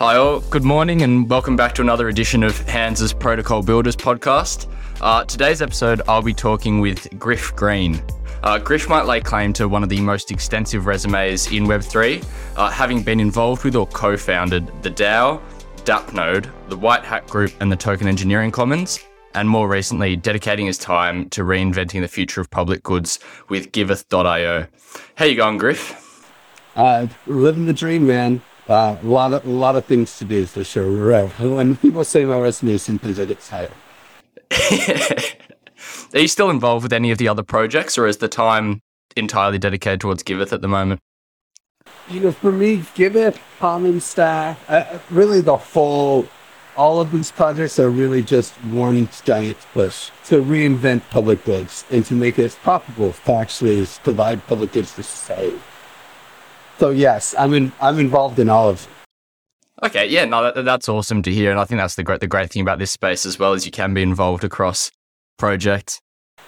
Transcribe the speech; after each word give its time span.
Hi, 0.00 0.16
all. 0.16 0.40
Good 0.40 0.64
morning, 0.64 1.02
and 1.02 1.28
welcome 1.28 1.56
back 1.56 1.74
to 1.74 1.82
another 1.82 2.08
edition 2.08 2.42
of 2.42 2.58
Hans's 2.66 3.12
Protocol 3.12 3.62
Builders 3.62 3.94
podcast. 3.94 4.66
Uh, 4.98 5.26
today's 5.26 5.60
episode, 5.60 6.00
I'll 6.08 6.22
be 6.22 6.32
talking 6.32 6.80
with 6.80 7.06
Griff 7.18 7.54
Green. 7.54 8.02
Uh, 8.42 8.56
Griff 8.56 8.88
might 8.88 9.04
lay 9.04 9.20
claim 9.20 9.52
to 9.52 9.68
one 9.68 9.82
of 9.82 9.90
the 9.90 10.00
most 10.00 10.30
extensive 10.30 10.86
resumes 10.86 11.52
in 11.52 11.66
Web3, 11.66 12.26
uh, 12.56 12.70
having 12.70 13.02
been 13.02 13.20
involved 13.20 13.62
with 13.62 13.76
or 13.76 13.86
co 13.88 14.16
founded 14.16 14.72
the 14.82 14.90
DAO, 14.90 15.38
DAppNode, 15.84 16.50
the 16.70 16.78
White 16.78 17.04
Hat 17.04 17.26
Group, 17.26 17.52
and 17.60 17.70
the 17.70 17.76
Token 17.76 18.08
Engineering 18.08 18.50
Commons, 18.50 19.00
and 19.34 19.46
more 19.46 19.68
recently, 19.68 20.16
dedicating 20.16 20.64
his 20.64 20.78
time 20.78 21.28
to 21.28 21.42
reinventing 21.42 22.00
the 22.00 22.08
future 22.08 22.40
of 22.40 22.48
public 22.48 22.82
goods 22.82 23.18
with 23.50 23.70
Giveth.io. 23.72 24.66
How 25.16 25.24
you 25.26 25.36
going, 25.36 25.58
Griff? 25.58 26.24
Uh, 26.74 27.06
living 27.26 27.66
the 27.66 27.74
dream, 27.74 28.06
man. 28.06 28.40
Uh, 28.70 28.96
a 29.02 29.06
lot 29.06 29.32
of 29.32 29.44
a 29.44 29.50
lot 29.50 29.74
of 29.74 29.84
things 29.84 30.16
to 30.16 30.24
do 30.24 30.46
for 30.46 30.62
sure. 30.62 31.26
When 31.26 31.74
people 31.74 32.04
say 32.04 32.24
my 32.24 32.38
resume 32.38 32.74
is 32.74 32.82
sometimes 32.84 33.18
I 33.18 33.24
get 33.24 33.40
tired. 33.40 33.72
Are 36.14 36.20
you 36.20 36.28
still 36.28 36.50
involved 36.50 36.84
with 36.84 36.92
any 36.92 37.10
of 37.10 37.18
the 37.18 37.26
other 37.26 37.42
projects, 37.42 37.98
or 37.98 38.06
is 38.06 38.18
the 38.18 38.28
time 38.28 38.80
entirely 39.16 39.58
dedicated 39.58 40.00
towards 40.00 40.22
Giveth 40.22 40.52
at 40.52 40.60
the 40.60 40.68
moment? 40.68 41.00
You 42.08 42.20
know, 42.20 42.30
for 42.30 42.52
me, 42.52 42.84
Giveth, 42.94 43.40
Common 43.58 44.00
Stack, 44.00 44.56
uh, 44.68 45.00
really 45.10 45.40
the 45.40 45.56
whole, 45.56 46.28
all 46.76 47.00
of 47.00 47.10
these 47.10 47.32
projects 47.32 47.80
are 47.80 47.90
really 47.90 48.22
just 48.22 48.52
one 48.66 49.08
giant 49.24 49.58
push 49.72 50.10
to 50.26 50.42
reinvent 50.42 51.02
public 51.10 51.44
goods 51.44 51.84
and 51.90 52.04
to 52.06 52.14
make 52.14 52.38
it 52.38 52.56
profitable 52.62 53.12
to 53.12 53.32
actually 53.32 53.84
provide 54.04 54.46
public 54.46 54.70
goods 54.72 54.92
for 54.92 55.02
society. 55.02 55.58
So 56.80 56.88
yes, 56.88 57.34
I'm 57.38 57.52
in, 57.52 57.72
I'm 57.82 57.98
involved 57.98 58.38
in 58.38 58.48
all 58.48 58.70
of 58.70 58.88
it. 59.82 59.86
Okay, 59.86 60.06
yeah, 60.06 60.24
no, 60.24 60.50
that, 60.50 60.64
that's 60.64 60.88
awesome 60.88 61.20
to 61.20 61.30
hear, 61.30 61.50
and 61.50 61.60
I 61.60 61.66
think 61.66 61.78
that's 61.78 61.94
the 61.94 62.02
great 62.02 62.20
the 62.20 62.26
great 62.26 62.50
thing 62.50 62.62
about 62.62 62.78
this 62.78 62.90
space 62.90 63.26
as 63.26 63.38
well 63.38 63.52
is 63.52 63.66
you 63.66 63.70
can 63.70 63.92
be 63.92 64.00
involved 64.00 64.44
across 64.44 64.90
projects. 65.36 66.00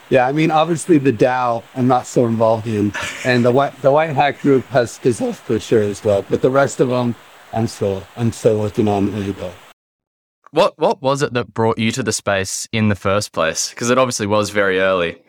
Yeah, 0.09 0.27
I 0.27 0.33
mean, 0.33 0.51
obviously 0.51 0.97
the 0.97 1.13
DAO 1.13 1.63
I'm 1.75 1.87
not 1.87 2.07
so 2.07 2.25
involved 2.25 2.67
in, 2.67 2.95
and 3.27 3.45
the 3.45 3.53
white 3.53 3.77
the 3.83 3.93
White 3.93 4.17
Hat 4.17 4.41
Group 4.41 4.65
has 4.69 4.99
business 5.01 5.39
for 5.39 5.61
sure 5.61 5.83
as 5.83 6.03
well, 6.03 6.25
but 6.31 6.41
the 6.41 6.51
rest 6.51 6.81
of 6.81 6.89
them 6.89 7.15
I'm 7.53 7.67
still 7.67 8.03
I'm 8.17 8.33
still 8.33 8.59
working 8.59 8.89
on 8.89 9.13
as. 9.13 9.53
What 10.51 10.79
what 10.79 11.03
was 11.03 11.21
it 11.21 11.35
that 11.35 11.53
brought 11.53 11.77
you 11.77 11.93
to 11.93 12.03
the 12.03 12.13
space 12.13 12.67
in 12.73 12.89
the 12.89 12.97
first 12.97 13.33
place? 13.33 13.69
Because 13.69 13.91
it 13.91 13.99
obviously 13.99 14.27
was 14.27 14.49
very 14.49 14.81
early. 14.81 15.21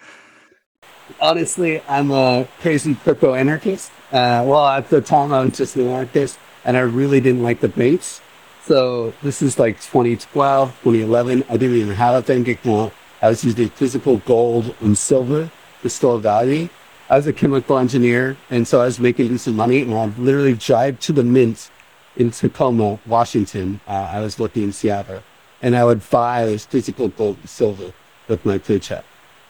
Honestly, 1.19 1.81
I'm 1.89 2.09
a 2.11 2.47
crazy 2.61 2.95
crypto 2.95 3.33
anarchist. 3.33 3.91
Uh, 4.13 4.45
well, 4.45 4.67
at 4.67 4.89
the 4.89 5.01
time 5.01 5.33
I 5.33 5.43
was 5.43 5.57
just 5.57 5.75
an 5.75 5.87
anarchist, 5.87 6.37
and 6.65 6.77
I 6.77 6.81
really 6.81 7.19
didn't 7.19 7.41
like 7.41 7.61
the 7.61 7.67
banks. 7.67 8.21
So 8.63 9.11
this 9.23 9.41
is 9.41 9.57
like 9.57 9.81
2012, 9.81 10.69
2011. 10.83 11.43
I 11.49 11.57
didn't 11.57 11.77
even 11.77 11.95
have 11.95 12.23
a 12.23 12.25
bank 12.25 12.47
account. 12.47 12.93
I 13.23 13.29
was 13.29 13.43
using 13.43 13.69
physical 13.69 14.17
gold 14.17 14.75
and 14.81 14.95
silver 14.95 15.49
to 15.81 15.89
store 15.89 16.19
value. 16.19 16.69
I 17.09 17.17
was 17.17 17.25
a 17.25 17.33
chemical 17.33 17.79
engineer, 17.79 18.37
and 18.51 18.67
so 18.67 18.81
I 18.81 18.85
was 18.85 18.99
making 18.99 19.35
some 19.39 19.55
money, 19.55 19.81
and 19.81 19.91
I'd 19.91 20.15
literally 20.19 20.53
drive 20.53 20.99
to 21.01 21.11
the 21.11 21.23
mint 21.23 21.71
in 22.15 22.29
Tacoma, 22.29 22.99
Washington. 23.07 23.81
Uh, 23.87 24.11
I 24.13 24.19
was 24.21 24.37
working 24.37 24.63
in 24.63 24.73
Seattle, 24.73 25.23
and 25.59 25.75
I 25.75 25.83
would 25.85 26.07
buy 26.11 26.45
this 26.45 26.67
physical 26.67 27.07
gold 27.07 27.37
and 27.41 27.49
silver 27.49 27.91
with 28.27 28.45
my 28.45 28.59
paycheck. 28.59 29.05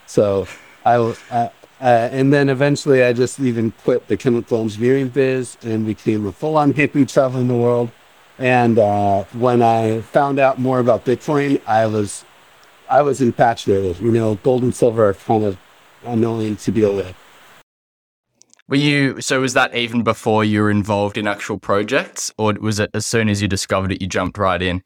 So 0.06 0.48
I, 0.86 0.96
uh, 0.96 1.50
uh, 1.82 2.10
and 2.12 2.32
then 2.32 2.50
eventually 2.50 3.04
I 3.04 3.14
just 3.14 3.40
even 3.40 3.72
quit 3.84 4.08
the 4.08 4.18
chemical 4.18 4.62
engineering 4.62 5.10
biz 5.10 5.58
and 5.64 5.86
became 5.86 6.26
a 6.26 6.32
full-on 6.32 6.74
hippie 6.74 7.12
traveling 7.12 7.48
the 7.48 7.56
world. 7.56 7.92
And 8.40 8.80
uh, 8.80 9.24
when 9.34 9.62
I 9.62 10.02
found 10.02 10.40
out 10.40 10.60
more 10.60 10.80
about 10.80 11.06
Bitcoin, 11.06 11.62
I 11.68 11.86
was 11.86 12.26
I 12.90 13.02
was 13.02 13.22
infatuated. 13.22 14.00
You 14.00 14.12
know, 14.12 14.36
gold 14.36 14.64
and 14.64 14.74
silver 14.74 15.10
are 15.10 15.14
kind 15.14 15.44
of 15.44 15.58
annoying 16.04 16.58
to 16.58 16.72
deal 16.72 16.96
with. 16.96 17.16
Were 18.68 18.78
you 18.78 19.22
so? 19.22 19.42
Was 19.42 19.54
that 19.54 19.76
even 19.76 20.04
before 20.04 20.44
you 20.44 20.62
were 20.62 20.72
involved 20.72 21.18
in 21.18 21.28
actual 21.28 21.60
projects, 21.60 22.32
or 22.38 22.54
was 22.54 22.80
it 22.80 22.90
as 22.94 23.06
soon 23.06 23.30
as 23.30 23.42
you 23.42 23.48
discovered 23.48 23.92
it, 23.92 24.02
you 24.02 24.08
jumped 24.08 24.38
right 24.38 24.62
in? 24.62 24.82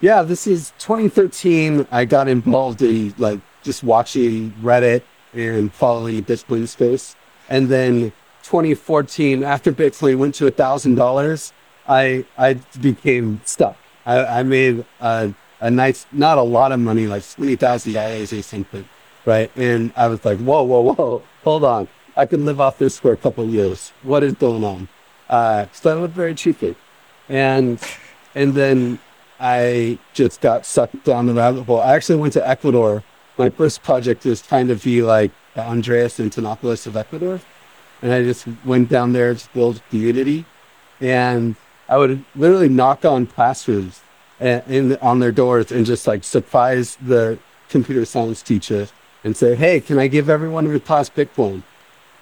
Yeah, 0.00 0.22
this 0.22 0.46
is 0.46 0.72
2013. 0.78 1.86
I 1.90 2.04
got 2.06 2.28
involved 2.28 2.82
in 2.82 3.14
like 3.18 3.40
just 3.62 3.82
watching 3.82 4.52
Reddit 4.62 5.02
and 5.34 5.72
following 5.72 6.16
the 6.16 6.22
Bitcoin 6.22 6.68
space, 6.68 7.16
and 7.48 7.68
then 7.68 8.12
2014, 8.44 9.42
after 9.42 9.72
Bitcoin 9.72 10.18
went 10.18 10.34
to 10.36 10.46
a 10.46 10.50
thousand 10.50 10.94
dollars, 10.96 11.52
I 11.88 12.24
I 12.38 12.54
became 12.80 13.40
stuck. 13.44 13.76
I, 14.06 14.40
I 14.40 14.42
made 14.42 14.84
a, 15.00 15.34
a 15.60 15.70
nice, 15.70 16.06
not 16.12 16.38
a 16.38 16.42
lot 16.42 16.72
of 16.72 16.80
money, 16.80 17.06
like 17.06 17.28
twenty 17.30 17.56
thousand 17.56 17.94
dollars 17.94 18.32
or 18.32 18.42
something, 18.42 18.88
right? 19.24 19.50
And 19.56 19.92
I 19.96 20.08
was 20.08 20.24
like, 20.24 20.38
whoa, 20.38 20.62
whoa, 20.62 20.80
whoa, 20.80 21.22
hold 21.42 21.64
on 21.64 21.88
I 22.16 22.26
could 22.26 22.40
live 22.40 22.60
off 22.60 22.78
this 22.78 22.98
for 22.98 23.12
a 23.12 23.16
couple 23.16 23.44
years. 23.46 23.92
What 24.02 24.22
is 24.22 24.34
going 24.34 24.62
on? 24.62 24.88
Uh, 25.28 25.66
so 25.72 25.96
I 25.96 26.00
lived 26.00 26.14
very 26.14 26.34
cheaply, 26.34 26.76
and 27.28 27.80
and 28.34 28.54
then 28.54 28.98
I 29.40 29.98
just 30.12 30.40
got 30.40 30.64
sucked 30.64 31.04
down 31.04 31.26
the 31.26 31.34
rabbit 31.34 31.64
hole. 31.64 31.80
I 31.80 31.94
actually 31.94 32.18
went 32.18 32.32
to 32.34 32.48
Ecuador. 32.48 33.02
My 33.36 33.50
first 33.50 33.82
project 33.82 34.24
was 34.24 34.40
trying 34.40 34.68
to 34.68 34.76
be 34.76 35.02
like 35.02 35.32
the 35.54 35.62
Andreas 35.62 36.18
Antonopoulos 36.18 36.86
of 36.86 36.96
Ecuador, 36.96 37.40
and 38.00 38.12
I 38.12 38.22
just 38.22 38.46
went 38.64 38.88
down 38.88 39.12
there 39.12 39.34
to 39.34 39.48
build 39.52 39.82
community, 39.90 40.44
and 41.00 41.56
I 41.88 41.98
would 41.98 42.24
literally 42.36 42.68
knock 42.68 43.04
on 43.04 43.26
classrooms 43.26 44.02
and, 44.38 44.62
in, 44.68 44.96
on 44.98 45.18
their 45.18 45.32
doors 45.32 45.72
and 45.72 45.84
just 45.84 46.06
like 46.06 46.22
surprise 46.22 46.96
the 47.02 47.38
computer 47.68 48.04
science 48.04 48.40
teacher 48.40 48.88
and 49.24 49.36
say, 49.36 49.56
"Hey, 49.56 49.80
can 49.80 49.98
I 49.98 50.06
give 50.06 50.28
everyone 50.28 50.64
in 50.66 50.70
your 50.70 50.80
class 50.80 51.10
Bitcoin?" 51.10 51.62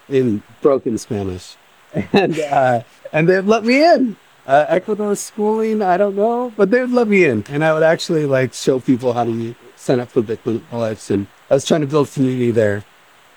in 0.09 0.43
broken 0.61 0.99
Spanish, 0.99 1.57
and 2.13 2.39
uh, 2.39 2.83
and 3.13 3.29
they'd 3.29 3.41
let 3.43 3.65
me 3.65 3.85
in. 3.85 4.17
Uh, 4.45 4.67
Ecuador 4.69 5.15
schooling, 5.15 5.83
I 5.83 5.97
don't 5.97 6.17
know, 6.17 6.53
but 6.57 6.71
they'd 6.71 6.87
let 6.87 7.07
me 7.07 7.25
in, 7.25 7.45
and 7.49 7.63
I 7.65 7.73
would 7.73 7.85
actually 7.85 8.27
like 8.27 8.55
show 8.55 8.81
people 8.81 9.13
how 9.13 9.23
to 9.25 9.55
sign 9.83 10.01
up 10.01 10.11
for 10.11 10.23
Bitcoin 10.23 10.63
wallets, 10.71 11.11
and 11.11 11.27
I 11.51 11.55
was 11.55 11.65
trying 11.65 11.81
to 11.83 11.87
build 11.87 12.11
community 12.13 12.51
there, 12.51 12.85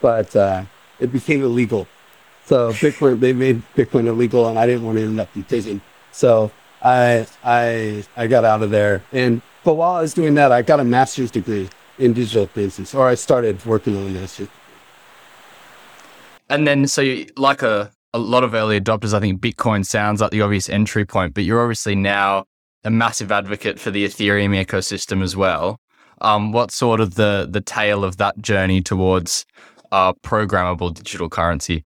but 0.01 0.35
uh, 0.35 0.63
it 0.99 1.11
became 1.11 1.43
illegal. 1.43 1.87
So 2.45 2.71
Bitcoin, 2.71 3.19
they 3.19 3.33
made 3.33 3.63
Bitcoin 3.75 4.05
illegal, 4.05 4.47
and 4.47 4.59
I 4.59 4.65
didn't 4.65 4.85
want 4.85 4.97
to 4.97 5.03
end 5.03 5.19
up 5.19 5.35
in 5.35 5.43
prison. 5.43 5.81
So 6.11 6.51
I 6.81 7.25
I 7.43 8.05
I 8.15 8.27
got 8.27 8.45
out 8.45 8.61
of 8.61 8.69
there, 8.69 9.03
and 9.11 9.41
but 9.63 9.73
while 9.73 9.95
I 9.95 10.01
was 10.01 10.13
doing 10.13 10.35
that, 10.35 10.51
I 10.51 10.61
got 10.61 10.79
a 10.79 10.83
master's 10.83 11.31
degree 11.31 11.69
in 11.97 12.13
digital 12.13 12.45
business, 12.47 12.93
or 12.93 13.07
I 13.07 13.15
started 13.15 13.65
working 13.65 13.97
on 13.97 14.13
master's 14.13 14.49
and 16.49 16.67
then, 16.67 16.87
so 16.87 17.01
you, 17.01 17.27
like 17.37 17.63
a, 17.63 17.91
a 18.13 18.19
lot 18.19 18.43
of 18.43 18.53
early 18.53 18.79
adopters, 18.79 19.13
I 19.13 19.19
think 19.19 19.41
Bitcoin 19.41 19.85
sounds 19.85 20.21
like 20.21 20.31
the 20.31 20.41
obvious 20.41 20.69
entry 20.69 21.05
point, 21.05 21.33
but 21.33 21.43
you're 21.43 21.61
obviously 21.61 21.95
now 21.95 22.45
a 22.83 22.91
massive 22.91 23.31
advocate 23.31 23.79
for 23.79 23.89
the 23.89 24.05
Ethereum 24.05 24.63
ecosystem 24.63 25.23
as 25.23 25.35
well. 25.35 25.79
Um, 26.21 26.51
what's 26.51 26.75
sort 26.75 26.99
of 26.99 27.15
the 27.15 27.47
the 27.49 27.61
tail 27.61 28.03
of 28.03 28.17
that 28.17 28.41
journey 28.41 28.81
towards 28.81 29.45
uh, 29.91 30.13
programmable 30.13 30.93
digital 30.93 31.29
currency? 31.29 31.85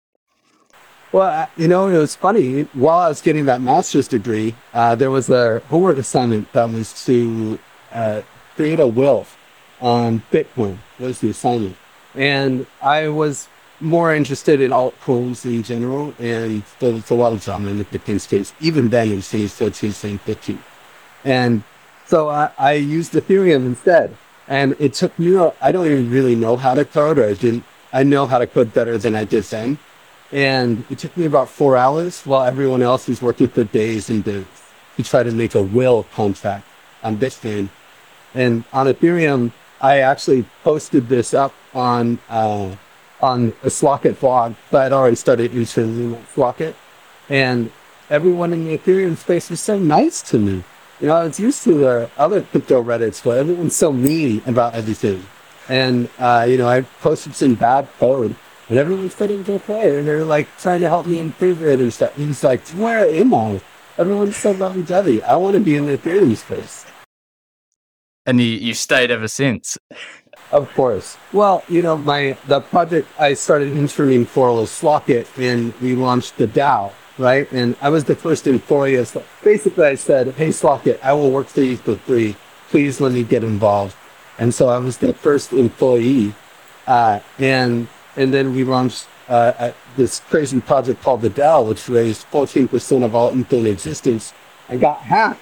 Well, 1.12 1.48
you 1.56 1.68
know, 1.68 1.86
it 1.88 1.98
was 1.98 2.16
funny. 2.16 2.62
While 2.72 2.98
I 2.98 3.08
was 3.08 3.20
getting 3.20 3.44
that 3.44 3.60
master's 3.60 4.08
degree, 4.08 4.54
uh, 4.72 4.96
there 4.96 5.10
was 5.10 5.30
a 5.30 5.60
homework 5.68 5.98
assignment 5.98 6.52
that 6.52 6.68
was 6.70 7.04
to 7.06 7.58
uh, 7.92 8.22
create 8.56 8.80
a 8.80 8.86
wealth 8.86 9.36
on 9.80 10.22
Bitcoin. 10.32 10.78
Was 10.98 11.20
the 11.20 11.30
assignment, 11.30 11.76
and 12.14 12.66
I 12.82 13.08
was 13.08 13.48
more 13.80 14.14
interested 14.14 14.60
in 14.60 14.70
altcoins 14.70 15.44
in 15.44 15.62
general, 15.62 16.14
and 16.18 16.62
there's 16.78 17.10
a 17.10 17.14
lot 17.14 17.32
of 17.32 17.44
them 17.44 17.68
in 17.68 17.78
the 17.78 17.84
Bitcoin 17.84 18.20
space. 18.20 18.52
Even 18.60 18.88
then, 18.88 19.12
it 19.12 19.22
stays 19.22 19.52
still 19.52 19.70
chasing 19.70 20.18
Bitcoin. 20.20 20.58
And 21.24 21.62
so 22.06 22.28
I, 22.28 22.50
I 22.58 22.72
used 22.74 23.12
Ethereum 23.12 23.66
instead. 23.66 24.16
And 24.46 24.76
it 24.78 24.92
took 24.92 25.18
me, 25.18 25.38
I 25.60 25.72
don't 25.72 25.86
even 25.86 26.10
really 26.10 26.34
know 26.34 26.56
how 26.56 26.74
to 26.74 26.84
code, 26.84 27.18
or 27.18 27.24
I 27.24 27.34
didn't, 27.34 27.64
I 27.92 28.02
know 28.02 28.26
how 28.26 28.38
to 28.38 28.46
code 28.46 28.74
better 28.74 28.98
than 28.98 29.14
I 29.14 29.24
did 29.24 29.44
then. 29.44 29.78
And 30.32 30.84
it 30.90 30.98
took 30.98 31.16
me 31.16 31.24
about 31.26 31.48
four 31.48 31.76
hours 31.76 32.22
while 32.22 32.44
everyone 32.44 32.82
else 32.82 33.08
was 33.08 33.22
working 33.22 33.48
for 33.48 33.64
days 33.64 34.10
and 34.10 34.22
days 34.22 34.44
to 34.96 35.02
try 35.02 35.22
to 35.22 35.32
make 35.32 35.54
a 35.54 35.62
will 35.62 36.04
contract 36.14 36.66
on 37.02 37.16
Bitcoin. 37.16 37.68
And 38.34 38.64
on 38.72 38.86
Ethereum, 38.86 39.52
I 39.80 40.00
actually 40.00 40.44
posted 40.62 41.08
this 41.08 41.34
up 41.34 41.54
on 41.72 42.18
uh, 42.28 42.74
on 43.20 43.48
a 43.62 43.68
Slockit 43.68 44.20
blog, 44.20 44.54
but 44.70 44.86
I'd 44.86 44.92
already 44.92 45.16
started 45.16 45.52
using 45.52 46.16
Slockit. 46.34 46.74
And 47.28 47.70
everyone 48.10 48.52
in 48.52 48.66
the 48.66 48.76
Ethereum 48.76 49.16
space 49.16 49.48
was 49.50 49.60
so 49.60 49.78
nice 49.78 50.20
to 50.22 50.38
me. 50.38 50.64
You 51.00 51.08
know, 51.08 51.16
I 51.16 51.24
was 51.24 51.40
used 51.40 51.64
to 51.64 51.74
the 51.74 52.10
other 52.16 52.42
crypto 52.42 52.82
Reddits 52.82 53.24
where 53.24 53.38
everyone's 53.38 53.74
so 53.74 53.92
mean 53.92 54.42
about 54.46 54.74
everything. 54.74 55.24
And, 55.68 56.08
uh, 56.18 56.46
you 56.48 56.56
know, 56.56 56.68
I 56.68 56.82
posted 57.00 57.34
some 57.34 57.54
bad 57.54 57.88
code 57.98 58.36
and 58.68 58.78
everyone's 58.78 59.14
putting 59.14 59.44
to 59.44 59.58
play 59.58 59.98
and 59.98 60.06
they're 60.06 60.24
like 60.24 60.48
trying 60.58 60.80
to 60.80 60.88
help 60.88 61.06
me 61.06 61.18
improve 61.18 61.62
it 61.62 61.80
and 61.80 61.92
stuff. 61.92 62.16
And 62.16 62.28
he's 62.28 62.44
like, 62.44 62.66
where 62.70 63.06
am 63.06 63.34
I? 63.34 63.60
Everyone's 63.98 64.36
so 64.36 64.52
lovey 64.52 64.82
dovey. 64.82 65.22
I 65.22 65.36
want 65.36 65.54
to 65.54 65.60
be 65.60 65.76
in 65.76 65.86
the 65.86 65.98
Ethereum 65.98 66.36
space. 66.36 66.86
And 68.26 68.40
you, 68.40 68.46
you 68.46 68.74
stayed 68.74 69.10
ever 69.10 69.28
since. 69.28 69.76
Of 70.50 70.72
course. 70.74 71.16
Well, 71.32 71.64
you 71.68 71.82
know, 71.82 71.96
my 71.96 72.36
the 72.46 72.60
project 72.60 73.08
I 73.18 73.34
started 73.34 73.76
interning 73.76 74.24
for 74.24 74.52
was 74.52 74.70
Slockit, 74.70 75.26
and 75.36 75.74
we 75.80 75.94
launched 75.94 76.36
the 76.36 76.46
DAO, 76.46 76.92
right? 77.18 77.50
And 77.52 77.76
I 77.80 77.88
was 77.88 78.04
the 78.04 78.16
first 78.16 78.46
employee. 78.46 79.04
So 79.04 79.22
basically, 79.42 79.84
I 79.84 79.94
said, 79.94 80.34
"Hey, 80.34 80.48
Slockit, 80.48 80.98
I 81.02 81.12
will 81.12 81.30
work 81.30 81.46
for 81.46 81.62
you 81.62 81.76
for 81.76 81.96
free. 81.96 82.36
Please 82.70 83.00
let 83.00 83.12
me 83.12 83.22
get 83.22 83.44
involved." 83.44 83.96
And 84.38 84.52
so 84.52 84.68
I 84.68 84.78
was 84.78 84.98
the 84.98 85.14
first 85.14 85.52
employee, 85.52 86.34
uh, 86.86 87.20
and 87.38 87.88
and 88.16 88.32
then 88.34 88.54
we 88.54 88.64
launched 88.64 89.06
uh, 89.28 89.72
this 89.96 90.20
crazy 90.20 90.60
project 90.60 91.02
called 91.02 91.22
the 91.22 91.30
DAO, 91.30 91.66
which 91.66 91.88
raised 91.88 92.26
14% 92.30 93.04
of 93.04 93.14
all 93.14 93.32
Ethereum 93.32 93.66
existence 93.66 94.32
and 94.68 94.80
got 94.80 94.98
hacked. 94.98 95.40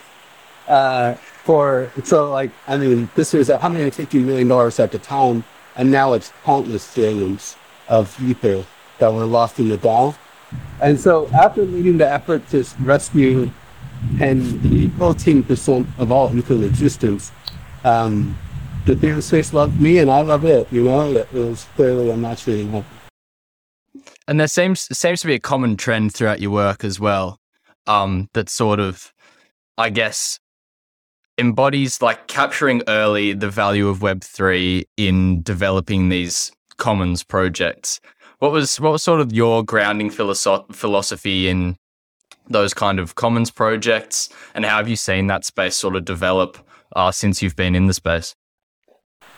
Uh, 0.68 1.14
for 1.44 1.90
so 2.04 2.30
like 2.30 2.50
I 2.68 2.76
mean, 2.76 3.10
this 3.14 3.32
was 3.32 3.48
150 3.48 4.18
million 4.20 4.48
dollars 4.48 4.78
at 4.78 4.92
the 4.92 4.98
time, 4.98 5.44
and 5.76 5.90
now 5.90 6.12
it's 6.12 6.32
countless 6.44 6.94
billions 6.94 7.56
of 7.88 8.16
ether 8.22 8.64
that 8.98 9.12
were 9.12 9.24
lost 9.24 9.58
in 9.58 9.68
the 9.68 9.78
DAO. 9.78 10.14
And 10.80 10.98
so 10.98 11.28
after 11.28 11.62
leading 11.62 11.98
the 11.98 12.08
effort 12.08 12.48
to 12.50 12.64
rescue 12.80 13.50
and 14.20 14.42
14% 14.42 15.86
of 15.98 16.10
all 16.10 16.28
Ethereum 16.28 16.64
existence, 16.64 17.30
um, 17.84 18.36
the 18.84 18.94
Ethereum 18.94 19.22
space 19.22 19.52
loved 19.52 19.80
me 19.80 19.98
and 19.98 20.10
I 20.10 20.22
love 20.22 20.44
it. 20.44 20.66
You 20.72 20.84
know, 20.84 21.12
it 21.12 21.32
was 21.32 21.66
clearly 21.76 22.10
a 22.10 22.16
match 22.16 22.46
made 22.46 22.84
And 24.26 24.40
there 24.40 24.48
seems 24.48 24.88
seems 24.96 25.20
to 25.20 25.26
be 25.26 25.34
a 25.34 25.40
common 25.40 25.76
trend 25.76 26.14
throughout 26.14 26.40
your 26.40 26.50
work 26.50 26.84
as 26.84 26.98
well. 26.98 27.38
Um, 27.86 28.28
that 28.32 28.48
sort 28.48 28.78
of, 28.78 29.12
I 29.76 29.90
guess, 29.90 30.38
embodies 31.38 32.00
like 32.00 32.28
capturing 32.28 32.82
early 32.86 33.32
the 33.32 33.50
value 33.50 33.88
of 33.88 34.02
Web 34.02 34.22
three 34.22 34.86
in 34.96 35.42
developing 35.42 36.08
these 36.08 36.52
commons 36.76 37.24
projects. 37.24 38.00
What 38.42 38.50
was 38.50 38.80
what 38.80 38.90
was 38.90 39.04
sort 39.04 39.20
of 39.20 39.32
your 39.32 39.62
grounding 39.62 40.10
philosoph- 40.10 40.74
philosophy 40.74 41.46
in 41.46 41.76
those 42.48 42.74
kind 42.74 42.98
of 42.98 43.14
commons 43.14 43.52
projects, 43.52 44.30
and 44.52 44.64
how 44.64 44.78
have 44.78 44.88
you 44.88 44.96
seen 44.96 45.28
that 45.28 45.44
space 45.44 45.76
sort 45.76 45.94
of 45.94 46.04
develop 46.04 46.58
uh, 46.96 47.12
since 47.12 47.40
you've 47.40 47.54
been 47.54 47.76
in 47.76 47.86
the 47.86 47.94
space? 47.94 48.34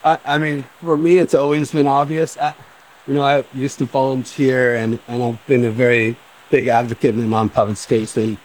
I, 0.06 0.18
I 0.24 0.38
mean, 0.38 0.64
for 0.80 0.96
me, 0.96 1.18
it's 1.18 1.34
always 1.34 1.70
been 1.70 1.86
obvious. 1.86 2.38
I, 2.38 2.54
you 3.06 3.12
know, 3.12 3.20
I 3.20 3.44
used 3.52 3.76
to 3.80 3.84
volunteer 3.84 4.74
and, 4.76 4.98
and 5.06 5.22
I've 5.22 5.46
been 5.46 5.66
a 5.66 5.70
very 5.70 6.16
big 6.50 6.68
advocate 6.68 7.14
in 7.14 7.30
the 7.30 7.36
nonprofit 7.36 7.76
space. 7.76 8.16
And 8.16 8.38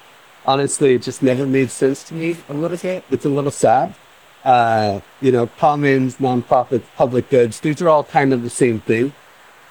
honestly, 0.45 0.95
it 0.95 1.03
just 1.03 1.23
never 1.23 1.45
made 1.45 1.71
sense 1.71 2.03
to 2.09 2.13
me 2.13 2.35
a 2.49 2.53
little 2.53 2.75
bit. 2.75 3.05
It's 3.11 3.23
a 3.23 3.29
little 3.29 3.51
sad. 3.51 3.95
Uh, 4.43 4.99
you 5.21 5.31
know, 5.31 5.47
commons, 5.57 6.17
nonprofits, 6.17 6.83
public 6.97 7.29
goods, 7.29 7.61
these 7.61 7.81
are 7.81 7.87
all 7.87 8.03
kind 8.03 8.33
of 8.33 8.43
the 8.43 8.49
same 8.49 8.81
thing. 8.81 9.13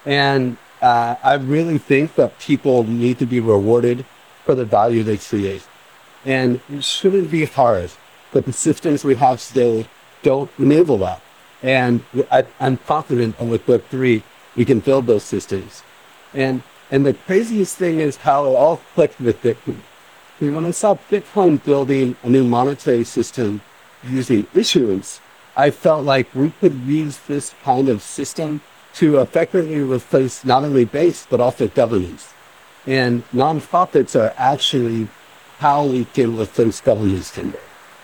And 0.07 0.57
uh, 0.81 1.17
I 1.23 1.35
really 1.35 1.79
think 1.79 2.15
that 2.15 2.39
people 2.39 2.85
need 2.85 3.19
to 3.19 3.27
be 3.27 3.41
rewarded 3.41 4.05
for 4.45 4.55
the 4.55 4.65
value 4.65 5.03
they 5.03 5.19
create. 5.19 5.67
And 6.25 6.61
it 6.71 6.85
shouldn't 6.85 7.31
be 7.31 7.45
hard, 7.45 7.91
but 8.33 8.45
the 8.45 8.53
systems 8.53 9.05
we 9.05 9.15
have 9.17 9.43
today 9.43 9.87
don't 10.23 10.51
enable 10.59 10.99
that. 10.99 11.21
And 11.63 12.03
I, 12.31 12.45
am 12.61 12.77
confident 12.79 13.41
with 13.41 13.67
Web3, 13.67 14.23
we 14.57 14.65
can 14.65 14.81
build 14.81 15.07
those 15.07 15.25
systems. 15.25 15.83
And, 16.35 16.63
and 16.91 17.05
the 17.05 17.15
craziest 17.15 17.77
thing 17.77 18.01
is 18.01 18.17
how 18.17 18.47
it 18.47 18.55
all 18.55 18.81
clicked 18.95 19.21
with 19.21 19.43
Bitcoin. 19.43 19.81
When 20.39 20.65
I 20.67 20.71
saw 20.71 20.97
Bitcoin 21.11 21.63
building 21.63 22.17
a 22.23 22.29
new 22.29 22.45
monetary 22.45 23.05
system 23.05 23.61
using 24.05 24.47
issuance, 24.55 25.21
I 25.57 25.71
felt 25.71 26.05
like 26.05 26.33
we 26.35 26.51
could 26.61 26.75
use 26.83 27.19
this 27.27 27.55
kind 27.65 27.89
of 27.89 28.03
system 28.03 28.61
to 28.99 29.19
effectively 29.19 29.81
replace 29.81 30.45
not 30.45 30.65
only 30.65 30.85
base, 30.85 31.27
but 31.29 31.41
also 31.41 31.69
governance. 31.69 32.33
And 32.87 33.23
nonprofits 33.33 34.19
are 34.19 34.33
actually 34.37 35.09
how 35.59 35.87
we 35.87 36.05
can 36.05 36.39
replace 36.39 36.81
governance 36.81 37.31
today 37.31 37.59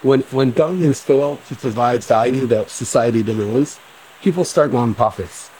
when 0.05 0.21
when 0.37 0.51
governments 0.51 1.01
fail 1.03 1.39
to 1.49 1.57
provide 1.57 2.05
value 2.05 2.47
that 2.47 2.69
society 2.69 3.23
demands, 3.23 3.81
people 4.23 4.45
start 4.45 4.71
nonprofits. 4.71 5.51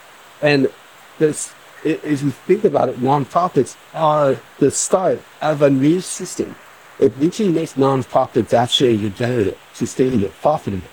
And 0.41 0.69
this, 1.17 1.51
if 1.83 2.21
you 2.21 2.29
think 2.29 2.63
about 2.63 2.89
it, 2.89 2.97
nonprofits 2.97 3.75
are 3.93 4.37
the 4.59 4.69
start 4.69 5.19
of 5.41 5.63
a 5.63 5.69
new 5.69 5.99
system. 5.99 6.55
If 6.99 7.17
we 7.17 7.29
can 7.31 7.53
make 7.55 7.71
nonprofits 7.71 8.53
actually 8.53 8.97
regenerative, 8.97 9.57
sustainable, 9.73 10.29
profitable, 10.41 10.87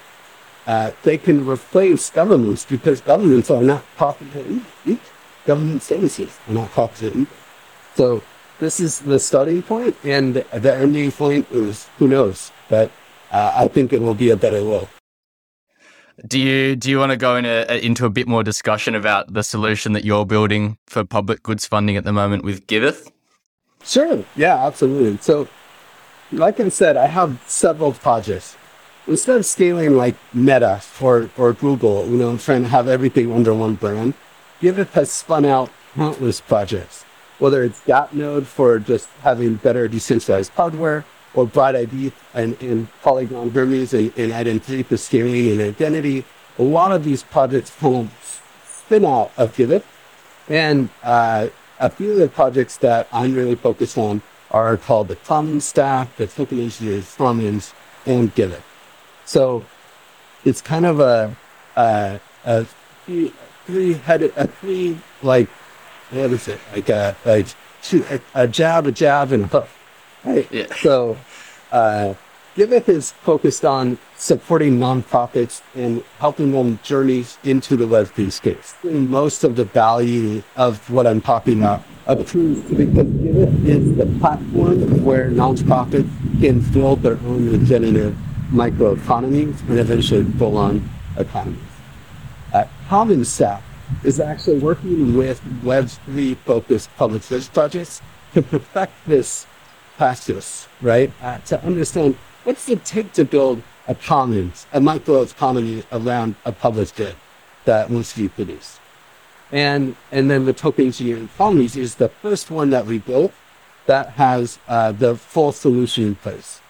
uh, 0.66 0.92
they 1.02 1.18
can 1.18 1.46
replace 1.46 2.10
governments 2.10 2.64
because 2.64 3.00
governments 3.00 3.50
are 3.50 3.62
not 3.62 3.84
either. 3.98 4.98
Government 5.44 5.82
services 5.82 6.38
are 6.48 6.54
not 6.54 6.78
either. 6.78 7.26
So 7.94 8.22
this 8.58 8.78
is 8.78 9.00
the 9.00 9.18
starting 9.18 9.62
point, 9.62 9.96
and 10.04 10.36
the 10.36 10.74
ending 10.74 11.10
point 11.10 11.50
is 11.50 11.88
who 11.98 12.08
knows. 12.08 12.52
But 12.68 12.90
uh, 13.32 13.52
I 13.56 13.68
think 13.68 13.92
it 13.92 14.00
will 14.00 14.14
be 14.14 14.30
a 14.30 14.36
better 14.36 14.64
world. 14.64 14.88
Do 16.26 16.38
you 16.38 16.76
do 16.76 16.90
you 16.90 16.98
want 16.98 17.10
to 17.10 17.16
go 17.16 17.36
in 17.36 17.44
a, 17.44 17.64
into 17.84 18.06
a 18.06 18.10
bit 18.10 18.28
more 18.28 18.44
discussion 18.44 18.94
about 18.94 19.32
the 19.32 19.42
solution 19.42 19.92
that 19.94 20.04
you're 20.04 20.26
building 20.26 20.78
for 20.86 21.04
public 21.04 21.42
goods 21.42 21.66
funding 21.66 21.96
at 21.96 22.04
the 22.04 22.12
moment 22.12 22.44
with 22.44 22.66
Giveth? 22.66 23.10
Sure. 23.82 24.24
Yeah, 24.36 24.64
absolutely. 24.64 25.16
So, 25.18 25.48
like 26.30 26.60
I 26.60 26.68
said, 26.68 26.96
I 26.96 27.06
have 27.06 27.42
several 27.46 27.92
projects. 27.92 28.56
Instead 29.06 29.36
of 29.36 29.46
scaling 29.46 29.96
like 29.96 30.14
Meta 30.32 30.80
or, 31.00 31.28
or 31.36 31.52
Google, 31.52 32.06
you 32.06 32.16
know, 32.16 32.36
trying 32.36 32.62
to 32.62 32.68
have 32.68 32.86
everything 32.86 33.32
under 33.32 33.52
one 33.52 33.74
brand, 33.74 34.14
Giveth 34.60 34.94
has 34.94 35.10
spun 35.10 35.44
out 35.44 35.70
countless 35.94 36.40
projects. 36.40 37.04
Whether 37.38 37.64
it's 37.64 37.82
Node 38.12 38.46
for 38.46 38.78
just 38.78 39.08
having 39.22 39.56
better 39.56 39.88
decentralized 39.88 40.52
hardware, 40.52 41.04
or 41.34 41.46
Bright 41.46 41.76
ID 41.76 42.12
and, 42.34 42.60
and 42.62 42.88
Polygon 43.02 43.50
Hermes 43.50 43.94
and, 43.94 44.12
and 44.16 44.32
identity 44.32 44.82
for 44.82 44.96
scaling 44.96 45.50
and 45.50 45.60
identity. 45.60 46.24
A 46.58 46.62
lot 46.62 46.92
of 46.92 47.04
these 47.04 47.22
projects 47.22 47.72
of 47.82 48.10
spin 48.66 49.04
out 49.04 49.32
of 49.36 49.56
Giveth. 49.56 49.86
And 50.48 50.90
uh, 51.02 51.48
a 51.80 51.90
few 51.90 52.12
of 52.12 52.18
the 52.18 52.28
projects 52.28 52.76
that 52.78 53.08
I'm 53.12 53.34
really 53.34 53.54
focused 53.54 53.96
on 53.96 54.22
are 54.50 54.76
called 54.76 55.08
the 55.08 55.16
Commons 55.16 55.64
Stack, 55.64 56.14
the 56.16 56.26
Token 56.26 56.60
Engineers, 56.60 57.14
Commons, 57.16 57.72
and 58.04 58.34
Giveth. 58.34 58.62
So 59.24 59.64
it's 60.44 60.60
kind 60.60 60.86
of 60.86 61.00
a, 61.00 61.36
a, 61.76 62.20
a 62.44 62.66
three, 63.06 63.32
three 63.66 63.94
headed, 63.94 64.32
a 64.36 64.46
three, 64.46 64.98
like, 65.22 65.48
what 66.10 66.30
is 66.30 66.48
it? 66.48 66.60
Like 66.74 66.88
a, 66.88 67.16
like 67.24 67.46
a, 67.92 68.20
a 68.34 68.48
jab, 68.48 68.86
a 68.86 68.92
jab, 68.92 69.32
and 69.32 69.44
a 69.44 69.46
hook 69.46 69.68
Right. 70.24 70.48
Yeah. 70.52 70.72
So, 70.76 71.16
uh, 71.70 72.14
Giveth 72.54 72.88
is 72.88 73.12
focused 73.12 73.64
on 73.64 73.98
supporting 74.16 74.78
nonprofits 74.78 75.62
and 75.74 76.04
helping 76.18 76.52
them 76.52 76.78
journeys 76.82 77.38
into 77.44 77.76
the 77.76 77.86
Web3 77.86 78.30
space. 78.30 78.74
And 78.82 79.08
most 79.08 79.42
of 79.42 79.56
the 79.56 79.64
value 79.64 80.42
of 80.56 80.90
what 80.90 81.06
I'm 81.06 81.20
talking 81.20 81.58
about 81.58 81.82
accrues 82.06 82.60
because 82.62 83.06
Giveth 83.06 83.66
is 83.66 83.96
the 83.96 84.06
platform 84.20 85.02
where 85.02 85.30
nonprofits 85.30 86.10
can 86.40 86.60
build 86.72 87.02
their 87.02 87.18
own 87.24 87.48
regenerative 87.48 88.16
microeconomies 88.52 89.60
and 89.68 89.78
eventually 89.78 90.24
full-on 90.32 90.88
economies. 91.16 91.60
Uh, 92.52 92.64
Common 92.88 93.24
Stack 93.24 93.62
is 94.04 94.20
actually 94.20 94.58
working 94.58 95.16
with 95.16 95.40
Web3 95.62 96.36
focused 96.38 96.94
public 96.96 97.22
service 97.22 97.48
projects 97.48 98.02
to 98.34 98.42
perfect 98.42 98.92
this 99.06 99.46
practice, 99.96 100.68
right? 100.80 101.10
Uh, 101.22 101.38
to 101.38 101.62
understand 101.64 102.16
what's 102.44 102.68
it 102.68 102.84
take 102.84 103.12
to 103.14 103.24
build 103.24 103.62
a 103.88 103.94
commons, 103.94 104.66
a 104.72 104.80
micro 104.80 105.22
economy 105.22 105.82
around 105.92 106.34
a 106.44 106.52
published 106.52 106.96
good 106.96 107.16
that 107.64 107.90
wants 107.90 108.12
to 108.14 108.20
be 108.22 108.28
produced. 108.28 108.80
And, 109.50 109.96
and 110.10 110.30
then 110.30 110.44
the 110.46 110.52
token 110.52 110.86
engineering 110.86 111.28
economies 111.34 111.76
is 111.76 111.96
the 111.96 112.08
first 112.08 112.50
one 112.50 112.70
that 112.70 112.86
we 112.86 112.98
built 112.98 113.32
that 113.86 114.10
has 114.10 114.58
uh, 114.68 114.92
the 114.92 115.16
full 115.16 115.52
solution 115.52 116.04
in 116.04 116.14
place. 116.14 116.61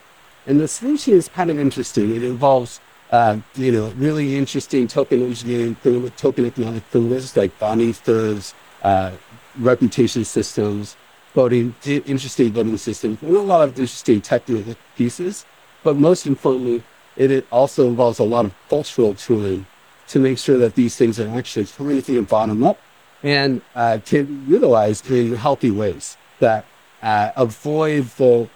And 0.46 0.60
the 0.60 0.68
solution 0.68 1.14
is 1.14 1.28
kind 1.28 1.50
of 1.50 1.58
interesting. 1.58 2.14
It 2.16 2.24
involves, 2.24 2.80
uh, 3.10 3.38
you 3.54 3.72
know, 3.72 3.90
really 3.96 4.36
interesting 4.36 4.88
token 4.88 5.22
engineering, 5.22 5.76
token 6.16 6.46
economic 6.46 6.90
tools 6.90 7.36
like 7.36 7.56
bond 7.58 8.52
uh, 8.82 9.12
reputation 9.58 10.24
systems, 10.24 10.96
voting, 11.34 11.74
interesting 11.84 12.52
voting 12.52 12.76
systems, 12.76 13.22
and 13.22 13.36
a 13.36 13.40
lot 13.40 13.62
of 13.62 13.70
interesting 13.70 14.20
technical 14.20 14.74
pieces. 14.96 15.46
But 15.84 15.96
most 15.96 16.26
importantly, 16.26 16.82
it, 17.16 17.30
it 17.30 17.46
also 17.52 17.88
involves 17.88 18.18
a 18.18 18.24
lot 18.24 18.44
of 18.46 18.54
cultural 18.68 19.14
tooling 19.14 19.66
to 20.08 20.18
make 20.18 20.38
sure 20.38 20.58
that 20.58 20.74
these 20.74 20.96
things 20.96 21.20
are 21.20 21.28
actually 21.28 21.66
community 21.66 22.18
and 22.18 22.26
bottom 22.26 22.64
up 22.64 22.78
and 23.22 23.62
uh, 23.74 23.98
can 24.04 24.26
be 24.26 24.52
utilized 24.52 25.08
in 25.10 25.34
healthy 25.36 25.70
ways 25.70 26.16
that 26.40 26.64
uh, 27.02 27.30
avoid 27.36 28.04
the 28.16 28.48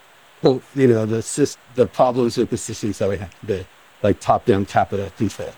you 0.74 0.86
know, 0.88 1.06
the 1.06 1.18
syst- 1.18 1.58
the 1.74 1.86
problems 1.86 2.36
with 2.36 2.50
the 2.50 2.56
systems 2.56 2.98
that 2.98 3.08
we 3.08 3.18
have 3.18 3.40
today, 3.40 3.66
like 4.02 4.20
top-down 4.20 4.66
capita 4.66 5.12
control. 5.16 5.52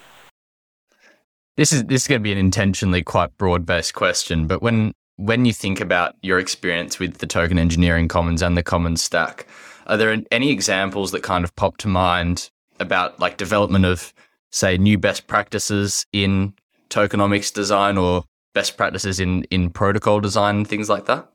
This 1.56 1.72
is 1.72 1.84
this 1.84 2.02
is 2.02 2.08
going 2.08 2.20
to 2.20 2.22
be 2.22 2.32
an 2.32 2.38
intentionally 2.38 3.02
quite 3.02 3.36
broad-based 3.36 3.94
question, 3.94 4.46
but 4.46 4.62
when 4.62 4.92
when 5.16 5.44
you 5.44 5.52
think 5.52 5.80
about 5.80 6.14
your 6.22 6.38
experience 6.38 6.98
with 6.98 7.18
the 7.18 7.26
token 7.26 7.58
engineering 7.58 8.06
commons 8.06 8.40
and 8.42 8.56
the 8.56 8.62
commons 8.62 9.02
stack, 9.02 9.46
are 9.88 9.96
there 9.96 10.16
any 10.30 10.50
examples 10.50 11.10
that 11.10 11.22
kind 11.24 11.44
of 11.44 11.54
pop 11.56 11.76
to 11.78 11.88
mind 11.88 12.50
about 12.78 13.18
like 13.18 13.36
development 13.36 13.84
of 13.84 14.14
say 14.52 14.78
new 14.78 14.96
best 14.96 15.26
practices 15.26 16.06
in 16.12 16.54
tokenomics 16.90 17.52
design 17.52 17.98
or 17.98 18.24
best 18.54 18.76
practices 18.76 19.18
in 19.18 19.42
in 19.44 19.70
protocol 19.70 20.20
design 20.20 20.64
things 20.64 20.88
like 20.88 21.06
that? 21.06 21.28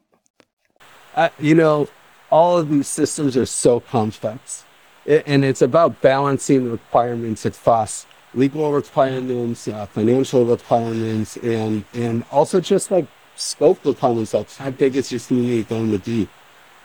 Uh, 1.16 1.30
you 1.38 1.54
know, 1.54 1.88
all 2.34 2.58
of 2.58 2.68
these 2.68 2.88
systems 2.88 3.38
are 3.38 3.46
so 3.46 3.80
complex, 3.80 4.64
it, 5.06 5.24
and 5.28 5.46
it's 5.46 5.62
about 5.62 6.02
balancing 6.02 6.64
the 6.66 6.72
requirements 6.72 7.46
across 7.46 8.08
legal 8.34 8.72
requirements, 8.72 9.68
uh, 9.68 9.86
financial 9.86 10.44
requirements, 10.44 11.38
and 11.38 11.86
and 11.94 12.26
also 12.32 12.60
just 12.60 12.90
like 12.90 13.06
scope 13.36 13.86
requirements 13.86 14.34
of 14.34 14.58
how 14.58 14.72
big 14.72 14.96
is 14.96 15.12
your 15.12 15.22
community 15.22 15.64
going 15.64 15.92
to 15.92 16.00
be. 16.00 16.28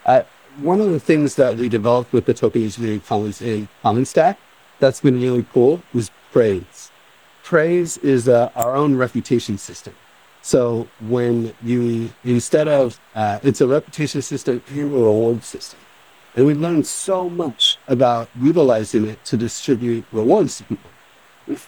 Uh, 0.05 0.21
one 0.57 0.79
of 0.79 0.91
the 0.91 0.99
things 0.99 1.33
that 1.35 1.57
we 1.57 1.67
developed 1.67 2.13
with 2.13 2.25
the 2.25 2.33
token 2.33 2.61
engineering 2.61 2.99
commons 2.99 3.41
in 3.41 3.67
Common 3.81 4.05
Stack 4.05 4.37
that's 4.79 5.01
been 5.01 5.19
really 5.19 5.45
cool 5.51 5.81
was 5.95 6.11
praise. 6.31 6.91
Praise 7.43 7.97
is 7.97 8.29
uh, 8.29 8.51
our 8.55 8.75
own 8.75 8.95
reputation 8.95 9.57
system. 9.57 9.95
So 10.49 10.87
when 10.99 11.53
you 11.61 12.09
instead 12.23 12.67
of 12.67 12.99
uh, 13.13 13.37
it's 13.43 13.61
a 13.61 13.67
reputation 13.67 14.23
system 14.23 14.63
and 14.67 14.91
reward 14.91 15.43
system, 15.43 15.79
and 16.35 16.47
we 16.47 16.55
learned 16.55 16.87
so 16.87 17.29
much 17.29 17.77
about 17.87 18.29
utilizing 18.35 19.05
it 19.05 19.23
to 19.25 19.37
distribute 19.37 20.05
rewards 20.11 20.57
to 20.57 20.63
people. 20.63 20.89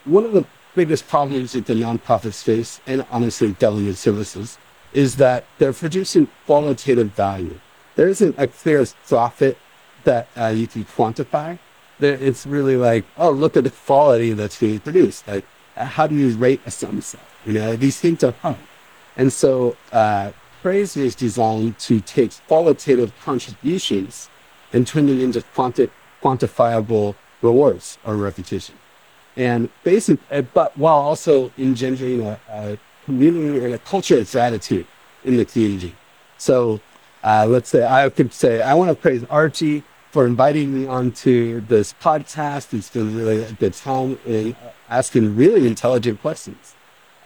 One 0.06 0.26
of 0.26 0.32
the 0.32 0.46
biggest 0.74 1.08
problems 1.08 1.52
that 1.52 1.68
the 1.68 1.76
nonprofit 1.76 2.34
space, 2.34 2.82
and 2.88 3.06
honestly, 3.12 3.52
delegate 3.52 3.98
services, 3.98 4.58
is 4.94 5.18
that 5.18 5.46
they're 5.60 5.74
producing 5.74 6.28
qualitative 6.48 7.12
value. 7.12 7.60
There 7.96 8.08
isn't 8.08 8.34
a 8.40 8.48
clear 8.48 8.84
profit 9.08 9.60
that 10.06 10.28
uh, 10.36 10.48
you 10.48 10.66
can 10.66 10.86
quantify. 10.86 11.60
It's 12.00 12.48
really 12.48 12.78
like, 12.78 13.06
oh, 13.16 13.30
look 13.30 13.56
at 13.56 13.64
the 13.64 13.70
quality 13.70 14.34
that's 14.34 14.60
being 14.60 14.80
produced. 14.80 15.28
Like, 15.28 15.46
how 15.76 16.08
do 16.08 16.16
you 16.16 16.36
rate 16.36 16.62
a 16.66 16.72
sunset? 16.72 17.22
You 17.46 17.54
know, 17.54 17.76
these 17.76 18.00
things 18.00 18.24
are. 18.24 18.34
And 19.22 19.32
so, 19.32 19.78
uh, 19.92 20.32
praise 20.64 20.98
is 20.98 21.14
designed 21.14 21.78
to 21.78 22.00
take 22.00 22.32
qualitative 22.48 23.14
contributions 23.24 24.30
and 24.74 24.88
turn 24.88 25.06
them 25.06 25.20
into 25.20 25.44
quanti- 25.54 25.92
quantifiable 26.24 27.14
rewards 27.44 28.00
or 28.04 28.16
reputation. 28.16 28.74
And 29.38 29.70
basically, 29.84 30.42
but 30.42 30.76
while 30.76 30.98
also 30.98 31.52
engendering 31.56 32.22
a, 32.22 32.40
a 32.50 32.80
community 33.06 33.64
and 33.64 33.76
a 33.76 33.78
culture 33.78 34.18
of 34.18 34.32
gratitude 34.32 34.88
in 35.24 35.38
the 35.38 35.46
community. 35.46 35.94
So 36.40 36.80
uh, 37.24 37.46
let's 37.48 37.70
say 37.70 37.86
I 37.86 38.10
could 38.10 38.34
say, 38.34 38.64
I 38.64 38.74
want 38.74 38.90
to 38.90 38.96
praise 38.96 39.24
Archie 39.30 39.84
for 40.10 40.26
inviting 40.26 40.74
me 40.74 40.88
onto 40.88 41.62
this 41.68 41.94
podcast. 42.02 42.74
It's 42.74 42.90
been 42.90 43.16
really 43.16 43.44
a 43.44 43.52
good 43.52 43.76
time 43.76 44.18
and 44.26 44.56
asking 44.90 45.36
really 45.36 45.68
intelligent 45.68 46.22
questions. 46.22 46.74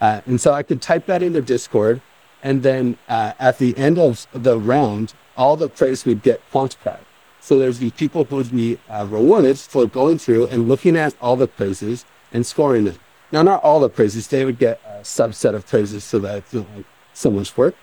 Uh, 0.00 0.20
and 0.26 0.40
so 0.40 0.52
I 0.52 0.62
could 0.62 0.82
type 0.82 1.06
that 1.06 1.22
into 1.22 1.40
Discord. 1.40 2.00
And 2.42 2.62
then 2.62 2.98
uh, 3.08 3.32
at 3.38 3.58
the 3.58 3.76
end 3.76 3.98
of 3.98 4.26
the 4.32 4.58
round, 4.58 5.14
all 5.36 5.56
the 5.56 5.68
praise 5.68 6.04
would 6.04 6.22
get 6.22 6.40
quantified. 6.52 7.00
So 7.40 7.58
there's 7.58 7.78
the 7.78 7.90
people 7.92 8.24
who 8.24 8.36
would 8.36 8.50
be 8.50 8.78
uh, 8.88 9.06
rewarded 9.08 9.58
for 9.58 9.86
going 9.86 10.18
through 10.18 10.46
and 10.48 10.68
looking 10.68 10.96
at 10.96 11.14
all 11.20 11.36
the 11.36 11.46
praises 11.46 12.04
and 12.32 12.44
scoring 12.44 12.84
them. 12.84 12.98
Now, 13.32 13.42
not 13.42 13.62
all 13.62 13.80
the 13.80 13.88
praises, 13.88 14.28
they 14.28 14.44
would 14.44 14.58
get 14.58 14.80
a 14.86 15.00
subset 15.00 15.54
of 15.54 15.66
praises 15.66 16.04
so 16.04 16.18
that 16.20 16.38
it's 16.38 16.54
not 16.54 16.66
like 16.76 16.86
so 17.12 17.30
much 17.30 17.56
work. 17.56 17.74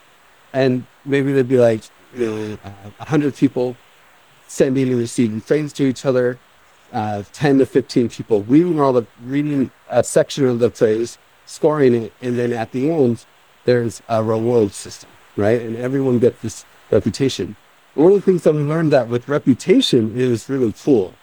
And 0.53 0.86
maybe 1.05 1.34
there'd 1.34 1.48
be 1.48 1.60
like, 1.60 1.84
you 2.15 2.25
know, 2.25 2.58
uh, 2.63 2.89
100 2.98 3.36
people 3.36 3.75
sending 4.48 4.89
and 4.89 4.98
receiving 4.98 5.41
praise 5.41 5.74
to 5.74 5.84
each 5.84 6.05
other, 6.05 6.39
uh, 6.91 7.24
10 7.34 7.60
to 7.60 7.65
15 7.65 8.10
people 8.10 8.43
reading 8.43 8.79
all 8.79 8.93
the, 8.93 9.05
reading 9.24 9.72
a 9.89 10.03
section 10.03 10.46
of 10.46 10.60
the 10.60 10.70
praise, 10.70 11.17
scoring 11.45 11.93
it, 11.95 12.13
and 12.21 12.38
then 12.38 12.53
at 12.53 12.71
the 12.71 12.91
end, 12.91 13.25
there's 13.65 14.01
a 14.09 14.23
reward 14.23 14.71
system, 14.71 15.09
right? 15.35 15.62
And 15.62 15.75
everyone 15.75 16.19
gets 16.19 16.41
this 16.41 16.65
reputation. 16.91 17.55
One 17.95 18.12
of 18.12 18.15
the 18.15 18.21
things 18.21 18.43
that 18.43 18.53
we 18.53 18.62
learned 18.62 18.91
that 18.91 19.07
with 19.07 19.27
reputation 19.27 20.19
is 20.19 20.50
really 20.50 20.73
cool. 20.73 21.13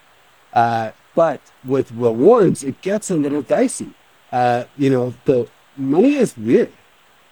Uh, 0.53 0.91
but 1.15 1.41
with 1.65 1.91
rewards, 1.91 2.63
it 2.63 2.81
gets 2.81 3.11
a 3.11 3.15
little 3.15 3.41
dicey 3.41 3.93
uh, 4.31 4.63
you 4.77 4.89
know, 4.89 5.13
the 5.25 5.47
money 5.77 6.15
is 6.15 6.37
weird. 6.37 6.71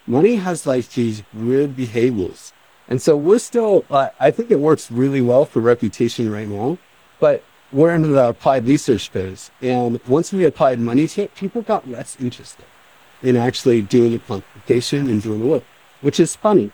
Money 0.06 0.36
has 0.36 0.66
like 0.66 0.90
these 0.90 1.24
weird 1.34 1.76
behaviors. 1.76 2.54
And 2.88 3.02
so 3.02 3.16
we're 3.16 3.40
still, 3.40 3.86
uh, 3.90 4.10
I 4.20 4.32
think 4.32 4.50
it 4.52 4.60
works 4.60 4.92
really 4.92 5.22
well 5.22 5.46
for 5.46 5.60
reputation 5.60 6.32
right 6.32 6.48
now, 6.48 6.78
but 7.20 7.44
we're 7.72 7.94
in 7.94 8.02
the 8.02 8.30
applied 8.30 8.66
research 8.66 9.10
phase. 9.10 9.52
And 9.62 10.02
once 10.08 10.34
we 10.34 10.44
applied 10.46 10.80
money 10.80 11.08
to 11.10 11.24
it, 11.24 11.36
people 11.36 11.62
got 11.62 11.88
less 11.88 12.18
interested 12.20 12.66
in 13.22 13.36
actually 13.36 13.82
doing 13.82 14.12
the 14.12 14.20
quantification 14.20 15.10
and 15.10 15.22
doing 15.22 15.40
the 15.40 15.46
work, 15.46 15.64
which 16.02 16.20
is 16.20 16.36
funny 16.36 16.72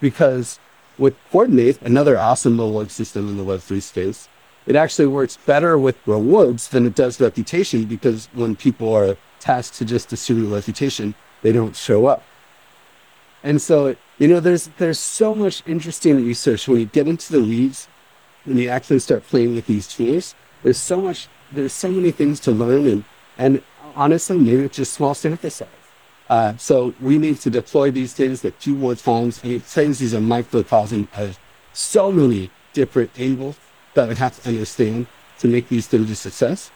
because 0.00 0.58
with 0.98 1.16
Coordinape, 1.30 1.80
another 1.82 2.18
awesome 2.18 2.58
reward 2.58 2.90
system 2.90 3.28
in 3.28 3.36
the 3.36 3.44
Web3 3.44 3.80
space, 3.80 4.28
it 4.66 4.76
actually 4.76 5.06
works 5.06 5.38
better 5.46 5.78
with 5.78 5.96
rewards 6.06 6.68
than 6.68 6.86
it 6.86 6.94
does 6.94 7.20
reputation 7.20 7.84
because 7.84 8.28
when 8.34 8.54
people 8.54 8.92
are 8.92 9.16
tasked 9.40 9.78
to 9.78 9.84
just 9.84 10.08
distribute 10.08 10.52
reputation, 10.52 11.14
they 11.42 11.52
don't 11.52 11.74
show 11.74 12.06
up. 12.06 12.22
And 13.42 13.62
so, 13.62 13.96
you 14.18 14.28
know, 14.28 14.40
there's 14.40 14.68
there's 14.78 14.98
so 14.98 15.34
much 15.34 15.62
interesting 15.66 16.16
research 16.16 16.66
when 16.66 16.80
you 16.80 16.86
get 16.86 17.06
into 17.06 17.32
the 17.32 17.40
weeds, 17.40 17.88
when 18.44 18.58
you 18.58 18.68
actually 18.68 18.98
start 18.98 19.26
playing 19.26 19.54
with 19.54 19.66
these 19.66 19.86
tools. 19.86 20.34
There's 20.62 20.78
so 20.78 21.00
much, 21.00 21.28
there's 21.52 21.72
so 21.72 21.88
many 21.88 22.10
things 22.10 22.40
to 22.40 22.50
learn, 22.50 22.86
and 22.86 23.04
and 23.38 23.62
honestly, 23.94 24.36
maybe 24.36 24.64
it's 24.64 24.76
just 24.76 24.92
small 24.92 25.14
sample. 25.14 25.50
Uh, 26.28 26.56
so 26.56 26.94
we 27.00 27.18
need 27.18 27.40
to 27.40 27.50
deploy 27.50 27.90
these 27.90 28.12
things 28.12 28.42
more 28.74 28.94
times. 28.94 29.42
And 29.42 29.62
things 29.62 29.98
these 29.98 30.14
are 30.14 30.20
microcosm 30.20 31.08
of 31.16 31.38
so 31.72 32.12
many 32.12 32.50
different 32.72 33.10
angles 33.18 33.58
that 33.94 34.08
we 34.08 34.14
have 34.16 34.40
to 34.42 34.48
understand 34.48 35.06
to 35.38 35.48
make 35.48 35.68
these 35.68 35.86
things 35.86 36.10
a 36.10 36.14
success. 36.14 36.70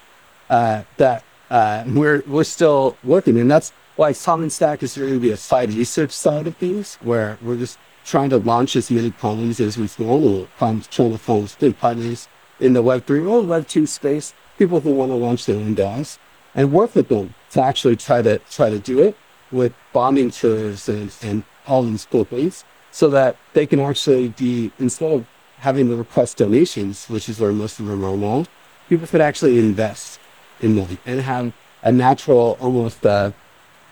Uh, 0.49 0.83
that 0.97 1.25
uh, 1.51 1.85
we're 1.87 2.23
we're 2.27 2.45
still 2.45 2.97
working, 3.05 3.39
and 3.39 3.51
that's 3.51 3.73
why 3.97 4.13
Common 4.13 4.51
Stack 4.51 4.83
is 4.83 4.97
really 4.97 5.19
the 5.19 5.37
side 5.37 5.73
research 5.73 6.11
side 6.11 6.47
of 6.47 6.57
things, 6.57 6.97
where 7.03 7.39
we're 7.43 7.57
just 7.57 7.79
trying 8.05 8.31
to 8.31 8.39
launch 8.39 8.75
as 8.75 8.91
many 8.91 9.11
colonies 9.11 9.61
as 9.61 9.77
we 9.77 9.89
can, 9.89 10.07
or 10.07 10.47
find 10.57 10.89
trying 10.91 11.13
big 11.59 11.79
partners 11.79 12.29
in 12.59 12.73
the 12.73 12.83
Web 12.83 13.07
three 13.07 13.21
or 13.21 13.43
Web 13.43 13.69
two 13.69 13.87
space, 13.87 14.35
people 14.59 14.81
who 14.81 14.93
want 14.93 15.11
to 15.11 15.17
launch 15.17 15.47
their 15.47 15.57
own 15.57 15.75
DAOs, 15.77 16.19
and 16.55 16.73
work 16.73 16.95
with 16.95 17.09
them 17.09 17.35
to 17.51 17.63
actually 17.63 17.97
try 17.97 18.23
to 18.23 18.39
try 18.51 18.71
to 18.71 18.79
do 18.79 19.01
it 19.01 19.17
with 19.53 19.73
bonding 19.93 20.31
curves 20.31 20.89
and, 20.89 21.15
and 21.23 21.45
all 21.67 21.83
these 21.83 22.07
cool 22.11 22.25
things, 22.25 22.65
so 22.91 23.09
that 23.11 23.37
they 23.53 23.67
can 23.67 23.79
actually 23.81 24.29
be 24.29 24.73
instead 24.79 25.13
of 25.13 25.27
having 25.59 25.89
to 25.89 25.97
request 25.97 26.39
donations, 26.39 27.07
which 27.07 27.29
is 27.29 27.39
where 27.39 27.53
most 27.53 27.79
of 27.79 27.87
them 27.87 28.05
are 28.05 28.17
now, 28.17 28.45
people 28.89 29.07
could 29.07 29.21
actually 29.21 29.59
invest 29.59 30.19
in 30.61 30.75
movie 30.75 30.99
and 31.07 31.21
have 31.21 31.53
a 31.83 31.93
natural, 31.93 32.57
almost, 32.61 33.05
uh, 33.07 33.31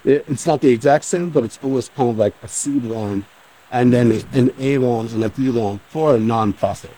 it, 0.04 0.24
it's 0.28 0.46
not 0.46 0.60
the 0.60 0.70
exact 0.70 1.04
same, 1.04 1.30
but 1.30 1.44
it's 1.44 1.58
almost 1.62 1.94
kind 1.94 2.10
of 2.10 2.18
like 2.18 2.34
a 2.42 2.48
seed 2.48 2.82
loan 2.82 3.24
and 3.70 3.92
then 3.92 4.10
an 4.32 4.52
A 4.58 4.78
loan 4.78 5.06
and 5.08 5.22
a 5.22 5.28
B 5.28 5.48
loan 5.48 5.80
for 5.88 6.16
a 6.16 6.18
nonprofit. 6.18 6.90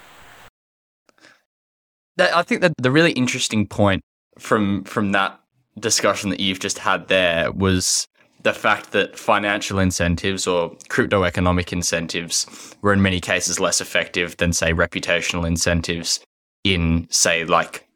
That, 2.16 2.34
I 2.34 2.42
think 2.42 2.60
that 2.62 2.72
the 2.78 2.90
really 2.90 3.12
interesting 3.12 3.66
point 3.66 4.02
from 4.38 4.84
from 4.84 5.12
that 5.12 5.38
discussion 5.78 6.30
that 6.30 6.40
you've 6.40 6.60
just 6.60 6.78
had 6.78 7.08
there 7.08 7.50
was 7.52 8.06
the 8.42 8.52
fact 8.52 8.92
that 8.92 9.18
financial 9.18 9.78
incentives 9.78 10.46
or 10.46 10.76
crypto 10.88 11.24
economic 11.24 11.72
incentives 11.72 12.74
were 12.82 12.92
in 12.92 13.02
many 13.02 13.20
cases 13.20 13.60
less 13.60 13.80
effective 13.80 14.36
than 14.38 14.52
say 14.52 14.72
reputational 14.72 15.46
incentives 15.46 16.20
in 16.64 17.06
say 17.10 17.44
like 17.44 17.86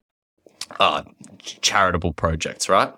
uh, 0.81 1.03
charitable 1.43 2.13
projects, 2.13 2.69
right? 2.69 2.93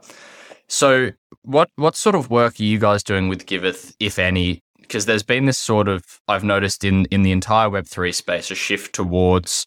So, 0.68 1.12
what 1.42 1.70
what 1.76 1.96
sort 1.96 2.14
of 2.14 2.30
work 2.30 2.60
are 2.60 2.64
you 2.64 2.78
guys 2.78 3.02
doing 3.02 3.28
with 3.28 3.46
Giveth, 3.46 3.94
if 3.98 4.18
any? 4.18 4.60
Because 4.80 5.06
there's 5.06 5.22
been 5.22 5.46
this 5.46 5.58
sort 5.58 5.88
of 5.88 6.02
I've 6.28 6.44
noticed 6.44 6.84
in 6.84 7.06
in 7.06 7.22
the 7.22 7.32
entire 7.32 7.70
Web 7.70 7.86
three 7.86 8.12
space 8.12 8.50
a 8.50 8.54
shift 8.54 8.94
towards 8.94 9.66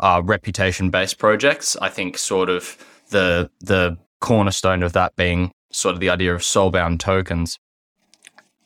uh, 0.00 0.22
reputation 0.24 0.90
based 0.90 1.18
projects. 1.18 1.76
I 1.76 1.88
think 1.88 2.18
sort 2.18 2.48
of 2.48 2.76
the 3.10 3.50
the 3.60 3.96
cornerstone 4.20 4.82
of 4.82 4.92
that 4.92 5.14
being 5.16 5.52
sort 5.72 5.94
of 5.94 6.00
the 6.00 6.10
idea 6.10 6.34
of 6.34 6.40
soulbound 6.42 7.00
tokens. 7.00 7.58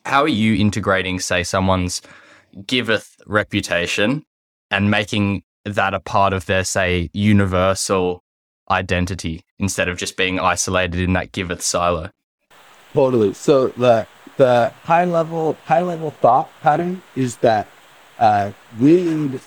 How 0.05 0.23
are 0.23 0.29
you 0.29 0.55
integrating, 0.55 1.19
say, 1.21 1.43
someone's 1.43 2.03
Giveth 2.67 3.17
reputation 3.27 4.25
and 4.71 4.91
making 4.91 5.43
that 5.65 5.95
a 5.95 6.01
part 6.01 6.33
of 6.33 6.47
their, 6.47 6.63
say, 6.63 7.11
universal 7.13 8.23
identity 8.71 9.45
instead 9.59 9.89
of 9.89 9.99
just 9.99 10.17
being 10.17 10.39
isolated 10.39 11.01
in 11.01 11.13
that 11.15 11.33
giveth 11.33 11.63
silo. 11.63 12.11
Totally. 12.93 13.35
So 13.35 13.69
the 13.69 14.07
the 14.37 14.73
high 14.83 15.05
level 15.05 15.57
high 15.65 15.83
level 15.83 16.11
thought 16.11 16.51
pattern 16.61 17.03
is 17.15 17.37
that 17.39 17.69
uh, 18.19 18.53
we 18.81 19.03
need 19.03 19.41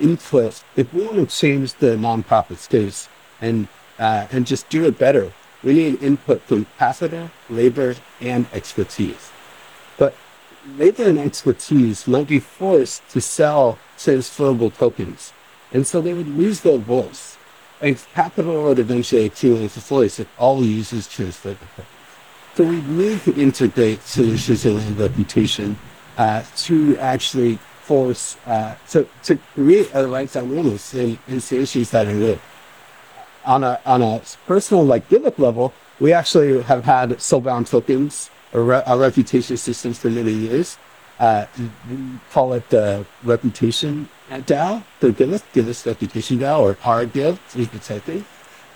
input 0.00 0.62
if 0.76 0.92
we 0.92 1.04
want 1.04 1.16
to 1.16 1.26
change 1.26 1.74
the 1.74 1.96
nonprofit 1.96 2.58
space 2.58 3.08
and 3.40 3.68
uh, 3.98 4.26
and 4.30 4.46
just 4.46 4.68
do 4.68 4.84
it 4.86 4.98
better. 4.98 5.32
We 5.62 5.72
need 5.74 6.02
input 6.02 6.42
from 6.42 6.66
capital, 6.78 7.30
labor, 7.50 7.96
and 8.20 8.46
expertise. 8.52 9.30
But 9.96 10.14
labor 10.76 11.04
and 11.04 11.18
expertise 11.18 12.06
might 12.06 12.28
be 12.28 12.38
forced 12.38 13.08
to 13.10 13.20
sell 13.20 13.78
transferable 13.98 14.70
tokens, 14.70 15.32
and 15.72 15.86
so 15.86 16.00
they 16.00 16.14
would 16.14 16.28
lose 16.28 16.60
their 16.60 16.78
voice. 16.78 17.36
And 17.80 17.96
capital 18.12 18.64
would 18.64 18.78
eventually 18.78 19.26
accumulate 19.26 19.70
the 19.70 19.80
voice 19.80 20.18
if 20.18 20.28
all 20.38 20.64
users 20.64 21.08
transferable 21.08 21.66
tokens. 21.76 21.88
So 22.54 22.64
we 22.64 22.80
need 22.82 23.20
to 23.22 23.40
integrate 23.40 24.02
solutions 24.02 24.64
and 24.64 24.98
reputation 24.98 25.78
uh, 26.16 26.42
to 26.56 26.98
actually 26.98 27.58
force 27.82 28.36
uh, 28.46 28.74
to, 28.90 29.08
to 29.22 29.38
create 29.54 29.88
a 29.94 30.06
rights 30.06 30.36
awareness 30.36 30.92
in, 30.92 31.18
in 31.28 31.36
issues 31.36 31.90
that 31.90 32.06
are 32.06 32.12
new. 32.12 32.38
On 33.48 33.64
a 33.64 33.80
on 33.86 34.02
a 34.02 34.20
personal 34.46 34.84
like 34.84 35.08
Giveth 35.08 35.38
level, 35.38 35.72
we 35.98 36.12
actually 36.12 36.62
have 36.62 36.84
had 36.84 37.10
soulbound 37.18 37.68
tokens 37.68 38.30
or 38.52 38.62
re- 38.62 38.82
our 38.86 38.98
reputation 38.98 39.56
systems 39.56 39.98
for 39.98 40.10
many 40.10 40.32
years. 40.32 40.76
Uh, 41.18 41.46
we 41.90 41.96
call 42.30 42.52
it 42.52 42.68
the 42.68 43.04
reputation 43.24 44.08
DAO, 44.30 44.84
the 45.00 45.12
Giveth, 45.12 45.44
Giveth 45.52 45.86
reputation 45.86 46.38
DAO, 46.38 46.60
or 46.60 46.74
RGive, 46.74 47.38
is 47.56 47.68
the 47.68 47.78
typing. 47.78 48.24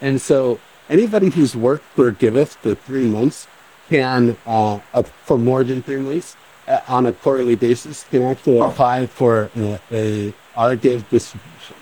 And 0.01 0.21
so 0.21 0.59
anybody 0.89 1.29
who's 1.31 1.55
worked 1.55 1.85
for 1.95 2.11
Giveth 2.11 2.55
for 2.55 2.75
three 2.75 3.07
months 3.07 3.47
can, 3.89 4.37
uh, 4.47 4.81
uh, 4.95 5.03
for 5.03 5.39
more 5.39 5.63
than 5.63 5.83
three 5.83 5.99
months, 5.99 6.37
uh, 6.67 6.81
on 6.89 7.07
a 7.07 7.13
quarterly 7.13 7.55
basis, 7.55 8.05
can 8.11 8.23
actually 8.23 8.59
apply 8.59 9.07
for 9.07 9.51
uh, 9.57 9.79
a 9.91 10.35
RGive 10.57 11.09
distribution. 11.11 11.77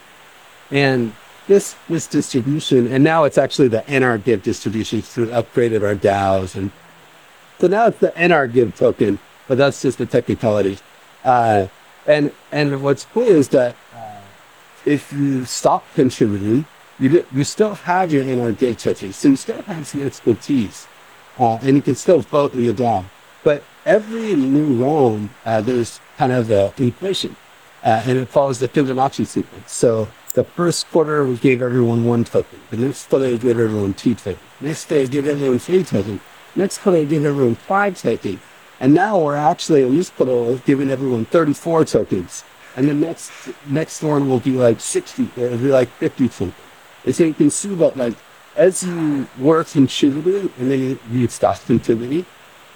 And 0.70 1.12
this 1.46 1.74
this 1.88 2.06
distribution, 2.06 2.92
and 2.92 3.02
now 3.02 3.24
it's 3.24 3.38
actually 3.38 3.68
the 3.68 3.82
NRGive 3.82 4.42
distribution, 4.42 5.02
so 5.02 5.22
we 5.22 5.28
upgraded 5.28 5.82
our 5.82 5.94
DAOs, 5.94 6.54
and 6.54 6.70
so 7.58 7.66
now 7.66 7.86
it's 7.86 7.98
the 7.98 8.12
NRGive 8.12 8.76
token, 8.76 9.18
but 9.48 9.58
that's 9.58 9.82
just 9.82 9.98
the 9.98 10.06
technicality. 10.06 10.78
Uh, 11.24 11.66
and 12.06 12.32
and 12.52 12.82
what's 12.82 13.04
cool 13.06 13.22
is 13.22 13.48
that 13.48 13.76
uh, 13.94 14.20
if 14.84 15.12
you 15.12 15.44
stop 15.44 15.84
contributing, 15.94 16.64
you 16.98 17.24
you 17.32 17.44
still 17.44 17.74
have 17.74 18.12
your 18.12 18.24
NRGive 18.24 18.78
token, 18.78 19.12
so 19.12 19.28
you 19.28 19.36
still 19.36 19.62
have 19.62 19.86
some 19.86 20.02
expertise 20.02 20.86
uh, 21.40 21.58
and 21.62 21.76
you 21.76 21.82
can 21.82 21.94
still 21.94 22.20
vote 22.20 22.52
in 22.54 22.64
your 22.64 22.74
DAO. 22.74 23.04
But 23.42 23.64
every 23.86 24.34
new 24.34 24.84
round, 24.84 25.30
uh, 25.44 25.60
there's 25.62 26.00
kind 26.18 26.32
of 26.32 26.48
the 26.48 26.72
inflation, 26.76 27.34
uh, 27.82 28.02
and 28.04 28.18
it 28.18 28.28
follows 28.28 28.58
the 28.58 28.68
Fibonacci 28.68 29.26
sequence. 29.26 29.72
So 29.72 30.08
the 30.32 30.44
first 30.44 30.90
quarter, 30.90 31.24
we 31.24 31.36
gave 31.36 31.62
everyone 31.62 32.04
one 32.04 32.24
token. 32.24 32.60
The 32.70 32.76
next 32.76 33.08
quarter, 33.08 33.26
we 33.26 33.38
gave 33.38 33.58
everyone 33.58 33.94
two 33.94 34.14
tokens. 34.14 34.38
Next 34.60 34.86
day, 34.86 35.02
we 35.02 35.08
gave 35.08 35.26
everyone 35.26 35.58
three 35.58 35.82
tokens. 35.82 36.20
Next 36.54 36.78
quarter, 36.78 36.98
we 37.00 37.06
gave 37.06 37.24
everyone 37.24 37.56
five 37.56 38.00
tokens. 38.00 38.40
And 38.78 38.94
now 38.94 39.18
we're 39.18 39.36
actually, 39.36 39.82
in 39.82 39.96
this 39.96 40.10
quarter, 40.10 40.60
giving 40.64 40.90
everyone 40.90 41.24
34 41.26 41.84
tokens. 41.84 42.44
And 42.76 42.88
the 42.88 42.94
next 42.94 43.32
next 43.66 44.02
one 44.02 44.28
will 44.28 44.38
be 44.38 44.52
like 44.52 44.80
60, 44.80 45.28
it'll 45.36 45.58
be 45.58 45.68
like 45.68 45.88
50 45.98 46.28
tokens. 46.28 46.54
So 47.10 47.24
you 47.24 47.34
can 47.34 47.50
see 47.50 47.72
about 47.72 47.96
like 47.96 48.14
as 48.56 48.82
you 48.82 49.26
work 49.38 49.74
in 49.74 49.86
contributing 49.86 50.52
and 50.58 50.70
then 50.70 50.98
you, 51.10 51.28
stop 51.28 51.58
contributing, 51.66 52.26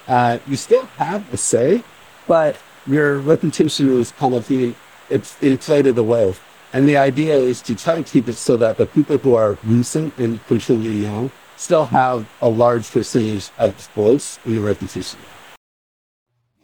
uh, 0.07 0.39
you 0.47 0.55
still 0.57 0.85
have 0.97 1.33
a 1.33 1.37
say, 1.37 1.83
but 2.27 2.57
your 2.87 3.19
reputation 3.19 3.99
is 3.99 4.11
kind 4.11 4.33
of 4.33 4.47
being 4.47 4.75
it's 5.09 5.41
inflated 5.41 5.97
away. 5.97 6.33
And 6.75 6.89
the 6.89 6.97
idea 6.97 7.37
is 7.37 7.61
to 7.61 7.73
try 7.73 7.95
to 7.95 8.03
keep 8.03 8.27
it 8.27 8.33
so 8.33 8.57
that 8.57 8.75
the 8.75 8.85
people 8.85 9.17
who 9.17 9.35
are 9.35 9.57
recent 9.63 10.17
and 10.17 10.45
contributing 10.45 11.03
young 11.03 11.31
still 11.55 11.85
have 11.85 12.27
a 12.41 12.49
large 12.49 12.91
percentage 12.91 13.49
of 13.57 13.73
voice 13.95 14.39
in 14.43 14.55
your 14.55 14.63
reputation. 14.63 15.17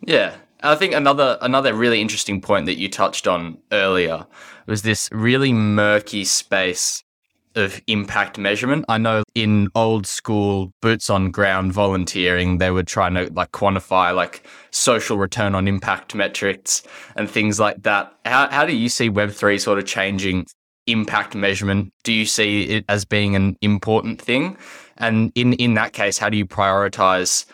Yeah. 0.06 0.36
I 0.64 0.76
think 0.76 0.94
another 0.94 1.38
another 1.40 1.74
really 1.74 2.02
interesting 2.02 2.42
point 2.42 2.66
that 2.66 2.78
you 2.78 2.90
touched 2.90 3.26
on 3.26 3.60
earlier 3.72 4.28
was 4.68 4.82
this 4.82 5.08
really 5.14 5.54
murky 5.54 6.26
space 6.26 7.06
of 7.56 7.82
impact 7.88 8.38
measurement. 8.38 8.86
I 8.88 8.98
know 8.98 9.24
in 9.36 9.70
old 9.76 10.08
school 10.08 10.74
boots 10.82 11.10
on 11.10 11.32
ground 11.32 11.74
volunteering, 11.74 12.58
they 12.58 12.72
were 12.72 12.84
trying 12.84 13.14
to 13.16 13.32
like 13.34 13.52
quantify 13.52 14.16
like 14.16 14.46
social 14.72 15.18
return 15.18 15.56
on 15.56 15.68
impact 15.68 16.16
metrics 16.16 16.84
and 17.16 17.30
things 17.30 17.60
like 17.60 17.84
that. 17.84 18.14
How, 18.26 18.50
how 18.50 18.66
do 18.66 18.76
you 18.76 18.90
see 18.90 19.10
Web3 19.10 19.60
sort 19.60 19.80
of 19.80 19.86
changing 19.86 20.46
impact 20.88 21.36
measurement? 21.36 21.94
Do 22.04 22.14
you 22.14 22.26
see 22.26 22.64
it 22.64 22.86
as 22.90 23.06
being 23.06 23.36
an 23.36 23.58
important 23.62 24.22
thing? 24.22 24.58
And 24.98 25.32
in, 25.36 25.54
in 25.54 25.74
that 25.76 25.94
case, 25.94 26.18
how 26.18 26.30
do 26.30 26.38
you 26.38 26.46
prioritize 26.46 27.46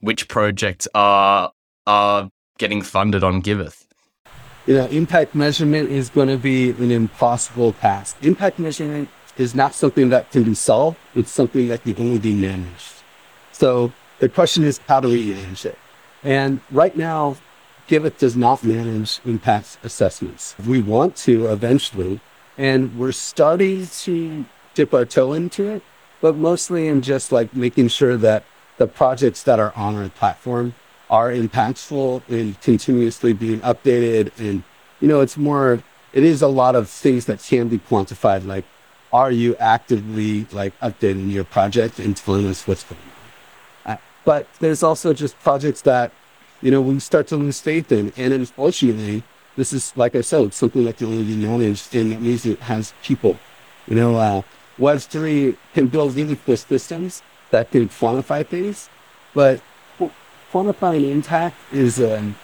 which 0.00 0.28
projects 0.28 0.88
are, 0.94 1.50
are 1.86 2.28
getting 2.58 2.82
funded 2.82 3.24
on 3.24 3.40
Giveth? 3.40 3.86
You 4.66 4.74
know, 4.74 4.86
impact 4.88 5.34
measurement 5.34 5.90
is 5.90 6.10
going 6.10 6.28
to 6.28 6.36
be 6.36 6.70
an 6.70 6.90
impossible 6.90 7.72
task. 7.72 8.22
Impact 8.22 8.58
measurement 8.58 9.08
is 9.38 9.54
not 9.54 9.72
something 9.72 10.10
that 10.10 10.30
can 10.30 10.42
be 10.42 10.54
solved. 10.54 10.98
It's 11.14 11.30
something 11.30 11.68
that 11.68 11.82
can 11.82 11.94
only 11.98 12.18
be 12.18 12.34
managed. 12.34 13.02
So 13.52 13.92
the 14.18 14.28
question 14.28 14.64
is, 14.64 14.78
how 14.88 15.00
do 15.00 15.08
we 15.08 15.32
manage 15.32 15.64
it? 15.64 15.78
And 16.22 16.60
right 16.70 16.96
now, 16.96 17.36
Giveth 17.86 18.18
does 18.18 18.36
not 18.36 18.62
manage 18.62 19.20
impact 19.24 19.78
assessments. 19.82 20.54
We 20.66 20.82
want 20.82 21.16
to 21.16 21.46
eventually, 21.46 22.20
and 22.58 22.98
we're 22.98 23.12
starting 23.12 23.86
to 23.86 24.44
dip 24.74 24.92
our 24.92 25.04
toe 25.04 25.32
into 25.32 25.68
it, 25.68 25.82
but 26.20 26.36
mostly 26.36 26.88
in 26.88 27.00
just 27.00 27.32
like 27.32 27.54
making 27.54 27.88
sure 27.88 28.16
that 28.16 28.44
the 28.76 28.86
projects 28.86 29.42
that 29.44 29.58
are 29.58 29.72
on 29.74 29.94
our 29.96 30.08
platform 30.08 30.74
are 31.08 31.30
impactful 31.30 32.22
and 32.28 32.60
continuously 32.60 33.32
being 33.32 33.60
updated. 33.60 34.32
And, 34.38 34.64
you 35.00 35.08
know, 35.08 35.20
it's 35.20 35.36
more, 35.36 35.82
it 36.12 36.24
is 36.24 36.42
a 36.42 36.48
lot 36.48 36.74
of 36.74 36.88
things 36.90 37.24
that 37.26 37.40
can 37.40 37.68
be 37.68 37.78
quantified, 37.78 38.44
like 38.44 38.64
are 39.12 39.30
you 39.30 39.56
actively 39.56 40.46
like 40.52 40.78
updating 40.80 41.30
your 41.30 41.44
project 41.44 41.98
us 42.46 42.66
what's 42.66 42.84
going 42.84 43.00
on? 43.86 43.92
Uh, 43.92 43.96
but 44.24 44.46
there's 44.60 44.82
also 44.82 45.12
just 45.12 45.38
projects 45.40 45.82
that, 45.82 46.12
you 46.60 46.70
know, 46.70 46.80
we 46.80 46.98
start 47.00 47.26
to 47.28 47.36
lose 47.36 47.60
faith 47.60 47.90
in. 47.92 48.12
And 48.16 48.32
unfortunately, 48.32 49.22
this 49.56 49.72
is, 49.72 49.92
like 49.96 50.14
I 50.14 50.20
said, 50.20 50.52
something 50.54 50.84
that 50.84 50.98
can 50.98 51.06
only 51.06 51.24
it 52.12 52.20
means 52.20 52.46
it 52.46 52.60
has 52.60 52.92
people. 53.02 53.38
You 53.86 53.96
know, 53.96 54.16
uh, 54.16 54.42
Web3 54.78 55.56
can 55.74 55.88
build 55.88 56.16
cool 56.36 56.56
systems 56.56 57.22
that 57.50 57.70
can 57.70 57.88
quantify 57.88 58.46
things, 58.46 58.88
but 59.34 59.60
quantifying 60.52 61.10
impact 61.10 61.56
is, 61.72 62.00
um, 62.00 62.36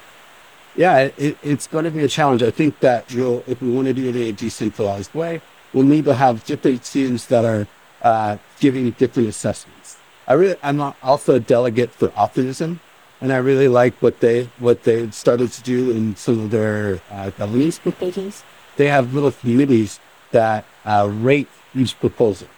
yeah, 0.76 1.10
it, 1.16 1.36
it's 1.42 1.66
going 1.66 1.84
to 1.84 1.90
be 1.90 2.00
a 2.00 2.08
challenge. 2.08 2.42
I 2.42 2.50
think 2.50 2.80
that 2.80 3.10
you 3.12 3.22
know, 3.22 3.44
if 3.46 3.60
we 3.62 3.70
want 3.70 3.86
to 3.86 3.94
do 3.94 4.08
it 4.08 4.16
in 4.16 4.22
a 4.22 4.32
decentralized 4.32 5.14
way, 5.14 5.40
we'll 5.74 5.84
need 5.84 6.04
to 6.06 6.14
have 6.14 6.44
different 6.44 6.84
teams 6.84 7.26
that 7.26 7.44
are 7.44 7.66
uh, 8.00 8.38
giving 8.60 8.90
different 8.92 9.28
assessments. 9.28 9.98
I 10.26 10.34
really, 10.34 10.56
I'm 10.62 10.80
also 11.02 11.34
a 11.34 11.40
delegate 11.40 11.90
for 11.90 12.12
Optimism, 12.16 12.80
and 13.20 13.32
I 13.32 13.36
really 13.36 13.68
like 13.68 13.94
what 14.00 14.20
they 14.20 14.44
what 14.58 14.84
they 14.84 15.10
started 15.10 15.52
to 15.52 15.62
do 15.62 15.90
in 15.90 16.16
some 16.16 16.40
of 16.40 16.50
their 16.50 17.00
uh, 17.10 17.30
governance 17.30 17.78
proposals. 17.78 18.42
They 18.76 18.88
have 18.88 19.12
little 19.12 19.32
committees 19.32 20.00
that 20.30 20.64
uh, 20.84 21.08
rate 21.12 21.48
each 21.74 21.98
proposal, 22.00 22.48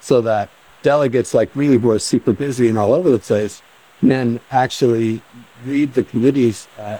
so 0.00 0.20
that 0.22 0.50
delegates 0.82 1.32
like 1.32 1.56
me 1.56 1.78
who 1.78 1.90
are 1.90 1.98
super 1.98 2.32
busy 2.32 2.68
and 2.68 2.76
all 2.76 2.92
over 2.92 3.08
the 3.08 3.18
place 3.18 3.62
can 4.00 4.38
actually 4.50 5.22
read 5.64 5.94
the 5.94 6.04
committee's 6.04 6.68
uh, 6.78 6.98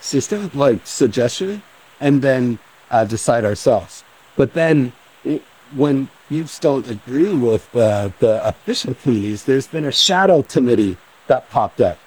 system, 0.00 0.48
like 0.54 0.86
suggestion, 0.86 1.60
and 2.00 2.22
then 2.22 2.58
uh, 2.90 3.04
decide 3.04 3.44
ourselves. 3.44 4.04
But 4.38 4.54
then 4.54 4.92
it, 5.24 5.42
when 5.74 6.08
you 6.30 6.46
don't 6.60 6.88
agree 6.88 7.34
with 7.34 7.74
uh, 7.74 8.10
the 8.20 8.46
official 8.46 8.94
committees, 8.94 9.44
there's 9.44 9.66
been 9.66 9.84
a 9.84 9.92
shadow 9.92 10.42
committee 10.42 10.96
that 11.26 11.50
popped 11.50 11.80
up. 11.80 11.98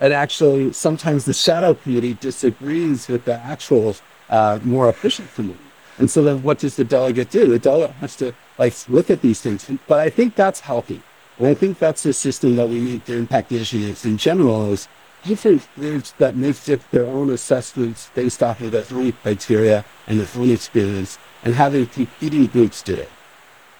And 0.00 0.12
actually, 0.12 0.72
sometimes 0.72 1.26
the 1.26 1.34
shadow 1.34 1.74
committee 1.74 2.14
disagrees 2.14 3.06
with 3.06 3.26
the 3.26 3.34
actual 3.34 3.94
uh, 4.30 4.58
more 4.64 4.88
official 4.88 5.26
committee. 5.34 5.58
And 5.98 6.10
so 6.10 6.24
then 6.24 6.42
what 6.42 6.58
does 6.58 6.76
the 6.76 6.84
delegate 6.84 7.30
do? 7.30 7.46
The 7.46 7.58
delegate 7.58 7.96
has 7.96 8.16
to 8.16 8.32
like 8.58 8.74
look 8.88 9.10
at 9.10 9.20
these 9.20 9.42
things. 9.42 9.70
But 9.86 10.00
I 10.00 10.08
think 10.08 10.36
that's 10.36 10.60
healthy. 10.60 11.02
And 11.38 11.46
I 11.46 11.54
think 11.54 11.78
that's 11.78 12.02
the 12.02 12.14
system 12.14 12.56
that 12.56 12.68
we 12.68 12.80
need 12.80 13.04
to 13.06 13.14
impact 13.14 13.52
issues 13.52 14.06
in 14.06 14.16
general 14.16 14.72
is 14.72 14.88
different 15.24 15.66
groups 15.74 16.12
that 16.12 16.36
make 16.36 16.56
their 16.90 17.06
own 17.06 17.30
assessments 17.30 18.10
based 18.14 18.42
off 18.42 18.60
of 18.60 18.70
their 18.72 18.84
own 18.92 19.12
criteria 19.12 19.84
and 20.06 20.20
their 20.20 20.40
own 20.40 20.50
experience 20.50 21.18
and 21.42 21.54
having 21.54 21.86
competing 21.86 22.46
groups 22.46 22.82
do 22.82 22.94
it. 22.94 23.10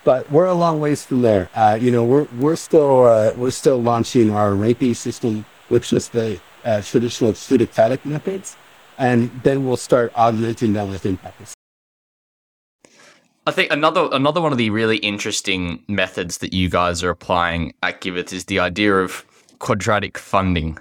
But 0.05 0.31
we're 0.31 0.47
a 0.47 0.55
long 0.55 0.81
ways 0.81 1.05
from 1.05 1.23
there. 1.23 1.49
Uh, 1.55 1.79
you 1.81 1.91
know, 1.91 2.05
we're, 2.05 2.29
we're 2.39 2.57
still, 2.57 3.05
uh, 3.05 3.33
we're 3.37 3.51
still 3.51 3.81
launching 3.81 4.31
our 4.31 4.55
ranking 4.55 4.95
system, 4.95 5.47
which 5.69 5.93
is 5.93 6.09
the 6.11 6.41
uh, 6.65 6.83
traditional 6.83 7.33
pseudocatic 7.33 8.05
methods. 8.05 8.57
And 8.99 9.31
then 9.43 9.67
we'll 9.67 9.77
start 9.77 10.13
augmenting 10.15 10.75
them 10.75 10.91
with 10.91 11.07
impact 11.07 11.55
I 13.47 13.51
think 13.51 13.71
another 13.71 14.09
another 14.11 14.41
one 14.41 14.53
of 14.53 14.59
the 14.59 14.71
really 14.71 14.97
interesting 14.99 15.85
methods 15.87 16.39
that 16.39 16.55
you 16.55 16.71
guys 16.71 17.03
are 17.03 17.11
applying 17.11 17.75
at 17.83 18.01
Giveth 18.01 18.33
is 18.33 18.47
the 18.47 18.59
idea 18.59 18.97
of 18.97 19.27
quadratic 19.59 20.17
funding. 20.17 20.79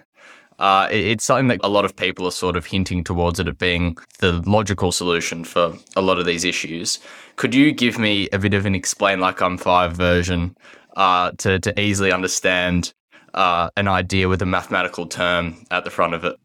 Uh, 0.59 0.87
it, 0.91 1.05
it's 1.05 1.23
something 1.23 1.47
that 1.47 1.59
a 1.63 1.69
lot 1.69 1.85
of 1.85 1.95
people 1.95 2.27
are 2.27 2.31
sort 2.31 2.55
of 2.55 2.65
hinting 2.65 3.03
towards 3.03 3.39
it 3.39 3.57
being 3.57 3.97
the 4.19 4.33
logical 4.49 4.91
solution 4.91 5.43
for 5.43 5.73
a 5.95 6.01
lot 6.01 6.19
of 6.19 6.25
these 6.25 6.43
issues. 6.43 6.99
Could 7.35 7.55
you 7.55 7.71
give 7.71 7.97
me 7.97 8.29
a 8.31 8.39
bit 8.39 8.53
of 8.53 8.65
an 8.65 8.75
explain 8.75 9.19
like 9.19 9.41
I'm 9.41 9.57
five 9.57 9.93
version 9.93 10.55
uh, 10.95 11.31
to 11.39 11.59
to 11.59 11.79
easily 11.79 12.11
understand 12.11 12.93
uh, 13.33 13.69
an 13.77 13.87
idea 13.87 14.29
with 14.29 14.41
a 14.41 14.45
mathematical 14.45 15.05
term 15.07 15.65
at 15.71 15.83
the 15.83 15.89
front 15.89 16.13
of 16.13 16.23
it? 16.23 16.37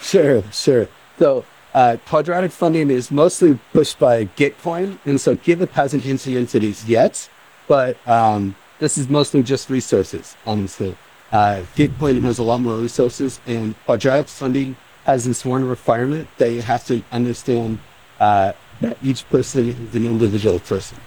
Sure, 0.00 0.42
sure. 0.52 0.88
So 1.18 1.44
uh, 1.74 1.96
quadratic 2.06 2.50
funding 2.50 2.90
is 2.90 3.10
mostly 3.10 3.58
pushed 3.72 3.98
by 3.98 4.24
Gitcoin, 4.24 4.98
and 5.04 5.20
so 5.20 5.34
Giveth 5.34 5.72
hasn't 5.72 6.04
into 6.06 6.36
entities 6.38 6.88
yet, 6.88 7.28
but 7.66 7.96
um, 8.08 8.56
this 8.78 8.96
is 8.96 9.08
mostly 9.08 9.42
just 9.42 9.68
resources, 9.68 10.36
honestly. 10.46 10.96
Uh, 11.30 11.62
Gitcoin 11.76 12.22
has 12.22 12.38
a 12.38 12.42
lot 12.42 12.58
more 12.58 12.76
resources, 12.76 13.40
and 13.46 13.74
quadratic 13.84 14.28
funding 14.28 14.76
has 15.04 15.24
this 15.24 15.44
one 15.44 15.64
requirement 15.64 16.28
that 16.38 16.50
you 16.50 16.62
have 16.62 16.84
to 16.86 17.02
understand 17.12 17.78
uh, 18.20 18.52
that 18.80 18.96
each 19.02 19.28
person 19.28 19.68
is 19.68 19.94
an 19.94 20.06
individual 20.06 20.58
person. 20.58 20.98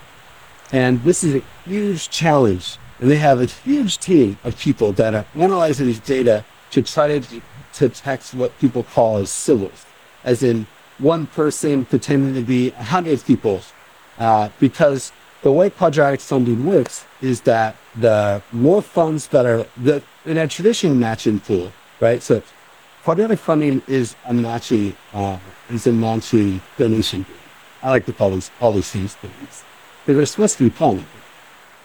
And 0.72 1.04
this 1.04 1.24
is 1.24 1.36
a 1.36 1.44
huge 1.66 2.10
challenge. 2.10 2.78
And 3.00 3.10
they 3.10 3.18
have 3.18 3.42
a 3.42 3.46
huge 3.46 3.98
team 3.98 4.38
of 4.44 4.58
people 4.58 4.92
that 4.94 5.14
are 5.16 5.26
analyzing 5.36 5.88
these 5.88 6.00
data 6.00 6.46
to 6.72 6.82
try 6.82 7.20
to 7.20 7.42
detect 7.74 8.34
what 8.34 8.58
people 8.60 8.84
call 8.84 9.18
as 9.18 9.30
Sybils 9.30 9.86
as 10.24 10.44
in 10.44 10.68
one 11.00 11.26
person 11.28 11.86
pretending 11.86 12.36
to 12.36 12.42
be 12.42 12.70
a 12.72 12.84
hundred 12.84 13.24
people. 13.26 13.62
Uh, 14.20 14.50
because 14.60 15.12
the 15.42 15.52
way 15.52 15.70
quadratic 15.70 16.20
funding 16.20 16.66
works 16.66 17.06
is 17.22 17.42
that 17.42 17.76
the 17.96 18.42
more 18.52 18.82
funds 18.82 19.28
that 19.28 19.46
are 19.46 19.66
the, 19.78 20.04
in 20.26 20.38
a 20.38 20.48
traditional 20.48 20.96
matching 20.96 21.40
pool, 21.40 21.72
right? 22.00 22.22
So 22.22 22.42
quadratic 23.04 23.40
funding 23.40 23.82
is 23.88 24.16
a 24.26 24.34
matching, 24.34 24.96
uh, 25.14 25.38
is 25.70 25.88
a 25.88 25.92
matching 25.92 26.62
donation. 26.78 27.26
I 27.84 27.90
like 27.90 28.06
to 28.06 28.14
call 28.14 28.32
these 28.32 28.52
all 28.60 28.72
these 28.72 28.92
things 28.92 29.16
things. 29.16 29.64
They're 30.06 30.26
supposed 30.26 30.58
to 30.58 30.66
be 30.66 30.70
fun. 30.70 31.06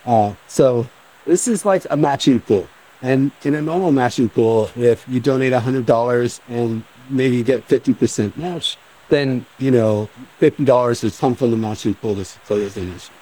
Uh, 0.05 0.35
so 0.47 0.89
this 1.27 1.49
is 1.49 1.65
like 1.65 1.87
a 1.91 1.97
matching 1.97 2.41
pool. 2.41 2.69
And 3.03 3.31
in 3.43 3.55
a 3.55 3.63
normal 3.63 3.93
matching 3.93 4.29
pool, 4.29 4.71
if 4.77 5.07
you 5.09 5.21
donate 5.21 5.53
$100 5.53 6.41
and 6.49 6.83
maybe 7.11 7.37
you 7.37 7.45
get 7.45 7.69
50% 7.69 8.37
match, 8.37 8.79
then, 9.09 9.45
you 9.59 9.71
know, 9.71 10.09
$50 10.41 11.05
is 11.05 11.19
come 11.19 11.35
from 11.35 11.51
the 11.51 11.57
matching 11.57 11.95
pool 11.95 12.15
to 12.15 12.25
support 12.25 12.61
your 12.61 12.71
donation. 12.71 13.15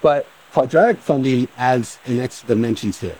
But 0.00 0.26
quadratic 0.52 0.98
funding 0.98 1.48
adds 1.56 1.98
an 2.06 2.20
extra 2.20 2.48
dimension 2.48 2.92
to 2.92 3.08
it. 3.08 3.18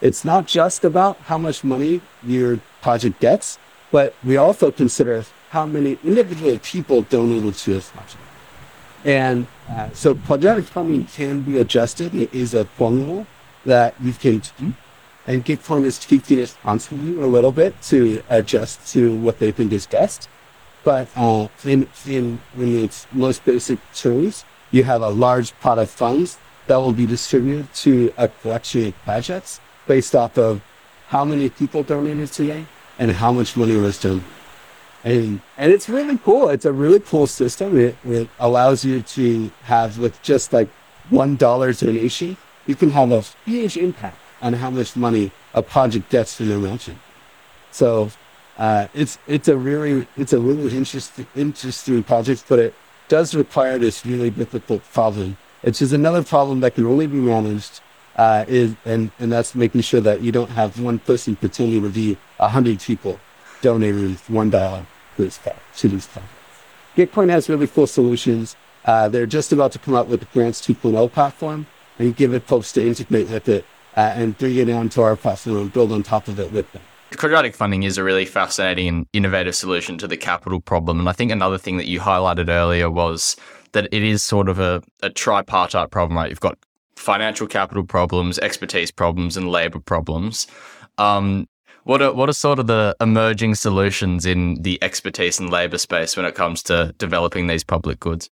It's 0.00 0.24
not 0.24 0.46
just 0.46 0.84
about 0.84 1.16
how 1.18 1.38
much 1.38 1.64
money 1.64 2.00
your 2.22 2.60
project 2.82 3.20
gets, 3.20 3.58
but 3.90 4.14
we 4.24 4.36
also 4.36 4.70
consider 4.70 5.24
how 5.50 5.66
many 5.66 5.98
individual 6.04 6.58
people 6.58 7.02
donated 7.02 7.54
to 7.54 7.74
this 7.74 7.90
project. 7.90 8.16
And 9.04 9.46
uh, 9.70 9.90
so 9.92 10.14
quadratic 10.14 10.64
funding 10.64 11.04
can 11.06 11.42
be 11.42 11.58
adjusted. 11.58 12.14
It 12.14 12.34
is 12.34 12.54
a 12.54 12.64
formula 12.64 13.26
that 13.64 13.94
you 14.00 14.12
can 14.12 14.42
do. 14.58 14.74
and 15.26 15.44
Gitcoin 15.44 15.84
is 15.84 15.98
tweaking 15.98 16.38
it 16.38 16.56
constantly 16.62 17.22
a 17.22 17.26
little 17.26 17.52
bit 17.52 17.80
to 17.82 18.22
adjust 18.28 18.92
to 18.92 19.16
what 19.16 19.38
they 19.38 19.52
think 19.52 19.72
is 19.72 19.86
best. 19.86 20.28
But 20.82 21.08
uh, 21.16 21.48
in, 21.64 21.88
in, 22.06 22.40
in 22.58 22.84
its 22.84 23.06
most 23.12 23.44
basic 23.44 23.78
terms, 23.94 24.44
you 24.70 24.84
have 24.84 25.02
a 25.02 25.08
large 25.08 25.58
pot 25.60 25.78
of 25.78 25.88
funds 25.88 26.36
that 26.66 26.76
will 26.76 26.92
be 26.92 27.06
distributed 27.06 27.72
to 27.74 28.12
a 28.18 28.28
collection 28.28 28.88
of 28.88 28.94
projects 29.04 29.60
based 29.86 30.14
off 30.14 30.38
of 30.38 30.62
how 31.08 31.24
many 31.24 31.48
people 31.48 31.82
donated 31.82 32.32
today 32.32 32.66
and 32.98 33.10
how 33.12 33.32
much 33.32 33.56
money 33.56 33.76
was 33.76 34.00
donated. 34.00 34.24
And, 35.04 35.42
and 35.58 35.70
it's 35.70 35.88
really 35.88 36.16
cool. 36.18 36.48
It's 36.48 36.64
a 36.64 36.72
really 36.72 37.00
cool 37.00 37.26
system. 37.26 37.78
It, 37.78 37.96
it 38.04 38.28
allows 38.38 38.84
you 38.84 39.02
to 39.02 39.50
have 39.64 39.98
with 39.98 40.20
just 40.22 40.52
like 40.52 40.68
$1 41.10 41.38
donation, 41.38 42.36
you 42.66 42.74
can 42.74 42.90
have 42.90 43.12
a 43.12 43.22
huge 43.44 43.76
impact 43.76 44.16
on 44.40 44.54
how 44.54 44.70
much 44.70 44.96
money 44.96 45.30
a 45.52 45.62
project 45.62 46.10
gets 46.10 46.34
from 46.34 46.48
their 46.48 46.58
mention. 46.58 46.98
So 47.70 48.10
uh, 48.56 48.88
it's 48.94 49.18
it's 49.26 49.48
a 49.48 49.56
really 49.56 50.06
it's 50.16 50.32
a 50.32 50.38
really 50.38 50.76
interesting 50.76 51.26
interesting 51.34 52.02
project, 52.02 52.44
but 52.48 52.58
it 52.58 52.74
does 53.08 53.34
require 53.34 53.78
this 53.78 54.06
really 54.06 54.30
difficult 54.30 54.82
problem. 54.92 55.36
It's 55.62 55.78
just 55.80 55.92
another 55.92 56.22
problem 56.22 56.60
that 56.60 56.74
can 56.74 56.86
only 56.86 57.06
be 57.06 57.16
managed 57.16 57.80
uh, 58.16 58.44
is 58.48 58.74
and 58.84 59.10
and 59.18 59.32
that's 59.32 59.54
making 59.54 59.80
sure 59.80 60.00
that 60.00 60.20
you 60.22 60.32
don't 60.32 60.50
have 60.50 60.80
one 60.80 60.98
person 60.98 61.36
to 61.36 61.90
be 61.90 62.16
a 62.38 62.48
hundred 62.48 62.80
people 62.80 63.18
donating 63.60 64.14
one 64.28 64.50
dollar 64.50 64.86
to 65.16 65.22
this 65.22 65.40
to 65.76 65.88
these 65.88 66.06
projects. 66.06 66.32
Gitcoin 66.96 67.28
has 67.30 67.48
really 67.48 67.66
cool 67.66 67.86
solutions. 67.86 68.56
Uh, 68.84 69.08
they're 69.08 69.26
just 69.26 69.52
about 69.52 69.72
to 69.72 69.78
come 69.78 69.94
out 69.94 70.06
with 70.06 70.20
the 70.20 70.26
Grants 70.26 70.60
2.0 70.60 71.10
platform, 71.10 71.66
and 71.98 72.14
Giveth 72.14 72.44
folks 72.44 72.70
to 72.72 72.86
integrate 72.86 73.30
with 73.30 73.48
it 73.48 73.64
uh, 73.96 74.12
and 74.14 74.36
bring 74.36 74.56
it 74.56 74.70
onto 74.70 75.00
our 75.00 75.16
platform 75.16 75.56
and 75.56 75.72
build 75.72 75.90
on 75.90 76.02
top 76.02 76.28
of 76.28 76.38
it 76.38 76.52
with 76.52 76.70
them. 76.72 76.82
Quadratic 77.16 77.54
funding 77.54 77.84
is 77.84 77.96
a 77.96 78.04
really 78.04 78.24
fascinating 78.24 78.88
and 78.88 79.06
innovative 79.12 79.54
solution 79.54 79.96
to 79.98 80.08
the 80.08 80.16
capital 80.16 80.60
problem. 80.60 80.98
And 80.98 81.08
I 81.08 81.12
think 81.12 81.30
another 81.30 81.58
thing 81.58 81.76
that 81.76 81.86
you 81.86 82.00
highlighted 82.00 82.48
earlier 82.48 82.90
was 82.90 83.36
that 83.72 83.88
it 83.92 84.02
is 84.02 84.22
sort 84.22 84.48
of 84.48 84.58
a, 84.58 84.82
a 85.02 85.10
tripartite 85.10 85.90
problem, 85.90 86.16
right? 86.16 86.28
You've 86.28 86.40
got 86.40 86.58
financial 86.96 87.46
capital 87.46 87.84
problems, 87.84 88.38
expertise 88.38 88.90
problems, 88.90 89.36
and 89.36 89.50
labor 89.50 89.80
problems. 89.80 90.46
Um, 90.98 91.48
what 91.84 92.00
are 92.00 92.12
what 92.12 92.28
are 92.28 92.34
sort 92.34 92.58
of 92.58 92.66
the 92.66 92.96
emerging 93.00 93.56
solutions 93.56 94.24
in 94.24 94.62
the 94.62 94.78
expertise 94.82 95.38
and 95.38 95.50
labor 95.50 95.78
space 95.78 96.16
when 96.16 96.24
it 96.24 96.34
comes 96.34 96.62
to 96.64 96.94
developing 96.98 97.46
these 97.46 97.62
public 97.62 98.00
goods? 98.00 98.30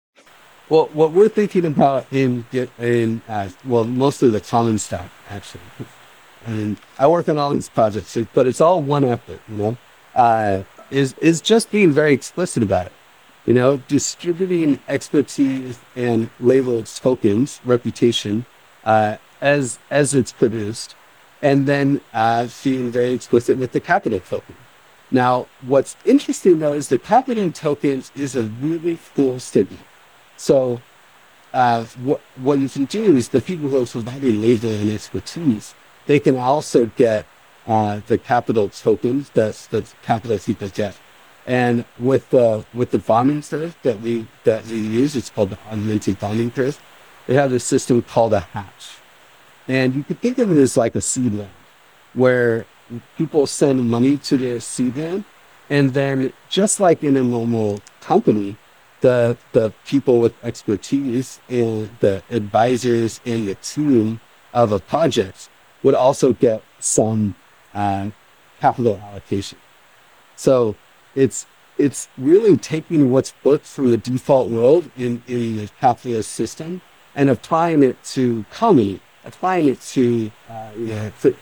Well, 0.68 0.90
what 0.94 1.12
we're 1.12 1.30
thinking 1.30 1.66
about 1.66 2.08
in 2.12 2.46
in 2.80 3.22
uh, 3.28 3.50
well, 3.66 3.84
mostly 3.84 4.30
the 4.30 4.42
common 4.42 4.80
stack 4.80 5.10
actually. 5.30 5.62
And 6.46 6.78
I 7.00 7.08
work 7.08 7.28
on 7.30 7.38
all 7.38 7.54
these 7.54 7.70
projects, 7.70 8.18
but 8.34 8.46
it's 8.48 8.62
all 8.62 8.82
one 8.82 9.04
effort, 9.04 9.42
you 9.48 9.58
know. 9.58 9.78
Uh, 10.16 10.64
is 10.92 11.14
is 11.22 11.42
just 11.42 11.72
being 11.72 11.92
very 11.92 12.14
explicit 12.14 12.64
about 12.64 12.88
it, 12.88 12.94
you 13.46 13.54
know, 13.54 13.78
distributing 13.88 14.80
expertise 14.88 15.80
and 15.96 16.30
labeled 16.40 16.88
tokens, 16.88 17.62
reputation, 17.66 18.46
uh, 18.84 19.18
as 19.42 19.80
as 19.90 20.14
it's 20.14 20.32
produced, 20.32 20.96
and 21.42 21.68
then 21.68 22.02
uh, 22.14 22.48
being 22.64 22.92
very 22.92 23.14
explicit 23.14 23.58
with 23.58 23.72
the 23.72 23.80
capital 23.80 24.20
token. 24.20 24.56
Now, 25.12 25.48
what's 25.62 25.96
interesting 26.06 26.60
though 26.60 26.74
is 26.74 26.90
the 26.90 27.00
capital 27.00 27.52
tokens 27.52 28.12
is 28.16 28.36
a 28.36 28.44
really 28.44 28.98
cool 29.16 29.40
statement 29.40 29.82
so 30.38 30.82
uh, 31.54 31.86
what, 32.04 32.22
what 32.38 32.60
you 32.60 32.70
can 32.70 32.86
do 32.86 33.16
is 33.16 33.30
the 33.30 33.42
people 33.42 33.70
who 33.70 33.82
are 33.82 33.86
providing 33.86 34.42
labor 34.42 34.68
and 34.68 34.92
expertise, 34.92 35.74
they 36.06 36.20
can 36.20 36.38
also 36.38 36.88
get 36.98 37.26
uh, 37.68 38.02
the 38.08 38.18
capital 38.18 38.70
tokens 38.70 39.30
that 39.32 39.56
the 39.72 39.86
capital 40.04 40.38
people 40.38 40.70
get. 40.70 40.98
And 41.48 41.86
with 42.00 42.30
the 42.32 42.66
with 42.74 42.90
the 42.90 42.98
bonding 42.98 43.44
curve 43.44 43.76
that 43.84 44.02
we 44.02 44.26
that 44.46 44.66
we 44.66 44.78
use, 44.78 45.16
it's 45.16 45.30
called 45.30 45.52
the 45.52 45.60
augmented 45.72 46.20
bonding 46.20 46.50
curve. 46.50 46.80
They 47.28 47.36
have 47.36 47.54
a 47.54 47.60
system 47.60 48.02
called 48.02 48.34
a 48.34 48.40
hatch, 48.40 48.98
and 49.68 49.94
you 49.94 50.04
can 50.04 50.16
think 50.16 50.40
of 50.40 50.52
it 50.52 50.58
as 50.58 50.76
like 50.76 50.96
a 50.96 51.02
seed 51.02 51.34
round, 51.34 51.50
where 52.14 52.66
people 53.18 53.46
send 53.46 53.90
money 53.90 54.18
to 54.18 54.38
their 54.38 54.60
seed 54.60 54.98
round, 54.98 55.24
and 55.70 55.94
then 55.94 56.34
just 56.50 56.80
like 56.80 57.04
in 57.04 57.16
a 57.16 57.24
normal 57.24 57.80
company, 58.02 58.58
the 59.02 59.38
the 59.52 59.72
people 59.86 60.20
with 60.20 60.34
expertise 60.44 61.40
and 61.48 61.90
the 62.00 62.24
advisors 62.32 63.22
and 63.24 63.48
the 63.48 63.56
team 63.56 64.20
of 64.52 64.72
a 64.72 64.80
project 64.80 65.50
would 65.84 65.94
also 65.94 66.34
get 66.34 66.64
some 66.80 67.36
uh, 67.76 68.10
capital 68.60 69.00
allocation. 69.04 69.60
So 70.36 70.76
it's 71.16 71.46
it's 71.78 72.08
really 72.18 72.56
taking 72.58 73.12
what's 73.12 73.34
booked 73.44 73.66
from 73.66 73.92
the 73.92 73.98
default 73.98 74.50
world 74.50 74.90
in, 74.96 75.22
in 75.28 75.58
the 75.58 75.70
capitalist 75.82 76.32
system 76.32 76.82
and 77.16 77.30
applying 77.30 77.84
it 77.84 78.02
to 78.04 78.46
comedy, 78.50 79.02
applying 79.26 79.68
it 79.68 79.82
to 79.82 80.32
uh, 80.50 80.70
you 80.78 80.86
know, 80.86 81.12
the, 81.22 81.36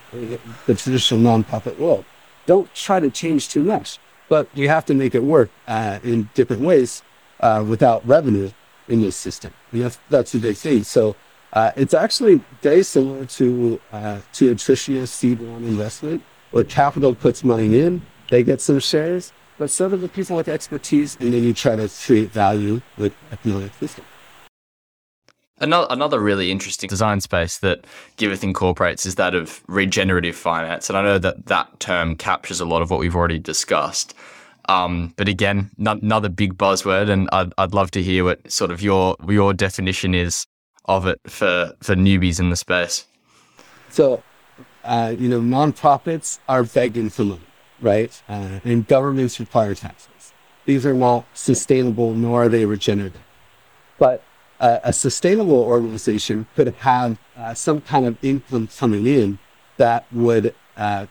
the 0.65 0.73
traditional 0.73 1.19
nonprofit 1.19 1.77
world. 1.77 2.03
don't 2.45 2.73
try 2.73 2.99
to 2.99 3.09
change 3.09 3.49
too 3.49 3.63
much, 3.63 3.99
but 4.29 4.47
you 4.53 4.69
have 4.69 4.85
to 4.85 4.93
make 4.93 5.15
it 5.15 5.23
work 5.23 5.49
uh, 5.67 5.99
in 6.03 6.29
different 6.33 6.61
ways 6.61 7.01
uh, 7.39 7.63
without 7.67 8.05
revenue 8.07 8.49
in 8.87 9.01
this 9.01 9.15
system. 9.15 9.53
That's, 9.71 9.99
that's 10.09 10.33
what 10.33 10.43
they 10.43 10.53
say. 10.53 10.83
So 10.83 11.15
uh, 11.53 11.71
it's 11.75 11.93
actually 11.93 12.41
very 12.61 12.83
similar 12.83 13.25
to 13.25 13.79
uh, 13.91 14.19
to 14.33 14.51
a 14.51 14.55
traditional 14.55 15.07
seed 15.07 15.39
round 15.39 15.65
investment, 15.65 16.23
where 16.51 16.63
capital 16.63 17.13
puts 17.15 17.43
money 17.43 17.79
in, 17.79 18.01
they 18.29 18.43
get 18.43 18.59
some 18.61 18.79
shares, 18.79 19.31
but 19.57 19.69
so 19.69 19.89
do 19.89 19.97
the 19.97 20.09
people 20.09 20.35
with 20.35 20.47
expertise, 20.47 21.17
and 21.19 21.33
then 21.33 21.43
you 21.43 21.53
try 21.53 21.75
to 21.75 21.89
create 22.05 22.31
value 22.31 22.81
with 22.97 23.13
economic 23.31 23.73
system. 23.75 24.05
Another, 25.59 25.87
another 25.91 26.19
really 26.19 26.51
interesting 26.51 26.89
design 26.89 27.21
space 27.21 27.59
that 27.59 27.85
Giveth 28.17 28.43
incorporates 28.43 29.05
is 29.05 29.15
that 29.15 29.33
of 29.33 29.63
regenerative 29.67 30.35
finance. 30.35 30.89
And 30.89 30.97
I 30.97 31.03
know 31.03 31.17
that 31.19 31.45
that 31.45 31.79
term 31.79 32.15
captures 32.15 32.59
a 32.59 32.65
lot 32.65 32.81
of 32.81 32.89
what 32.89 32.99
we've 32.99 33.15
already 33.15 33.39
discussed. 33.39 34.13
Um, 34.67 35.13
but 35.15 35.27
again, 35.27 35.69
another 35.77 36.29
big 36.29 36.57
buzzword, 36.57 37.09
and 37.09 37.29
I'd, 37.31 37.53
I'd 37.57 37.73
love 37.73 37.91
to 37.91 38.03
hear 38.03 38.23
what 38.23 38.51
sort 38.51 38.71
of 38.71 38.81
your 38.81 39.15
your 39.27 39.53
definition 39.53 40.15
is 40.15 40.45
of 40.85 41.05
it 41.07 41.19
for, 41.27 41.73
for 41.81 41.95
newbies 41.95 42.39
in 42.39 42.49
the 42.49 42.55
space. 42.55 43.05
So, 43.89 44.23
uh, 44.83 45.15
you 45.17 45.29
know, 45.29 45.39
nonprofits 45.39 46.39
are 46.49 46.63
begging 46.63 47.09
for 47.09 47.23
money, 47.23 47.41
right? 47.83 48.23
Uh, 48.27 48.59
and 48.63 48.87
governments 48.87 49.39
require 49.39 49.75
taxes. 49.75 50.33
These 50.65 50.85
are 50.85 50.93
not 50.93 51.25
sustainable, 51.33 52.13
nor 52.13 52.43
are 52.43 52.49
they 52.49 52.65
regenerative. 52.65 53.21
But 53.99 54.23
uh, 54.59 54.79
a 54.83 54.93
sustainable 54.93 55.61
organization 55.61 56.47
could 56.55 56.73
have 56.75 57.19
uh, 57.37 57.53
some 57.53 57.81
kind 57.81 58.05
of 58.05 58.17
income 58.23 58.69
coming 58.75 59.05
in 59.05 59.37
that 59.77 60.05
would 60.11 60.55
uh, 60.77 61.07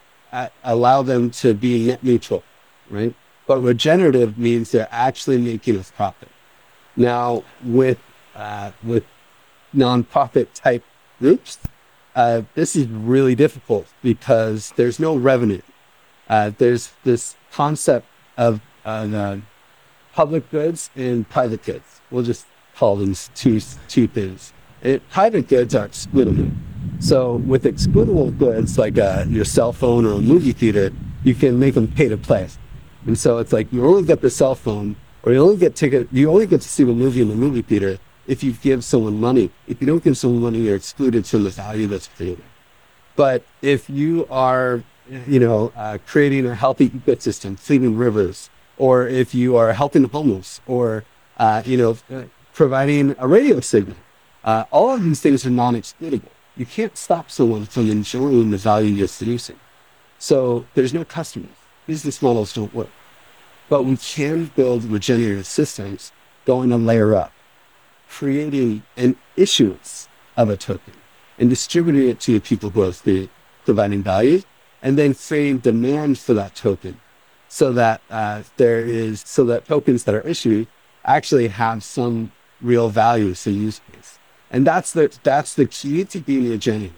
allow 0.63 1.03
them 1.03 1.29
to 1.29 1.53
be 1.53 1.87
net 1.87 2.03
neutral, 2.03 2.43
right? 2.89 3.13
But 3.45 3.59
regenerative 3.59 4.37
means 4.37 4.71
they're 4.71 4.87
actually 4.89 5.37
making 5.37 5.79
a 5.79 5.83
profit. 5.83 6.29
Now, 6.95 7.43
with 7.63 7.99
uh, 8.35 8.71
with 8.83 9.03
nonprofit 9.75 10.53
type 10.53 10.83
groups, 11.19 11.59
uh, 12.15 12.43
this 12.55 12.75
is 12.75 12.87
really 12.87 13.35
difficult 13.35 13.87
because 14.01 14.73
there's 14.75 14.99
no 14.99 15.15
revenue. 15.15 15.61
Uh, 16.33 16.51
there's 16.57 16.93
this 17.03 17.35
concept 17.51 18.07
of 18.37 18.59
uh, 18.85 19.37
public 20.13 20.49
goods 20.49 20.89
and 20.95 21.29
private 21.29 21.61
goods. 21.61 22.01
We'll 22.09 22.23
just 22.23 22.47
call 22.75 22.95
them 22.95 23.13
two, 23.35 23.61
two 23.87 24.07
things. 24.07 24.51
It, 24.81 25.07
private 25.11 25.47
goods 25.47 25.75
are 25.75 25.87
excludable. 25.87 26.51
So 26.97 27.35
with 27.35 27.65
excludable 27.65 28.35
goods 28.35 28.79
like 28.79 28.97
uh, 28.97 29.25
your 29.29 29.45
cell 29.45 29.73
phone 29.73 30.07
or 30.07 30.13
a 30.13 30.21
movie 30.21 30.53
theater, 30.53 30.91
you 31.23 31.35
can 31.35 31.59
make 31.59 31.75
them 31.75 31.87
pay 31.87 32.09
to 32.09 32.17
play. 32.17 32.49
And 33.05 33.15
so 33.15 33.37
it's 33.37 33.53
like 33.53 33.71
you 33.71 33.85
only 33.85 34.01
get 34.01 34.21
the 34.21 34.31
cell 34.31 34.55
phone 34.55 34.95
or 35.21 35.33
you 35.33 35.39
only 35.39 35.57
get 35.57 35.75
ticket, 35.75 36.07
you 36.11 36.31
only 36.31 36.47
get 36.47 36.61
to 36.61 36.67
see 36.67 36.83
the 36.83 36.93
movie 36.93 37.21
in 37.21 37.29
the 37.29 37.35
movie 37.35 37.61
theater 37.61 37.99
if 38.25 38.43
you 38.43 38.53
give 38.53 38.83
someone 38.83 39.21
money. 39.21 39.51
If 39.67 39.81
you 39.81 39.85
don't 39.85 40.03
give 40.03 40.17
someone 40.17 40.41
money, 40.41 40.61
you're 40.61 40.77
excluded 40.77 41.27
from 41.27 41.43
the 41.43 41.51
value 41.51 41.85
that's 41.85 42.07
created. 42.07 42.43
But 43.15 43.45
if 43.61 43.87
you 43.87 44.25
are, 44.31 44.81
you 45.09 45.39
know, 45.39 45.71
uh, 45.75 45.97
creating 46.05 46.45
a 46.45 46.55
healthy 46.55 46.89
ecosystem, 46.89 47.63
cleaning 47.63 47.97
rivers, 47.97 48.49
or 48.77 49.07
if 49.07 49.35
you 49.35 49.55
are 49.55 49.73
helping 49.73 50.03
the 50.03 50.07
homeless, 50.07 50.61
or 50.67 51.03
uh, 51.37 51.61
you 51.65 51.77
know, 51.77 51.97
uh, 52.11 52.23
providing 52.53 53.15
a 53.17 53.27
radio 53.27 53.59
signal, 53.59 53.97
uh, 54.43 54.65
all 54.71 54.91
of 54.91 55.03
these 55.03 55.21
things 55.21 55.45
are 55.45 55.49
non-excludable. 55.49 56.29
You 56.55 56.65
can't 56.65 56.97
stop 56.97 57.31
someone 57.31 57.65
from 57.65 57.89
enjoying 57.89 58.51
the 58.51 58.57
value 58.57 58.93
you're 58.93 59.07
producing. 59.07 59.59
So 60.19 60.65
there's 60.73 60.93
no 60.93 61.03
customers. 61.03 61.49
Business 61.87 62.21
models 62.21 62.53
don't 62.53 62.73
work. 62.73 62.89
But 63.69 63.83
we 63.83 63.97
can 63.97 64.51
build 64.55 64.83
regenerative 64.83 65.47
systems 65.47 66.11
going 66.45 66.71
a 66.71 66.77
layer 66.77 67.15
up 67.15 67.33
creating 68.13 68.83
an 68.95 69.15
issuance 69.35 70.07
of 70.37 70.47
a 70.47 70.55
token 70.55 70.93
and 71.39 71.49
distributing 71.49 72.07
it 72.07 72.19
to 72.19 72.33
the 72.33 72.39
people 72.39 72.69
who 72.69 72.83
are 72.83 73.27
providing 73.65 74.03
value, 74.03 74.39
and 74.83 74.97
then 74.97 75.15
creating 75.15 75.57
demand 75.57 76.19
for 76.19 76.35
that 76.35 76.53
token 76.53 76.99
so 77.47 77.73
that 77.73 78.01
uh, 78.11 78.43
there 78.57 78.79
is 78.79 79.23
so 79.25 79.43
that 79.45 79.65
tokens 79.65 80.03
that 80.03 80.13
are 80.13 80.27
issued 80.27 80.67
actually 81.05 81.47
have 81.47 81.83
some 81.83 82.31
real 82.61 82.89
value 82.89 83.33
to 83.33 83.51
use 83.51 83.81
case. 83.91 84.19
And 84.51 84.67
that's 84.67 84.91
the 84.91 85.17
that's 85.23 85.55
the 85.55 85.65
key 85.65 86.05
to 86.05 86.19
being 86.19 86.51
a 86.51 86.57
genuine 86.57 86.93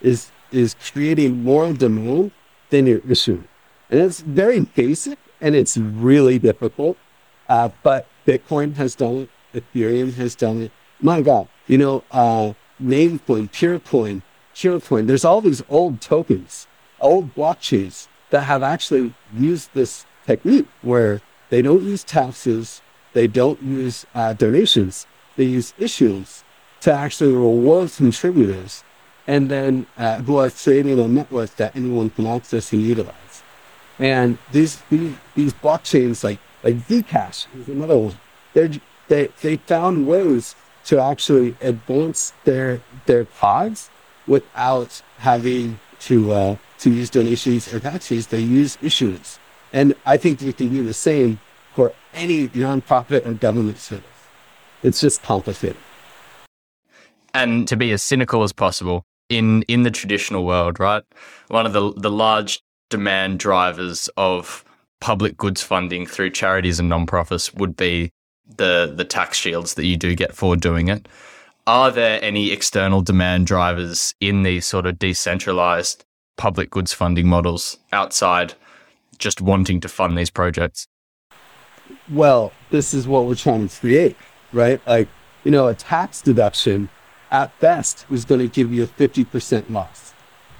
is 0.00 0.30
is 0.50 0.74
creating 0.92 1.42
more 1.44 1.70
demand 1.74 2.30
than 2.70 2.86
you're 2.86 3.06
issuing. 3.06 3.48
And 3.90 4.00
it's 4.00 4.20
very 4.20 4.60
basic 4.60 5.18
and 5.42 5.54
it's 5.54 5.76
really 5.76 6.38
difficult. 6.38 6.96
Uh, 7.48 7.68
but 7.82 8.06
Bitcoin 8.26 8.76
has 8.76 8.94
done 8.94 9.16
it 9.16 9.30
Ethereum 9.54 10.14
has 10.14 10.34
done 10.34 10.62
it. 10.62 10.72
My 11.00 11.22
God, 11.22 11.48
you 11.66 11.78
know, 11.78 12.04
uh, 12.10 12.52
Namecoin, 12.82 13.50
Peercoin, 13.50 14.22
Peercoin, 14.54 15.06
there's 15.06 15.24
all 15.24 15.40
these 15.40 15.62
old 15.68 16.00
tokens, 16.00 16.66
old 17.00 17.34
blockchains 17.34 18.08
that 18.30 18.42
have 18.42 18.62
actually 18.62 19.14
used 19.36 19.70
this 19.74 20.06
technique 20.26 20.66
where 20.82 21.20
they 21.50 21.62
don't 21.62 21.82
use 21.82 22.02
taxes, 22.02 22.80
they 23.12 23.26
don't 23.26 23.62
use 23.62 24.06
uh, 24.14 24.32
donations, 24.32 25.06
they 25.36 25.44
use 25.44 25.74
issues 25.78 26.42
to 26.80 26.92
actually 26.92 27.32
reward 27.32 27.90
contributors 27.92 28.84
and 29.26 29.50
then 29.50 29.86
uh, 29.96 30.18
who 30.18 30.36
are 30.36 30.50
creating 30.50 30.98
a 30.98 31.08
network 31.08 31.54
that 31.56 31.74
anyone 31.74 32.10
can 32.10 32.26
access 32.26 32.72
and 32.72 32.82
utilize. 32.82 33.42
And 33.98 34.38
these, 34.52 34.82
these, 34.90 35.14
these 35.34 35.52
blockchains 35.54 36.24
like, 36.24 36.40
like 36.62 36.76
Zcash 36.88 37.46
is 37.58 37.68
another 37.68 37.96
one. 37.96 38.14
They're 38.52 38.70
they, 39.08 39.28
they 39.42 39.56
found 39.56 40.06
ways 40.06 40.54
to 40.86 41.00
actually 41.00 41.56
advance 41.60 42.32
their 42.44 42.80
their 43.06 43.24
pods 43.24 43.90
without 44.26 45.02
having 45.18 45.78
to 46.06 46.32
uh, 46.32 46.56
to 46.78 46.90
use 46.90 47.10
donations 47.10 47.72
or 47.72 47.80
taxes. 47.80 48.28
They 48.28 48.40
use 48.40 48.78
issuance, 48.82 49.38
and 49.72 49.94
I 50.04 50.16
think 50.16 50.40
we 50.40 50.52
can 50.52 50.68
do 50.68 50.84
the 50.84 50.94
same 50.94 51.40
for 51.74 51.92
any 52.12 52.48
nonprofit 52.48 53.26
or 53.26 53.34
government 53.34 53.78
service. 53.78 54.04
It's 54.82 55.00
just 55.00 55.22
complicated. 55.22 55.76
And 57.32 57.66
to 57.68 57.76
be 57.76 57.90
as 57.92 58.02
cynical 58.02 58.42
as 58.42 58.52
possible 58.52 59.04
in 59.28 59.62
in 59.62 59.82
the 59.82 59.90
traditional 59.90 60.44
world, 60.44 60.78
right? 60.78 61.02
One 61.48 61.66
of 61.66 61.72
the 61.72 61.92
the 61.96 62.10
large 62.10 62.60
demand 62.90 63.38
drivers 63.38 64.08
of 64.16 64.64
public 65.00 65.36
goods 65.36 65.62
funding 65.62 66.06
through 66.06 66.30
charities 66.30 66.78
and 66.78 66.90
nonprofits 66.90 67.54
would 67.54 67.76
be 67.76 68.10
the 68.56 68.92
the 68.94 69.04
tax 69.04 69.36
shields 69.36 69.74
that 69.74 69.86
you 69.86 69.96
do 69.96 70.14
get 70.14 70.34
for 70.34 70.56
doing 70.56 70.88
it. 70.88 71.08
Are 71.66 71.90
there 71.90 72.22
any 72.22 72.50
external 72.50 73.00
demand 73.00 73.46
drivers 73.46 74.14
in 74.20 74.42
these 74.42 74.66
sort 74.66 74.84
of 74.84 74.98
decentralized 74.98 76.04
public 76.36 76.68
goods 76.68 76.92
funding 76.92 77.26
models 77.26 77.78
outside 77.90 78.52
just 79.16 79.40
wanting 79.40 79.80
to 79.80 79.88
fund 79.88 80.18
these 80.18 80.28
projects? 80.28 80.86
Well, 82.10 82.52
this 82.70 82.92
is 82.92 83.08
what 83.08 83.24
we're 83.24 83.34
trying 83.34 83.66
to 83.66 83.80
create, 83.80 84.14
right? 84.52 84.78
Like, 84.86 85.08
you 85.42 85.50
know, 85.50 85.68
a 85.68 85.74
tax 85.74 86.20
deduction 86.20 86.90
at 87.30 87.58
best 87.60 88.04
is 88.10 88.26
going 88.26 88.40
to 88.42 88.48
give 88.48 88.70
you 88.70 88.82
a 88.82 88.86
50% 88.86 89.70
loss. 89.70 90.12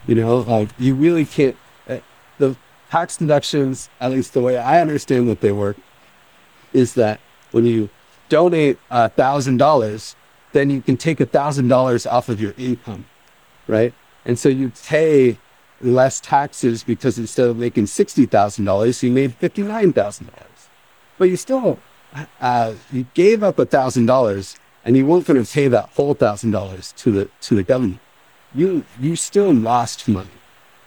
You 0.06 0.14
know, 0.14 0.38
like 0.38 0.70
you 0.78 0.94
really 0.94 1.26
can't, 1.26 1.56
uh, 1.86 1.98
the 2.38 2.56
tax 2.90 3.18
deductions, 3.18 3.90
at 4.00 4.10
least 4.10 4.32
the 4.32 4.40
way 4.40 4.56
I 4.56 4.80
understand 4.80 5.28
that 5.28 5.42
they 5.42 5.52
work, 5.52 5.76
is 6.72 6.94
that 6.94 7.20
when 7.50 7.66
you 7.66 7.90
donate 8.30 8.78
a 8.90 9.10
thousand 9.10 9.58
dollars, 9.58 10.16
then 10.54 10.70
you 10.70 10.80
can 10.80 10.96
take 10.96 11.20
a 11.20 11.26
thousand 11.26 11.68
dollars 11.68 12.06
off 12.06 12.30
of 12.30 12.40
your 12.40 12.54
income, 12.56 13.04
right? 13.68 13.92
And 14.24 14.38
so 14.38 14.48
you 14.48 14.72
pay 14.86 15.36
less 15.82 16.20
taxes 16.20 16.82
because 16.82 17.18
instead 17.18 17.48
of 17.48 17.58
making 17.58 17.88
sixty 17.88 18.24
thousand 18.24 18.64
dollars, 18.64 19.02
you 19.02 19.10
made 19.10 19.34
fifty 19.34 19.62
nine 19.62 19.92
thousand 19.92 20.28
dollars. 20.28 20.68
But 21.18 21.28
you 21.28 21.36
still 21.36 21.78
uh, 22.40 22.74
you 22.90 23.06
gave 23.12 23.42
up 23.42 23.58
a 23.58 23.66
thousand 23.66 24.06
dollars, 24.06 24.56
and 24.82 24.96
you 24.96 25.04
weren't 25.04 25.26
going 25.26 25.44
to 25.44 25.52
pay 25.52 25.68
that 25.68 25.90
whole 25.90 26.14
thousand 26.14 26.52
dollars 26.52 26.92
to 26.98 27.10
the 27.10 27.28
to 27.42 27.54
the 27.54 27.62
government. 27.62 28.00
You 28.54 28.86
you 28.98 29.16
still 29.16 29.52
lost 29.52 30.08
money. 30.08 30.38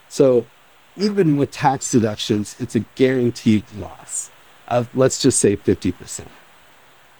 So 0.09 0.47
even 0.95 1.37
with 1.37 1.51
tax 1.51 1.91
deductions, 1.91 2.55
it's 2.59 2.75
a 2.75 2.79
guaranteed 2.95 3.65
loss 3.77 4.31
of 4.67 4.89
let's 4.95 5.21
just 5.21 5.39
say 5.39 5.55
fifty 5.55 5.91
percent 5.91 6.31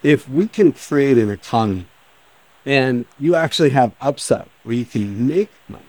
if 0.04 0.30
we 0.30 0.48
can 0.48 0.72
create 0.72 1.18
an 1.18 1.30
economy 1.30 1.86
and 2.68 3.06
you 3.18 3.34
actually 3.34 3.70
have 3.70 3.94
upside 4.02 4.50
where 4.64 4.76
you 4.76 4.84
can 4.84 5.26
make 5.26 5.50
money, 5.70 5.86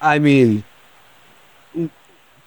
I 0.00 0.18
mean, 0.18 0.64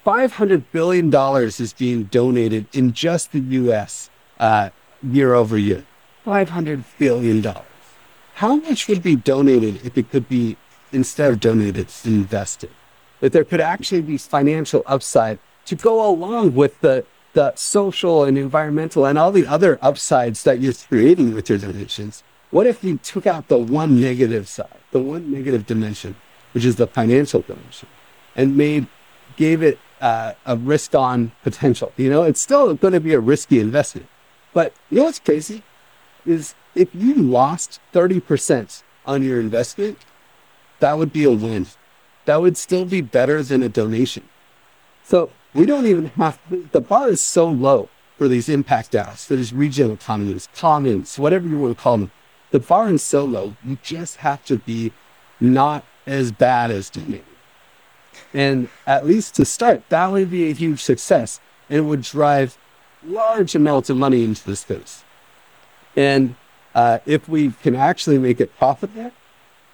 $500 0.06 0.64
billion 0.74 1.10
is 1.46 1.74
being 1.74 2.04
donated 2.04 2.68
in 2.74 2.92
just 2.92 3.32
the 3.32 3.40
US 3.40 4.10
uh, 4.38 4.70
year 5.02 5.34
over 5.34 5.58
year. 5.58 5.86
$500 6.26 6.84
billion. 7.00 7.56
How 8.36 8.58
much 8.58 8.90
would 8.90 9.02
be 9.02 9.16
donated 9.16 9.86
if 9.86 9.98
it 9.98 10.12
could 10.12 10.28
be, 10.28 10.58
instead 10.92 11.32
of 11.32 11.40
donated, 11.40 11.88
invested? 12.04 12.72
That 13.22 13.32
there 13.32 13.46
could 13.46 13.62
actually 13.62 14.02
be 14.02 14.18
financial 14.18 14.84
upside 14.86 15.40
to 15.68 15.76
go 15.76 16.08
along 16.08 16.54
with 16.54 16.82
the 16.82 17.06
the 17.32 17.54
social 17.56 18.24
and 18.24 18.38
environmental 18.38 19.06
and 19.06 19.18
all 19.18 19.30
the 19.30 19.46
other 19.46 19.78
upsides 19.82 20.44
that 20.44 20.62
you're 20.62 20.74
creating 20.74 21.34
with 21.34 21.50
your 21.50 21.58
donations. 21.58 22.24
What 22.56 22.68
if 22.68 22.86
you 22.86 22.98
took 23.00 23.28
out 23.28 23.50
the 23.50 23.58
one 23.58 24.00
negative 24.00 24.48
side, 24.48 24.80
the 24.92 25.00
one 25.02 25.30
negative 25.30 25.66
dimension, 25.66 26.16
which 26.54 26.64
is 26.64 26.78
the 26.78 26.88
financial 26.88 27.42
dimension, 27.42 27.90
and 28.34 28.56
made 28.56 28.88
gave 29.36 29.62
it 29.62 29.78
uh, 30.00 30.36
a 30.46 30.56
risk 30.56 30.96
on 30.96 31.34
potential? 31.44 31.92
You 31.98 32.10
know, 32.10 32.24
it's 32.24 32.40
still 32.40 32.74
going 32.74 32.94
to 32.94 33.02
be 33.02 33.14
a 33.14 33.20
risky 33.20 33.60
investment. 33.60 34.08
But 34.54 34.72
you 34.90 35.00
know 35.00 35.04
what's 35.04 35.20
crazy 35.20 35.64
is 36.26 36.56
if 36.76 36.88
you 36.96 37.16
lost 37.16 37.82
30% 37.92 38.84
on 39.06 39.22
your 39.22 39.42
investment, 39.42 39.98
that 40.80 40.98
would 40.98 41.12
be 41.12 41.26
a 41.26 41.32
win. 41.32 41.68
That 42.24 42.38
would 42.38 42.56
still 42.56 42.86
be 42.86 43.02
better 43.02 43.44
than 43.44 43.64
a 43.64 43.68
donation. 43.68 44.24
So 45.04 45.30
we 45.54 45.66
don't 45.66 45.88
even 45.88 46.06
have 46.06 46.40
the 46.72 46.80
bar 46.80 47.10
is 47.10 47.20
so 47.20 47.50
low 47.50 47.90
for 48.18 48.30
these 48.30 48.48
impact 48.48 48.94
DAOs, 48.94 49.26
for 49.26 49.36
these 49.36 49.52
regional 49.52 49.96
economies, 49.96 50.48
commons, 50.56 51.20
whatever 51.20 51.50
you 51.50 51.60
want 51.60 51.78
to 51.78 51.84
call 51.84 51.98
them. 51.98 52.12
The 52.52 52.60
bar 52.60 52.90
is 52.90 53.04
so 53.04 53.26
low, 53.26 53.56
you 53.64 53.78
just 53.84 54.18
have 54.18 54.46
to 54.46 54.58
be 54.58 54.92
not 55.40 55.84
as 56.06 56.32
bad 56.32 56.72
as 56.72 56.90
donating. 56.90 57.24
And 58.34 58.70
at 58.86 59.06
least 59.06 59.36
to 59.36 59.46
start, 59.46 59.84
that 59.90 60.12
would 60.12 60.30
be 60.30 60.50
a 60.50 60.54
huge 60.54 60.82
success. 60.82 61.40
And 61.70 61.80
it 61.80 61.82
would 61.82 62.02
drive 62.02 62.58
large 63.04 63.56
amounts 63.56 63.90
of 63.90 63.98
money 63.98 64.24
into 64.24 64.46
the 64.46 64.56
space. 64.56 65.04
And 65.96 66.36
uh, 66.74 67.00
if 67.06 67.28
we 67.28 67.52
can 67.52 67.76
actually 67.76 68.18
make 68.18 68.40
it 68.40 68.56
profitable, 68.58 69.12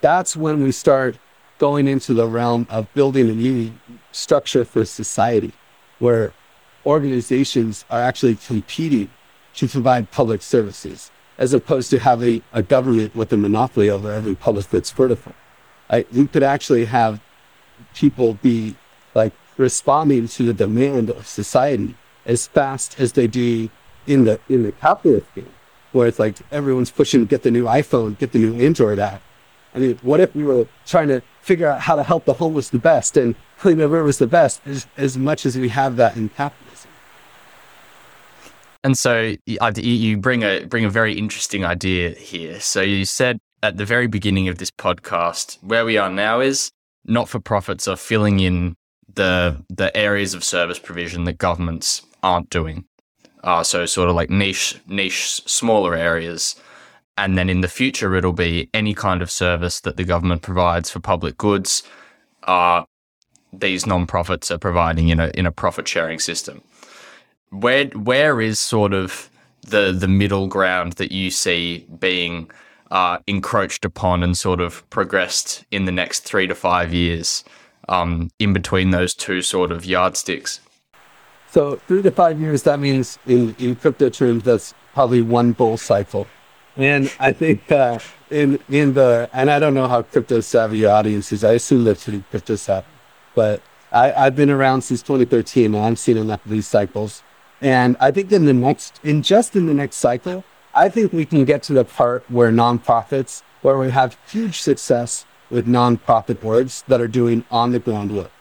that's 0.02 0.36
when 0.36 0.64
we 0.64 0.72
start 0.72 1.18
going 1.58 1.88
into 1.88 2.14
the 2.14 2.28
realm 2.28 2.66
of 2.70 2.92
building 2.94 3.30
a 3.30 3.34
new 3.34 3.72
structure 4.12 4.66
for 4.66 4.84
society 4.86 5.54
where 6.00 6.34
organizations 6.86 7.86
are 7.90 8.02
actually 8.02 8.36
competing 8.36 9.10
to 9.54 9.68
provide 9.68 10.10
public 10.12 10.42
services 10.42 11.12
as 11.42 11.56
opposed 11.56 11.90
to 11.90 11.98
having 11.98 12.44
a 12.54 12.62
government 12.62 13.16
with 13.16 13.34
a 13.34 13.38
monopoly 13.38 13.90
over 13.90 14.12
every 14.12 14.36
public 14.36 14.70
that's 14.70 14.92
vertical. 14.92 15.34
I, 15.90 16.06
we 16.14 16.28
could 16.28 16.44
actually 16.44 16.86
have 16.86 17.20
people 17.96 18.36
be 18.36 18.76
like 19.16 19.34
responding 19.58 20.28
to 20.28 20.44
the 20.44 20.54
demand 20.54 21.10
of 21.10 21.26
society 21.26 21.96
as 22.28 22.46
fast 22.46 23.00
as 23.00 23.14
they 23.14 23.26
do 23.26 23.72
in 24.06 24.26
the 24.26 24.40
in 24.50 24.62
the 24.62 24.72
capitalist 24.72 25.34
game, 25.34 25.50
where 25.94 26.08
it's 26.08 26.20
like 26.20 26.36
everyone's 26.52 26.92
pushing 26.92 27.22
to 27.22 27.26
get 27.26 27.42
the 27.42 27.50
new 27.50 27.66
iPhone, 27.66 28.20
get 28.20 28.34
the 28.34 28.40
new 28.40 28.64
Android 28.64 29.00
app. 29.00 29.24
I 29.74 29.80
mean, 29.80 29.98
what 30.04 30.20
if 30.20 30.36
we 30.36 30.44
were 30.44 30.68
trying 30.86 31.08
to 31.08 31.24
figure 31.42 31.68
out 31.68 31.82
how 31.82 31.96
to 31.96 32.04
help 32.04 32.26
the 32.26 32.34
homeless 32.34 32.70
the 32.70 32.78
best 32.78 33.18
and 33.18 33.34
clean 33.58 33.80
the 33.80 33.88
rivers 33.88 34.20
the 34.20 34.28
best 34.28 34.62
as, 34.68 34.86
as 34.96 35.18
much 35.18 35.48
as 35.48 35.58
we 35.58 35.70
have 35.70 35.96
that 35.96 36.16
in 36.16 36.30
capitalism? 36.30 36.91
And 38.84 38.98
so 38.98 39.36
you 39.46 40.18
bring 40.18 40.44
a 40.44 40.66
bring 40.66 40.86
a 40.86 40.90
very 40.90 41.14
interesting 41.14 41.64
idea 41.64 42.12
here. 42.12 42.60
So 42.60 42.82
you 42.82 43.06
said 43.06 43.40
at 43.62 43.78
the 43.78 43.86
very 43.86 44.08
beginning 44.08 44.48
of 44.48 44.58
this 44.58 44.72
podcast, 44.72 45.58
where 45.62 45.86
we 45.86 45.98
are 45.98 46.10
now 46.10 46.40
is 46.40 46.72
not 47.06 47.30
for 47.30 47.40
profits 47.40 47.88
are 47.88 47.96
filling 47.96 48.40
in 48.40 48.76
the 49.14 49.64
the 49.70 49.96
areas 49.96 50.34
of 50.34 50.44
service 50.44 50.80
provision 50.80 51.26
that 51.26 51.38
governments 51.38 52.02
aren't 52.24 52.50
doing. 52.50 52.86
Uh, 53.44 53.64
so 53.64 53.86
sort 53.86 54.10
of 54.10 54.16
like 54.16 54.30
niche 54.30 54.80
niche 54.88 55.42
smaller 55.46 55.96
areas. 55.96 56.56
And 57.18 57.38
then 57.38 57.50
in 57.50 57.62
the 57.62 57.68
future 57.68 58.16
it'll 58.16 58.34
be 58.34 58.70
any 58.74 58.96
kind 58.96 59.22
of 59.22 59.30
service 59.30 59.80
that 59.82 59.98
the 59.98 60.04
government 60.04 60.42
provides 60.42 60.90
for 60.90 61.00
public 61.00 61.38
goods. 61.38 61.84
Uh, 62.44 62.84
these 63.54 63.86
non-profits 63.86 64.50
are 64.50 64.58
providing 64.58 65.10
in 65.10 65.20
a 65.20 65.28
in 65.36 65.46
a 65.46 65.52
profit 65.52 65.88
sharing 65.88 66.20
system. 66.20 66.62
Where 67.52 67.86
where 67.88 68.42
is 68.42 68.60
sort 68.60 68.94
of 68.94 69.30
the 69.62 69.92
the 69.92 70.08
middle 70.08 70.48
ground 70.48 70.94
that 70.94 71.12
you 71.12 71.30
see 71.32 71.86
being 72.00 72.50
uh, 72.92 73.20
encroached 73.28 73.86
upon 73.86 74.24
and 74.24 74.38
sort 74.38 74.60
of 74.60 74.88
progressed 74.90 75.66
in 75.72 75.86
the 75.86 75.92
next 75.92 76.22
three 76.22 76.48
to 76.48 76.56
five 76.56 76.94
years 76.94 77.44
um, 77.88 78.30
in 78.40 78.54
between 78.54 78.92
those 78.92 79.14
two 79.14 79.42
sort 79.42 79.72
of 79.72 79.86
yardsticks? 79.86 80.60
So 81.50 81.76
three 81.88 82.02
to 82.02 82.12
five 82.12 82.40
years, 82.40 82.64
that 82.64 82.80
means 82.80 83.20
in, 83.26 83.56
in 83.60 83.76
crypto 83.76 84.10
terms, 84.10 84.44
that's 84.44 84.74
probably 84.94 85.22
one 85.22 85.52
bull 85.52 85.78
cycle. 85.78 86.28
And 86.78 87.12
I 87.20 87.34
think 87.34 87.70
uh, 87.72 88.00
in 88.30 88.60
in 88.70 88.94
the 88.94 89.30
and 89.34 89.52
I 89.52 89.60
don't 89.60 89.74
know 89.74 89.88
how 89.88 90.04
crypto 90.04 90.40
savvy 90.40 90.80
your 90.80 90.92
audience 90.92 91.32
is. 91.32 91.44
I 91.44 91.54
assume 91.54 91.84
they're 91.84 91.96
pretty 91.96 92.24
crypto 92.30 92.56
savvy, 92.56 92.88
but 93.36 93.62
I, 93.92 94.14
I've 94.14 94.36
been 94.36 94.50
around 94.50 94.84
since 94.84 95.02
2013 95.02 95.76
and 95.76 95.86
I've 95.86 96.00
seen 96.00 96.18
enough 96.18 96.46
of 96.46 96.52
these 96.52 96.68
cycles. 96.68 97.24
And 97.62 97.96
I 98.00 98.12
think 98.12 98.32
in 98.32 98.46
the 98.46 98.54
next, 98.54 99.00
in 99.04 99.22
just 99.22 99.56
in 99.56 99.68
the 99.68 99.74
next 99.74 99.98
cycle, 99.98 100.44
I 100.74 100.90
think 100.90 101.14
we 101.14 101.26
can 101.26 101.46
get 101.46 101.64
to 101.64 101.74
the 101.74 101.86
part 101.86 102.30
where 102.30 102.52
nonprofits, 102.52 103.44
where 103.62 103.78
we 103.78 103.92
have 103.92 104.18
huge 104.28 104.60
success 104.62 105.26
with 105.50 105.68
nonprofit 105.68 106.42
boards 106.42 106.84
that 106.88 107.00
are 107.02 107.08
doing 107.08 107.46
on 107.52 107.72
the 107.72 107.80
ground 107.80 108.16
work. 108.16 108.32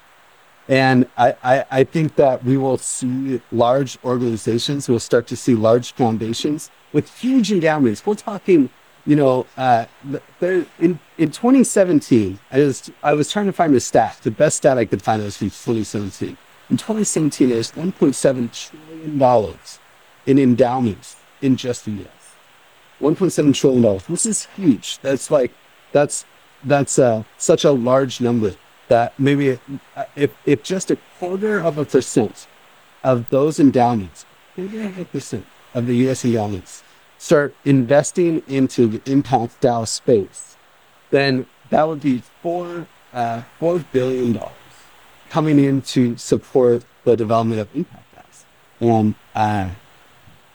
And 0.68 1.06
I, 1.18 1.34
I, 1.42 1.64
I, 1.70 1.84
think 1.84 2.14
that 2.14 2.44
we 2.44 2.56
will 2.56 2.78
see 2.78 3.42
large 3.50 3.98
organizations, 4.04 4.88
we'll 4.88 5.00
start 5.00 5.26
to 5.28 5.36
see 5.36 5.56
large 5.56 5.92
foundations 5.92 6.70
with 6.92 7.12
huge 7.18 7.50
endowments. 7.50 8.06
We're 8.06 8.14
talking, 8.14 8.70
you 9.04 9.16
know, 9.16 9.46
uh, 9.56 9.86
in, 10.40 11.00
in 11.18 11.32
2017, 11.32 12.38
I 12.52 12.58
was, 12.60 12.90
I 13.02 13.14
was 13.14 13.32
trying 13.32 13.46
to 13.46 13.52
find 13.52 13.74
the 13.74 13.80
stat. 13.80 14.20
The 14.22 14.30
best 14.30 14.58
stat 14.58 14.78
I 14.78 14.84
could 14.84 15.02
find 15.02 15.20
was 15.20 15.36
from 15.38 15.48
2017. 15.48 16.36
In 16.70 16.76
2017, 16.76 17.48
there's 17.48 17.72
$1.7 17.72 18.70
trillion 18.70 18.89
in 20.26 20.38
endowments 20.38 21.16
in 21.40 21.56
just 21.56 21.84
the 21.84 21.92
US. 21.92 22.20
1.7 23.00 23.54
trillion 23.54 23.82
dollars. 23.82 24.04
This 24.06 24.26
is 24.26 24.46
huge. 24.56 24.98
That's 24.98 25.30
like 25.30 25.52
that's 25.92 26.24
that's 26.64 26.98
uh, 26.98 27.24
such 27.38 27.64
a 27.64 27.70
large 27.70 28.20
number 28.20 28.54
that 28.88 29.18
maybe 29.18 29.58
if 30.16 30.32
if 30.44 30.62
just 30.62 30.90
a 30.90 30.98
quarter 31.18 31.60
of 31.60 31.78
a 31.78 31.84
percent 31.84 32.46
of 33.02 33.30
those 33.30 33.58
endowments, 33.58 34.26
maybe 34.56 34.82
a 34.82 35.04
percent 35.04 35.46
of 35.74 35.86
the 35.86 35.96
U.S. 36.04 36.24
endowments 36.24 36.82
start 37.16 37.54
investing 37.64 38.42
into 38.48 38.86
the 38.86 39.10
impact 39.10 39.60
DAO 39.60 39.86
space, 39.86 40.56
then 41.10 41.46
that 41.70 41.86
would 41.86 42.00
be 42.00 42.22
four 42.42 42.86
uh, 43.12 43.42
four 43.58 43.78
billion 43.92 44.34
dollars 44.34 44.52
coming 45.30 45.58
in 45.58 45.80
to 45.82 46.16
support 46.16 46.84
the 47.04 47.16
development 47.16 47.60
of 47.60 47.68
impact. 47.74 47.99
And 48.80 49.14
uh, 49.34 49.70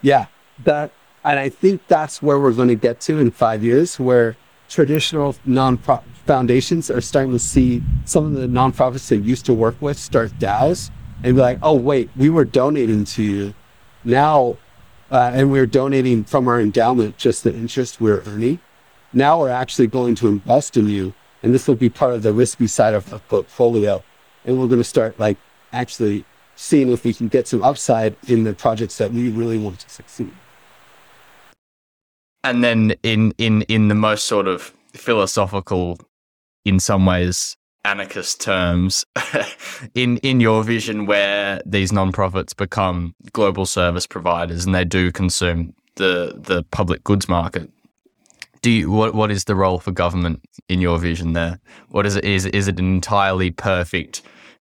yeah, 0.02 0.26
that 0.64 0.92
and 1.24 1.40
I 1.40 1.48
think 1.48 1.86
that's 1.88 2.22
where 2.22 2.38
we're 2.38 2.52
going 2.52 2.68
to 2.68 2.76
get 2.76 3.00
to 3.02 3.18
in 3.18 3.32
five 3.32 3.64
years, 3.64 3.98
where 3.98 4.36
traditional 4.68 5.34
non-profit 5.44 6.08
foundations 6.24 6.90
are 6.90 7.00
starting 7.00 7.32
to 7.32 7.38
see 7.38 7.82
some 8.04 8.26
of 8.26 8.32
the 8.32 8.46
nonprofits 8.46 9.08
they 9.08 9.16
used 9.16 9.44
to 9.46 9.54
work 9.54 9.80
with 9.80 9.98
start 9.98 10.30
DAOs 10.38 10.90
and 11.22 11.34
be 11.34 11.40
like, 11.40 11.58
oh, 11.62 11.74
wait, 11.74 12.10
we 12.16 12.30
were 12.30 12.44
donating 12.44 13.04
to 13.04 13.22
you. 13.22 13.54
Now, 14.04 14.56
uh, 15.10 15.32
and 15.34 15.50
we 15.50 15.58
are 15.58 15.66
donating 15.66 16.24
from 16.24 16.46
our 16.46 16.60
endowment 16.60 17.16
just 17.16 17.44
the 17.44 17.54
interest 17.54 18.00
we're 18.00 18.22
earning. 18.26 18.60
Now 19.12 19.40
we're 19.40 19.50
actually 19.50 19.86
going 19.86 20.14
to 20.16 20.28
invest 20.28 20.76
in 20.76 20.88
you. 20.88 21.14
And 21.42 21.54
this 21.54 21.66
will 21.68 21.76
be 21.76 21.88
part 21.88 22.14
of 22.14 22.22
the 22.22 22.32
risky 22.32 22.66
side 22.66 22.94
of 22.94 23.10
the 23.10 23.18
portfolio. 23.18 24.02
And 24.44 24.58
we're 24.58 24.66
going 24.66 24.80
to 24.80 24.84
start 24.84 25.18
like 25.18 25.38
actually 25.72 26.24
seeing 26.56 26.90
if 26.90 27.04
we 27.04 27.14
can 27.14 27.28
get 27.28 27.46
some 27.46 27.62
upside 27.62 28.16
in 28.26 28.44
the 28.44 28.54
projects 28.54 28.98
that 28.98 29.12
we 29.12 29.30
really 29.30 29.58
want 29.58 29.78
to 29.80 29.90
succeed. 29.90 30.32
And 32.42 32.64
then 32.64 32.94
in 33.02 33.32
in 33.38 33.62
in 33.62 33.88
the 33.88 33.94
most 33.94 34.26
sort 34.26 34.48
of 34.48 34.72
philosophical 34.92 35.98
in 36.64 36.80
some 36.80 37.06
ways 37.06 37.56
anarchist 37.84 38.40
terms 38.40 39.04
in 39.94 40.16
in 40.18 40.40
your 40.40 40.64
vision 40.64 41.06
where 41.06 41.60
these 41.64 41.92
non-profits 41.92 42.52
become 42.52 43.14
global 43.32 43.64
service 43.66 44.06
providers 44.06 44.64
and 44.64 44.74
they 44.74 44.84
do 44.84 45.12
consume 45.12 45.72
the 45.94 46.34
the 46.36 46.64
public 46.72 47.04
goods 47.04 47.28
market 47.28 47.70
do 48.66 48.72
you 48.72 48.90
what 48.90 49.14
what 49.14 49.30
is 49.30 49.44
the 49.44 49.54
role 49.54 49.78
for 49.78 49.92
government 49.92 50.40
in 50.68 50.80
your 50.80 50.98
vision 50.98 51.34
there? 51.34 51.60
What 51.90 52.04
is 52.04 52.16
it 52.16 52.24
is 52.24 52.46
is 52.46 52.66
it 52.66 52.80
an 52.80 52.86
entirely 52.86 53.52
perfect 53.52 54.22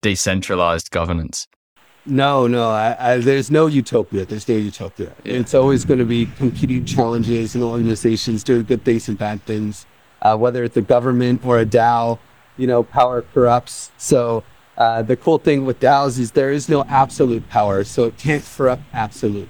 decentralized 0.01 0.93
governance 0.93 1.49
no, 2.07 2.47
no, 2.47 2.71
I, 2.71 2.97
I, 2.99 3.19
there's 3.19 3.51
no 3.51 3.67
utopia. 3.67 4.25
There's 4.25 4.49
no 4.49 4.57
utopia. 4.57 5.13
Yeah. 5.25 5.35
It's 5.35 5.55
always 5.55 5.85
going 5.85 5.99
to 5.99 6.05
be 6.07 6.27
competing 6.37 6.85
challenges 6.85 7.55
and 7.55 7.63
organizations 7.63 8.43
doing 8.43 8.65
good 8.65 8.85
things 8.85 9.09
and 9.09 9.19
bad 9.19 9.45
things. 9.45 9.87
Uh, 10.23 10.37
whether 10.37 10.65
it's 10.65 10.77
a 10.77 10.83
government 10.83 11.45
or 11.45 11.59
a 11.61 11.67
DAO, 11.67 12.19
you 12.57 12.67
know, 12.67 12.83
power 12.83 13.23
corrupts. 13.23 13.91
So 13.97 14.45
uh, 14.77 15.03
the 15.03 15.17
cool 15.17 15.39
thing 15.39 15.65
with 15.65 15.81
DAOs 15.81 16.19
is 16.19 16.33
there 16.33 16.51
is 16.51 16.69
no 16.69 16.85
absolute 16.85 17.49
power, 17.49 17.85
so 17.85 18.05
it 18.05 18.17
can't 18.19 18.45
corrupt 18.57 18.83
absolutely. 18.93 19.49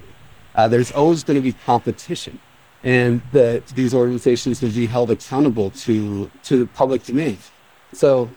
Uh, 0.54 0.68
there's 0.68 0.90
always 0.92 1.24
going 1.24 1.36
to 1.36 1.42
be 1.42 1.52
competition, 1.52 2.40
and 2.82 3.22
that 3.32 3.66
these 3.68 3.94
organizations 3.94 4.60
will 4.60 4.70
be 4.70 4.86
held 4.86 5.10
accountable 5.10 5.70
to 5.70 6.30
to 6.42 6.56
the 6.58 6.66
public 6.66 7.04
domain. 7.04 7.38
So, 7.92 8.30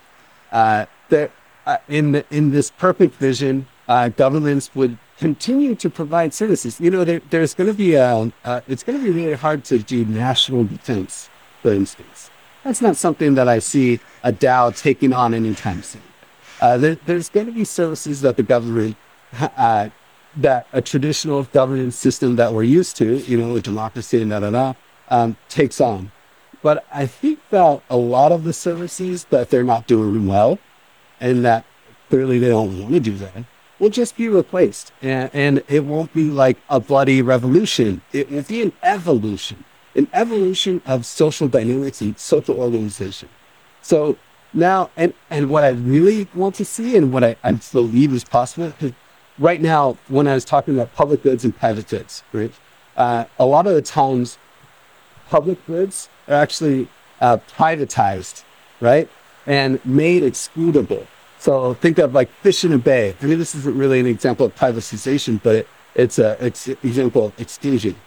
uh, 0.51 0.86
there, 1.09 1.32
uh, 1.66 1.78
in 1.88 2.11
the, 2.11 2.26
in 2.30 2.51
this 2.51 2.70
perfect 2.72 3.16
vision, 3.16 3.68
uh, 3.88 4.09
governments 4.09 4.71
would 4.75 4.97
continue 5.17 5.75
to 5.75 5.89
provide 5.89 6.34
services. 6.34 6.79
You 6.79 6.91
know, 6.91 7.03
there, 7.03 7.21
there's 7.29 7.53
going 7.53 7.67
to 7.67 7.73
be 7.73 7.95
a, 7.95 8.31
uh, 8.43 8.61
it's 8.67 8.84
going 8.84 8.97
to 8.97 9.03
be 9.03 9.11
really 9.11 9.34
hard 9.34 9.63
to 9.65 9.79
do 9.79 10.05
national 10.05 10.65
defense, 10.65 11.29
for 11.61 11.71
instance. 11.71 12.29
That's 12.63 12.81
not 12.81 12.95
something 12.95 13.36
that 13.36 13.47
I 13.47 13.59
see 13.59 13.99
a 14.23 14.31
DAO 14.31 14.77
taking 14.77 15.11
on 15.13 15.34
anytime 15.34 15.84
soon. 15.84 16.01
Uh, 16.61 16.77
there, 16.77 16.95
there's 17.05 17.29
going 17.29 17.45
to 17.47 17.51
be 17.51 17.65
services 17.65 18.21
that 18.21 18.38
the 18.38 18.43
government, 18.43 18.95
uh, 19.39 19.89
that 20.38 20.67
a 20.71 20.81
traditional 20.81 21.43
governance 21.43 21.95
system 21.95 22.38
that 22.38 22.53
we're 22.53 22.63
used 22.63 22.95
to, 22.97 23.17
you 23.17 23.38
know, 23.38 23.55
a 23.55 23.61
democracy 23.61 24.21
and 24.21 24.31
da 24.31 24.39
da 24.39 24.49
da, 24.49 24.73
um, 25.09 25.36
takes 25.49 25.81
on. 25.81 26.11
But 26.61 26.86
I 26.93 27.05
think 27.05 27.39
that 27.49 27.81
a 27.89 27.97
lot 27.97 28.31
of 28.31 28.45
the 28.45 28.53
services 28.53 29.25
that 29.25 29.49
they're 29.49 29.65
not 29.65 29.86
doing 29.86 30.25
well, 30.25 30.59
and 31.19 31.43
that 31.43 31.65
clearly 32.09 32.39
they 32.39 32.47
don't 32.47 32.81
want 32.81 32.93
to 32.93 32.99
do 33.01 33.17
that, 33.17 33.43
will 33.84 33.89
just 33.89 34.15
be 34.15 34.29
replaced. 34.29 34.91
And, 35.01 35.29
and 35.34 35.63
it 35.67 35.84
won't 35.84 36.13
be 36.13 36.29
like 36.31 36.57
a 36.69 36.79
bloody 36.79 37.21
revolution. 37.21 38.01
It 38.13 38.31
will 38.31 38.43
be 38.43 38.61
an 38.61 38.71
evolution, 38.81 39.65
an 39.93 40.07
evolution 40.13 40.81
of 40.86 41.05
social 41.05 41.47
dynamics 41.49 42.01
and 42.01 42.17
social 42.17 42.57
organization. 42.57 43.29
So 43.81 44.17
now, 44.53 44.89
and, 44.95 45.13
and 45.29 45.49
what 45.49 45.63
I 45.65 45.69
really 45.69 46.27
want 46.34 46.55
to 46.55 46.65
see 46.65 46.95
and 46.95 47.11
what 47.11 47.23
I, 47.23 47.36
I 47.43 47.51
believe 47.51 48.13
is 48.13 48.23
possible, 48.23 48.71
right 49.38 49.61
now, 49.61 49.97
when 50.07 50.27
I 50.27 50.34
was 50.34 50.45
talking 50.45 50.75
about 50.75 50.93
public 50.95 51.21
goods 51.21 51.43
and 51.43 51.55
private 51.55 51.89
goods, 51.89 52.23
right? 52.31 52.53
Uh, 52.95 53.25
a 53.38 53.45
lot 53.45 53.67
of 53.67 53.73
the 53.73 53.81
times, 53.81 54.38
public 55.29 55.65
goods 55.65 56.07
are 56.27 56.36
actually 56.36 56.88
uh, 57.19 57.38
privatized, 57.57 58.43
right? 58.79 59.09
And 59.45 59.84
made 59.86 60.23
excludable. 60.23 61.05
So 61.43 61.73
think 61.73 61.97
of 61.97 62.13
like 62.13 62.29
fish 62.41 62.63
in 62.63 62.71
a 62.71 62.77
bay. 62.77 63.15
I 63.21 63.25
mean, 63.25 63.37
this 63.37 63.53
isn't 63.53 63.77
really 63.77 63.99
an 63.99 64.07
example 64.07 64.45
of 64.45 64.55
privatization, 64.55 65.41
but 65.43 65.55
it, 65.55 65.67
it's 65.93 66.17
an 66.17 66.37
ex- 66.39 66.69
example 66.69 67.25
of 67.25 67.37
exclusion. 67.37 67.97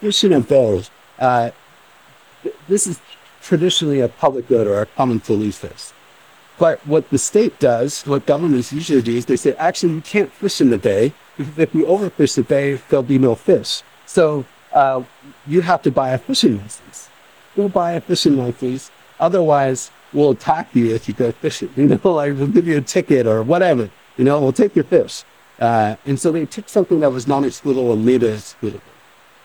Fish 0.00 0.24
in 0.24 0.32
a 0.32 0.40
bay. 0.40 0.82
Uh, 1.18 1.50
this 2.66 2.86
is 2.86 2.98
traditionally 3.42 4.00
a 4.00 4.08
public 4.08 4.48
good 4.48 4.66
or 4.66 4.80
a 4.80 4.86
common 4.86 5.20
police 5.20 5.58
fist. 5.58 5.92
But 6.58 6.84
what 6.86 7.10
the 7.10 7.18
state 7.18 7.58
does, 7.58 8.06
what 8.06 8.24
governments 8.24 8.72
usually 8.72 9.02
do, 9.02 9.14
is 9.14 9.26
they 9.26 9.36
say, 9.36 9.52
actually, 9.56 9.92
you 9.92 10.00
can't 10.00 10.32
fish 10.32 10.58
in 10.62 10.70
the 10.70 10.78
bay 10.78 11.12
if 11.38 11.74
you 11.74 11.84
overfish 11.84 12.36
the 12.36 12.42
bay, 12.42 12.80
there'll 12.88 13.02
be 13.02 13.18
no 13.18 13.34
fish. 13.34 13.82
So 14.06 14.46
uh, 14.72 15.02
you 15.46 15.60
have 15.60 15.82
to 15.82 15.90
buy 15.90 16.10
a 16.10 16.18
fishing 16.18 16.56
license. 16.56 17.10
Go 17.54 17.68
buy 17.68 17.92
a 17.92 18.00
fishing 18.00 18.38
license. 18.38 18.90
Otherwise, 19.20 19.90
we'll 20.12 20.30
attack 20.30 20.74
you 20.74 20.94
if 20.94 21.08
you 21.08 21.14
go 21.14 21.32
fishing. 21.32 21.70
You 21.76 21.86
know, 21.86 22.12
like 22.12 22.34
we'll 22.34 22.48
give 22.48 22.66
you 22.66 22.78
a 22.78 22.82
ticket 22.82 23.26
or 23.26 23.42
whatever. 23.42 23.90
You 24.16 24.24
know, 24.24 24.40
we'll 24.40 24.52
take 24.52 24.74
your 24.74 24.84
fish. 24.84 25.24
Uh, 25.60 25.96
and 26.06 26.18
so 26.18 26.32
they 26.32 26.46
took 26.46 26.68
something 26.68 27.00
that 27.00 27.10
was 27.10 27.26
non-excludable 27.26 27.92
and 27.92 28.04
made 28.04 28.22
it 28.22 28.36
excludable. 28.36 28.80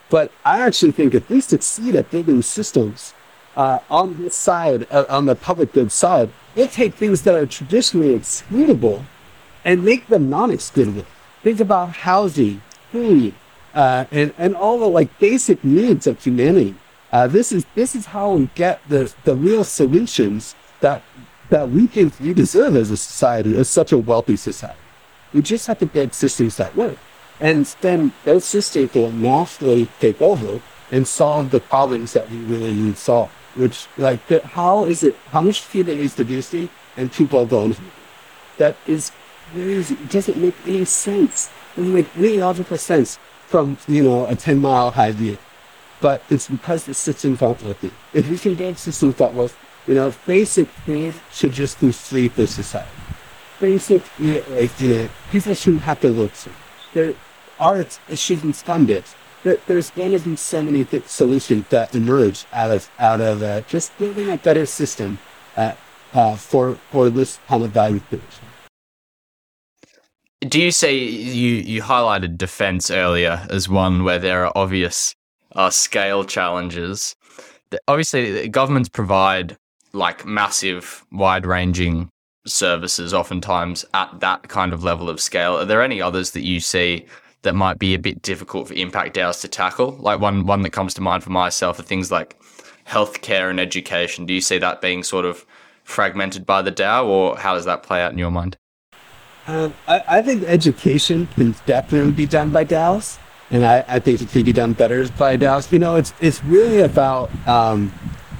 But 0.09 0.31
I 0.45 0.61
actually 0.61 0.91
think 0.91 1.13
if 1.15 1.29
we 1.29 1.41
succeed 1.41 1.95
at 1.95 2.11
building 2.11 2.41
systems 2.41 3.13
uh, 3.55 3.79
on 3.89 4.21
this 4.21 4.35
side, 4.35 4.87
uh, 4.91 5.05
on 5.09 5.25
the 5.25 5.35
public 5.35 5.73
goods 5.73 5.93
side, 5.93 6.29
we'll 6.55 6.67
take 6.67 6.93
things 6.93 7.23
that 7.23 7.35
are 7.35 7.45
traditionally 7.45 8.17
excludable 8.17 9.05
and 9.65 9.83
make 9.83 10.07
them 10.07 10.29
non-excludable. 10.29 11.05
Think 11.41 11.59
about 11.59 11.89
housing, 11.97 12.61
food, 12.91 13.33
uh, 13.73 14.05
and, 14.11 14.33
and 14.37 14.55
all 14.55 14.79
the 14.79 14.87
like 14.87 15.17
basic 15.19 15.63
needs 15.63 16.05
of 16.05 16.23
humanity. 16.23 16.75
Uh, 17.13 17.27
this 17.27 17.51
is 17.51 17.63
this 17.75 17.93
is 17.93 18.07
how 18.07 18.33
we 18.33 18.49
get 18.55 18.81
the, 18.89 19.13
the 19.23 19.35
real 19.35 19.63
solutions 19.63 20.55
that 20.79 21.03
that 21.51 21.69
we 21.69 21.85
think 21.85 22.19
we 22.19 22.33
deserve 22.33 22.75
as 22.75 22.89
a 22.89 22.97
society, 22.97 23.55
as 23.55 23.69
such 23.69 23.91
a 23.91 23.97
wealthy 23.99 24.35
society. 24.35 24.79
We 25.31 25.43
just 25.43 25.67
have 25.67 25.77
to 25.79 25.85
get 25.85 26.15
systems 26.15 26.57
that 26.57 26.75
work. 26.75 26.97
And 27.39 27.67
then 27.81 28.13
those 28.25 28.45
systems 28.45 28.95
will 28.95 29.11
naturally 29.11 29.87
take 29.99 30.19
over 30.23 30.59
and 30.91 31.07
solve 31.07 31.51
the 31.51 31.59
problems 31.59 32.13
that 32.13 32.29
we 32.31 32.37
really 32.37 32.73
need 32.73 32.97
solved. 32.97 33.31
Which 33.53 33.85
like 33.95 34.27
how 34.41 34.85
is 34.85 35.03
it 35.03 35.15
how 35.27 35.41
much 35.41 35.61
food 35.61 35.89
it 35.89 35.99
needs 35.99 36.15
to 36.15 36.23
do 36.23 36.69
and 36.97 37.11
people 37.11 37.41
are 37.41 37.45
going 37.45 37.75
that 38.57 38.75
is 38.87 39.11
crazy. 39.51 39.93
It 39.93 40.09
doesn't 40.09 40.37
make 40.37 40.55
any 40.65 40.85
sense. 40.85 41.51
It 41.73 41.81
doesn't 41.81 41.93
make 41.93 42.17
any 42.17 42.37
logical 42.39 42.77
sense 42.77 43.19
from 43.45 43.77
you 43.87 44.03
know 44.03 44.25
a 44.25 44.35
ten 44.35 44.57
mile 44.57 44.89
high 44.89 45.11
view 45.11 45.37
but 46.03 46.21
it's 46.29 46.49
because 46.49 46.83
the 46.83 46.93
system's 46.93 47.39
not 47.39 47.63
working. 47.63 47.91
If 48.13 48.29
we 48.29 48.37
can 48.37 48.55
get 48.55 48.77
systems 48.77 49.15
that 49.15 49.33
work, 49.33 49.53
you 49.87 49.95
know, 49.95 50.13
basic 50.27 50.67
things 50.85 51.15
should 51.31 51.53
just 51.53 51.79
be 51.79 51.93
free 51.93 52.27
for 52.27 52.45
society. 52.45 52.91
Basic, 53.61 54.03
you 54.19 54.43
you 54.79 55.09
people 55.31 55.53
shouldn't 55.53 55.83
have 55.83 56.01
to 56.01 56.09
look 56.09 56.33
to. 56.43 56.49
There, 56.93 57.13
art 57.57 57.97
should 58.15 58.41
be 58.41 58.51
funded. 58.51 59.05
There, 59.43 59.57
there's 59.65 59.91
going 59.91 60.11
to 60.11 60.19
be 60.19 60.35
so 60.35 60.61
many 60.61 60.85
solutions 61.05 61.67
that 61.69 61.95
emerge 61.95 62.45
out 62.51 62.71
of 62.71 62.89
out 62.99 63.21
of 63.21 63.41
uh, 63.41 63.61
just 63.61 63.97
building 63.97 64.29
a 64.29 64.37
better 64.37 64.65
system 64.65 65.19
uh, 65.55 65.71
uh, 66.13 66.35
for 66.35 66.75
for 66.91 67.09
this 67.09 67.39
kind 67.47 67.63
of 67.63 67.71
value 67.71 68.01
creation. 68.01 68.45
Do 70.41 70.61
you 70.61 70.71
say 70.71 70.97
you 70.97 71.51
you 71.73 71.81
highlighted 71.81 72.37
defense 72.37 72.91
earlier 72.91 73.47
as 73.49 73.69
one 73.69 74.03
where 74.03 74.19
there 74.19 74.45
are 74.45 74.51
obvious 74.53 75.15
uh, 75.55 75.69
scale 75.69 76.23
challenges. 76.23 77.15
Obviously, 77.87 78.47
governments 78.49 78.89
provide 78.89 79.57
like 79.93 80.25
massive, 80.25 81.05
wide 81.11 81.45
ranging 81.45 82.09
services, 82.45 83.13
oftentimes 83.13 83.85
at 83.93 84.19
that 84.19 84.47
kind 84.49 84.73
of 84.73 84.83
level 84.83 85.09
of 85.09 85.19
scale. 85.19 85.57
Are 85.57 85.65
there 85.65 85.81
any 85.81 86.01
others 86.01 86.31
that 86.31 86.43
you 86.43 86.59
see 86.59 87.05
that 87.43 87.55
might 87.55 87.79
be 87.79 87.93
a 87.93 87.99
bit 87.99 88.21
difficult 88.21 88.67
for 88.67 88.73
impact 88.73 89.15
DAOs 89.15 89.41
to 89.41 89.47
tackle? 89.47 89.91
Like 89.99 90.19
one 90.19 90.45
one 90.45 90.61
that 90.63 90.71
comes 90.71 90.93
to 90.95 91.01
mind 91.01 91.23
for 91.23 91.29
myself 91.29 91.79
are 91.79 91.83
things 91.83 92.11
like 92.11 92.39
healthcare 92.87 93.49
and 93.49 93.59
education. 93.59 94.25
Do 94.25 94.33
you 94.33 94.41
see 94.41 94.57
that 94.57 94.81
being 94.81 95.03
sort 95.03 95.25
of 95.25 95.45
fragmented 95.83 96.45
by 96.45 96.61
the 96.61 96.71
DAO, 96.71 97.05
or 97.05 97.37
how 97.37 97.53
does 97.53 97.65
that 97.65 97.83
play 97.83 98.01
out 98.01 98.11
in 98.11 98.17
your 98.17 98.31
mind? 98.31 98.57
Um, 99.45 99.73
I, 99.87 100.03
I, 100.07 100.21
think 100.21 100.43
education 100.43 101.27
can 101.35 101.53
definitely 101.65 102.13
be 102.13 102.25
done 102.25 102.51
by 102.51 102.63
DAOs 102.63 103.17
and 103.53 103.63
I, 103.63 103.85
I 103.87 103.99
think 103.99 104.19
it 104.19 104.29
could 104.29 104.45
be 104.45 104.51
done 104.51 104.73
better 104.73 105.07
by 105.09 105.37
DAOs. 105.37 105.71
You 105.71 105.79
know, 105.79 105.95
it's 105.95 106.11
it's 106.19 106.43
really 106.43 106.79
about 106.81 107.29
um, 107.47 107.89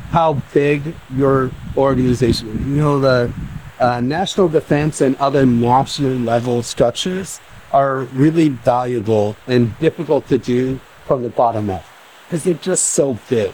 how 0.10 0.42
big 0.54 0.96
your 1.16 1.52
organization 1.78 2.50
is. 2.50 2.66
You 2.66 2.76
know, 2.76 3.00
the 3.00 3.34
uh, 3.80 4.02
national 4.02 4.50
defense 4.50 5.02
and 5.02 5.16
other 5.18 5.46
national 5.46 6.14
level 6.14 6.64
structures 6.64 7.40
are 7.72 8.02
really 8.16 8.50
valuable 8.50 9.36
and 9.48 9.78
difficult 9.80 10.28
to 10.30 10.38
do 10.40 10.80
from 11.06 11.22
the 11.22 11.30
bottom 11.30 11.70
up 11.70 11.86
because 12.26 12.44
they're 12.44 12.56
just 12.56 12.90
so 12.90 13.18
big. 13.30 13.54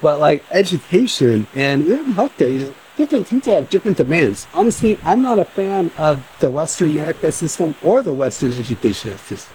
But 0.00 0.20
like 0.20 0.42
education 0.50 1.46
and 1.54 1.84
even 1.84 2.14
healthcare, 2.14 2.74
different 2.96 3.28
people 3.28 3.54
have 3.54 3.68
different 3.68 3.98
demands. 3.98 4.46
Honestly, 4.54 4.98
I'm 5.04 5.20
not 5.20 5.38
a 5.38 5.44
fan 5.44 5.90
of 5.98 6.26
the 6.40 6.50
Western 6.50 6.92
America 6.92 7.30
system 7.30 7.74
or 7.82 8.02
the 8.02 8.12
Western 8.12 8.52
education 8.52 9.18
system. 9.18 9.54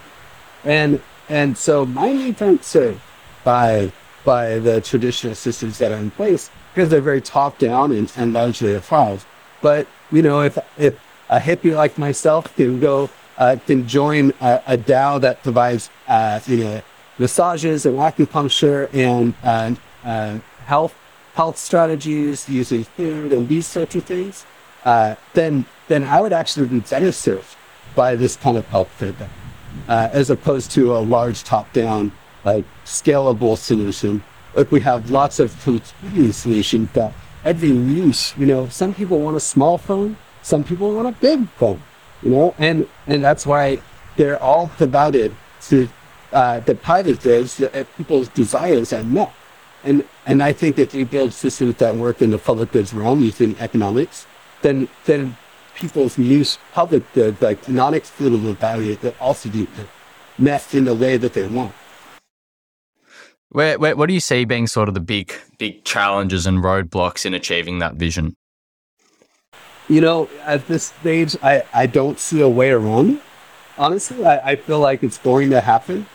And 0.63 1.01
and 1.29 1.57
so 1.57 1.85
my 1.85 2.35
served 2.61 3.01
by 3.43 3.91
by 4.25 4.59
the 4.59 4.81
traditional 4.81 5.35
systems 5.35 5.77
that 5.77 5.91
are 5.91 5.97
in 5.97 6.11
place 6.11 6.49
because 6.73 6.89
they're 6.89 7.01
very 7.01 7.21
top 7.21 7.57
down 7.57 7.91
and, 7.91 8.11
and 8.17 8.33
largely 8.33 8.75
applied. 8.75 9.21
But 9.61 9.87
you 10.11 10.21
know, 10.21 10.41
if 10.41 10.57
if 10.77 10.99
a 11.29 11.39
hippie 11.39 11.75
like 11.75 11.97
myself 11.97 12.53
can 12.55 12.79
go 12.79 13.09
uh, 13.37 13.57
can 13.65 13.87
join 13.87 14.33
a, 14.41 14.61
a 14.67 14.77
DAO 14.77 15.21
that 15.21 15.41
provides 15.43 15.89
uh, 16.07 16.39
you 16.47 16.63
know 16.63 16.81
massages 17.17 17.85
and 17.85 17.97
acupuncture 17.97 18.89
and 18.93 19.33
uh, 20.03 20.39
health 20.65 20.95
health 21.35 21.57
strategies 21.57 22.49
using 22.49 22.83
food 22.83 23.31
and 23.31 23.47
these 23.47 23.67
sorts 23.67 23.95
of 23.95 24.03
things, 24.03 24.45
uh, 24.83 25.15
then 25.33 25.65
then 25.87 26.03
I 26.03 26.21
would 26.21 26.33
actually 26.33 26.67
be 26.67 26.79
better 26.79 27.11
served 27.11 27.55
by 27.95 28.15
this 28.15 28.35
kind 28.35 28.57
of 28.57 28.65
health 28.67 28.89
feedback 28.89 29.29
uh, 29.89 30.09
as 30.13 30.29
opposed 30.29 30.71
to 30.71 30.95
a 30.95 30.99
large 30.99 31.43
top-down, 31.43 32.11
like 32.45 32.63
scalable 32.85 33.57
solution. 33.57 34.23
Like 34.55 34.71
we 34.71 34.79
have 34.81 35.11
lots 35.11 35.39
of 35.39 35.59
competing 35.63 36.31
solutions 36.31 36.89
that 36.93 37.13
every 37.43 37.69
use, 37.69 38.33
you 38.37 38.45
know, 38.45 38.69
some 38.69 38.93
people 38.93 39.19
want 39.19 39.35
a 39.35 39.39
small 39.39 39.77
phone, 39.77 40.15
some 40.41 40.63
people 40.63 40.93
want 40.93 41.07
a 41.07 41.19
big 41.19 41.49
phone, 41.49 41.81
you 42.21 42.29
know, 42.29 42.55
and 42.57 42.87
and 43.07 43.23
that's 43.23 43.45
why 43.45 43.81
they're 44.15 44.41
all 44.41 44.67
provided 44.67 45.35
to 45.61 45.89
uh, 46.33 46.59
the 46.61 46.75
private 46.75 47.21
goods 47.21 47.57
that 47.57 47.87
people's 47.97 48.27
desires 48.29 48.93
are 48.93 49.03
met. 49.03 49.33
And 49.83 50.03
and 50.25 50.43
I 50.43 50.53
think 50.53 50.77
if 50.77 50.93
we 50.93 51.03
build 51.03 51.33
systems 51.33 51.75
that 51.75 51.95
work 51.95 52.21
in 52.21 52.31
the 52.31 52.37
public 52.37 52.71
goods 52.71 52.93
realm 52.93 53.21
using 53.21 53.55
economics, 53.59 54.27
then 54.61 54.87
then 55.05 55.37
people's 55.79 56.17
use 56.17 56.57
public 56.73 57.03
goods 57.13 57.41
like 57.41 57.67
non-excludable 57.69 58.55
value 58.57 58.95
that 58.97 59.19
also 59.21 59.49
be 59.49 59.67
met 60.37 60.73
in 60.73 60.85
the 60.85 60.95
way 60.95 61.17
that 61.17 61.33
they 61.33 61.47
want. 61.47 61.73
Where, 63.49 63.79
where, 63.79 63.95
what 63.95 64.07
do 64.07 64.13
you 64.13 64.19
see 64.19 64.45
being 64.45 64.67
sort 64.67 64.89
of 64.89 64.93
the 64.93 64.99
big 64.99 65.33
big 65.57 65.83
challenges 65.83 66.45
and 66.45 66.59
roadblocks 66.59 67.25
in 67.25 67.33
achieving 67.33 67.79
that 67.79 67.95
vision? 67.95 68.35
You 69.87 70.01
know, 70.01 70.29
at 70.45 70.67
this 70.67 70.93
stage, 70.99 71.35
I, 71.41 71.63
I 71.73 71.87
don't 71.87 72.19
see 72.19 72.41
a 72.41 72.49
way 72.49 72.69
around 72.69 73.15
it. 73.15 73.21
honestly, 73.79 74.23
I, 74.23 74.51
I 74.51 74.55
feel 74.55 74.79
like 74.79 75.01
it's 75.01 75.17
going 75.17 75.49
to 75.49 75.61
happen. 75.61 76.05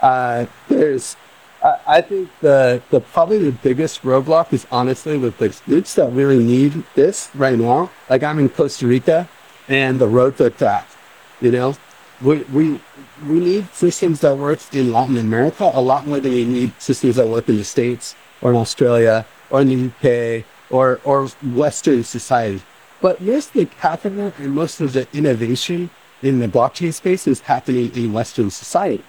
Uh, 0.00 0.46
there's, 0.68 1.16
I, 1.62 2.00
think 2.00 2.30
the 2.40 2.82
the 2.90 3.00
probably 3.00 3.38
the 3.38 3.52
biggest 3.52 4.02
roadblock 4.02 4.52
is 4.52 4.66
honestly 4.70 5.18
with 5.18 5.36
the 5.38 5.54
groups 5.66 5.94
that 5.96 6.10
really 6.12 6.42
need 6.42 6.84
this 6.94 7.30
right 7.34 7.58
now. 7.58 7.90
Like 8.08 8.22
I'm 8.22 8.38
in 8.38 8.48
Costa 8.48 8.86
Rica, 8.86 9.28
and 9.68 9.98
the 9.98 10.08
road 10.08 10.36
to 10.38 10.50
fast. 10.50 10.96
You 11.40 11.52
know, 11.52 11.76
we 12.22 12.38
we 12.44 12.80
we 13.26 13.40
need 13.40 13.68
systems 13.74 14.20
that 14.20 14.36
work 14.36 14.60
in 14.72 14.92
Latin 14.92 15.18
America 15.18 15.70
a 15.72 15.80
lot 15.80 16.06
more 16.06 16.20
than 16.20 16.32
we 16.32 16.44
need 16.44 16.72
systems 16.78 17.16
that 17.16 17.28
work 17.28 17.48
in 17.48 17.56
the 17.56 17.64
States 17.64 18.14
or 18.40 18.50
in 18.50 18.56
Australia 18.56 19.26
or 19.50 19.60
in 19.60 19.68
the 19.68 20.40
UK 20.40 20.44
or 20.70 21.00
or 21.04 21.28
Western 21.54 22.04
society. 22.04 22.62
But 23.00 23.20
most 23.20 23.48
of 23.48 23.52
the 23.54 23.66
capital 23.66 24.32
and 24.38 24.54
most 24.54 24.80
of 24.80 24.92
the 24.92 25.06
innovation 25.12 25.90
in 26.22 26.38
the 26.38 26.48
blockchain 26.48 26.92
space 26.92 27.26
is 27.26 27.40
happening 27.40 27.90
in 27.94 28.12
Western 28.12 28.50
society. 28.50 29.02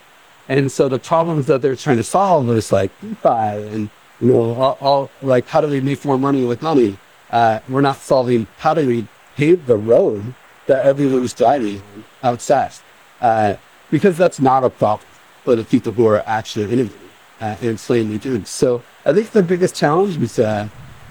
And 0.52 0.70
so 0.70 0.90
the 0.90 1.00
problems 1.00 1.46
that 1.46 1.62
they're 1.62 1.78
trying 1.78 1.96
to 1.96 2.04
solve 2.04 2.50
is 2.50 2.74
like 2.74 2.92
DeFi 3.00 3.74
and 3.74 3.90
you 4.20 4.34
know 4.34 4.54
all, 4.56 4.78
all 4.82 5.12
like 5.22 5.48
how 5.48 5.62
do 5.62 5.68
we 5.68 5.80
make 5.80 6.04
more 6.04 6.18
money 6.18 6.44
with 6.44 6.62
money? 6.62 6.98
Uh, 7.30 7.62
we're 7.70 7.80
not 7.80 7.96
solving 7.96 8.46
how 8.58 8.74
do 8.74 8.86
we 8.86 9.08
pave 9.38 9.66
the 9.66 9.78
road 9.78 10.36
that 10.68 10.86
everyone's 10.86 11.32
driving 11.32 11.82
outside, 12.22 12.74
uh, 13.22 13.56
because 13.90 14.18
that's 14.18 14.42
not 14.42 14.66
a 14.66 14.70
problem 14.70 15.08
for 15.46 15.56
the 15.56 15.64
people 15.64 15.94
who 15.94 16.06
are 16.06 16.22
actually 16.26 16.66
innovating 16.74 17.10
uh, 17.40 17.56
and 17.62 17.80
slowly 17.80 18.18
doing. 18.18 18.44
So 18.44 18.84
I 19.06 19.14
think 19.14 19.32
the 19.32 19.44
biggest 19.44 19.74
challenge 19.76 20.18
is 20.18 20.38
uh, 20.38 20.68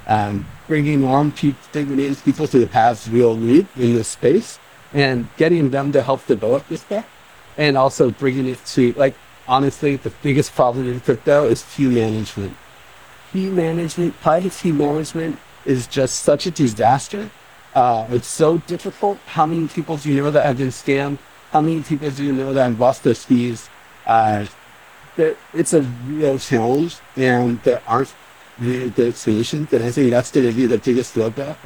um, 0.06 0.44
bringing 0.66 1.02
on 1.02 1.32
people, 1.32 1.58
people 2.26 2.46
who 2.46 2.66
have 2.66 3.10
real 3.10 3.36
need 3.36 3.66
in 3.76 3.94
this 3.94 4.08
space 4.08 4.58
and 4.92 5.30
getting 5.38 5.70
them 5.70 5.92
to 5.92 6.02
help 6.02 6.26
develop 6.26 6.68
this 6.68 6.82
stuff 6.82 7.06
and 7.56 7.78
also 7.78 8.10
bringing 8.10 8.46
it 8.46 8.64
to 8.66 8.92
like 8.92 9.14
honestly 9.50 9.96
the 9.96 10.12
biggest 10.22 10.54
problem 10.54 10.88
in 10.88 11.00
crypto 11.00 11.44
is 11.44 11.66
key 11.74 11.88
management. 11.88 12.56
Key 13.32 13.50
management 13.50 14.18
privacy 14.20 14.72
management 14.72 15.38
is 15.66 15.86
just 15.86 16.20
such 16.20 16.46
a 16.46 16.50
disaster. 16.50 17.28
Uh, 17.74 18.06
it's 18.10 18.28
so 18.28 18.58
difficult. 18.58 19.18
How 19.26 19.46
many 19.46 19.68
people 19.68 19.96
do 19.96 20.08
you 20.08 20.22
know 20.22 20.30
that 20.30 20.46
have 20.46 20.58
been 20.58 20.68
scammed? 20.68 21.18
How 21.50 21.60
many 21.60 21.82
people 21.82 22.10
do 22.10 22.24
you 22.24 22.32
know 22.32 22.54
that 22.54 22.62
have 22.62 22.80
lost 22.80 23.02
their 23.02 23.14
keys? 23.14 23.68
Uh, 24.06 24.46
it's 25.52 25.74
a 25.74 25.82
real 26.06 26.38
challenge 26.38 26.96
and 27.16 27.60
there 27.62 27.82
aren't 27.86 28.14
really 28.58 28.90
good 28.90 29.16
solutions. 29.16 29.72
And 29.72 29.84
i 29.84 29.90
think 29.90 30.10
that's 30.10 30.30
going 30.30 30.46
to 30.46 30.52
be 30.52 30.66
the 30.66 30.78
biggest 30.78 31.14
roadblock. 31.16 31.56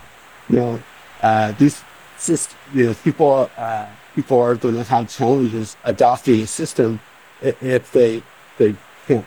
You 0.48 0.56
know 0.56 0.82
uh, 1.22 1.52
these 1.52 1.82
just 2.24 2.56
you 2.72 2.86
know, 2.86 2.94
people 2.94 3.50
uh, 3.56 3.86
people 4.14 4.40
are 4.40 4.54
going 4.54 4.74
to 4.74 4.84
have 4.84 5.08
challenges 5.08 5.76
adopting 5.84 6.40
a 6.40 6.46
system 6.46 7.00
if 7.44 7.92
they 7.92 8.22
they 8.58 8.74
can't 9.06 9.24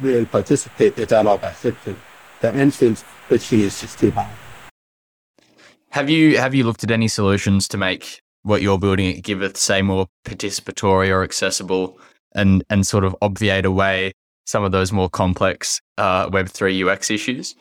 really 0.00 0.26
participate 0.26 0.96
without 0.96 1.26
all 1.26 1.38
that 1.38 1.56
system. 1.56 1.96
The 2.40 2.54
entrance 2.54 3.04
fee 3.28 3.64
is 3.64 3.80
just 3.80 3.98
too 3.98 4.10
high. 4.10 4.30
Have 5.90 6.10
you 6.10 6.38
have 6.38 6.54
you 6.54 6.64
looked 6.64 6.84
at 6.84 6.90
any 6.90 7.08
solutions 7.08 7.68
to 7.68 7.76
make 7.78 8.20
what 8.42 8.62
you're 8.62 8.78
building 8.78 9.20
Giveth 9.20 9.56
say 9.56 9.82
more 9.82 10.06
participatory 10.24 11.10
or 11.10 11.22
accessible 11.22 11.98
and 12.34 12.62
and 12.70 12.86
sort 12.86 13.04
of 13.04 13.16
obviate 13.22 13.64
away 13.64 14.12
some 14.44 14.62
of 14.62 14.72
those 14.72 14.92
more 14.92 15.08
complex 15.08 15.80
uh, 15.98 16.28
Web 16.32 16.48
three 16.48 16.82
UX 16.82 17.10
issues? 17.10 17.54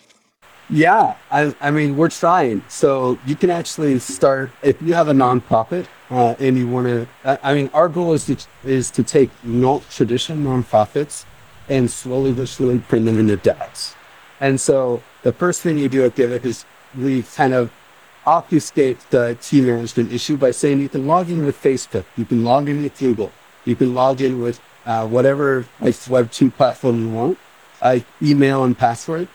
Yeah, 0.70 1.16
I, 1.30 1.56
I 1.62 1.70
mean, 1.70 1.96
we're 1.96 2.10
trying. 2.10 2.64
So 2.70 3.20
you 3.26 3.36
can 3.36 3.50
actually 3.52 4.00
start 4.00 4.52
if 4.64 4.82
you 4.82 4.94
have 4.94 5.08
a 5.08 5.14
nonprofit 5.14 5.86
uh, 6.10 6.36
and 6.40 6.58
you 6.58 6.68
want 6.68 6.88
to. 6.88 7.08
I 7.46 7.54
mean, 7.54 7.70
our 7.74 7.90
goal 7.90 8.14
is 8.14 8.26
to 8.26 8.38
is 8.64 8.92
to 8.92 9.04
take 9.04 9.30
not 9.44 9.90
traditional 9.90 10.38
nonprofits 10.38 11.26
and 11.68 11.90
slowly 11.90 12.32
but 12.32 12.48
slowly 12.48 12.78
bring 12.78 13.06
them 13.06 13.20
into 13.20 13.38
DAOs. 13.38 13.96
And 14.40 14.60
so 14.60 15.02
the 15.24 15.32
first 15.32 15.62
thing 15.62 15.78
you 15.78 15.90
do 15.90 16.06
at 16.06 16.16
Giveth 16.16 16.46
is 16.46 16.66
we 16.98 17.24
kind 17.24 17.54
of 17.54 17.72
obfuscate 18.26 19.00
the 19.10 19.38
key 19.42 19.62
management 19.62 20.12
issue 20.12 20.38
by 20.38 20.52
saying 20.52 20.82
you 20.82 20.90
can 20.90 21.08
log 21.08 21.30
in 21.30 21.46
with 21.46 21.62
Facebook, 21.62 22.06
you 22.18 22.26
can 22.26 22.44
log 22.44 22.68
in 22.70 22.84
with 22.84 22.98
Google, 22.98 23.32
you 23.66 23.76
can 23.76 23.94
log 23.94 24.22
in 24.22 24.42
with 24.42 24.60
uh, 24.86 25.08
whatever 25.08 25.66
Web 26.10 26.32
two 26.32 26.52
platform 26.52 27.02
you 27.02 27.10
want, 27.10 27.38
uh, 27.82 28.00
email 28.22 28.64
and 28.64 28.78
password 28.78 29.28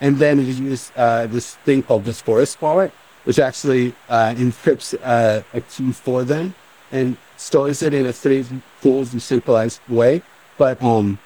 and 0.00 0.18
then 0.18 0.38
we 0.38 0.44
use 0.44 0.92
uh, 0.96 1.26
this 1.26 1.54
thing 1.56 1.82
called 1.82 2.04
the 2.04 2.10
Torus 2.12 2.60
wallet, 2.60 2.92
which 3.26 3.40
actually 3.40 3.92
uh, 4.08 4.32
encrypts 4.36 4.94
uh, 5.02 5.42
a 5.52 5.60
key 5.60 5.90
for 5.90 6.22
them 6.22 6.54
and 6.92 7.16
stores 7.36 7.82
it 7.82 7.92
in 7.92 8.06
a 8.06 8.12
pretty 8.12 8.46
cool 8.80 9.04
decentralized 9.04 9.80
way, 9.88 10.22
but 10.56 10.80
um, 10.80 11.18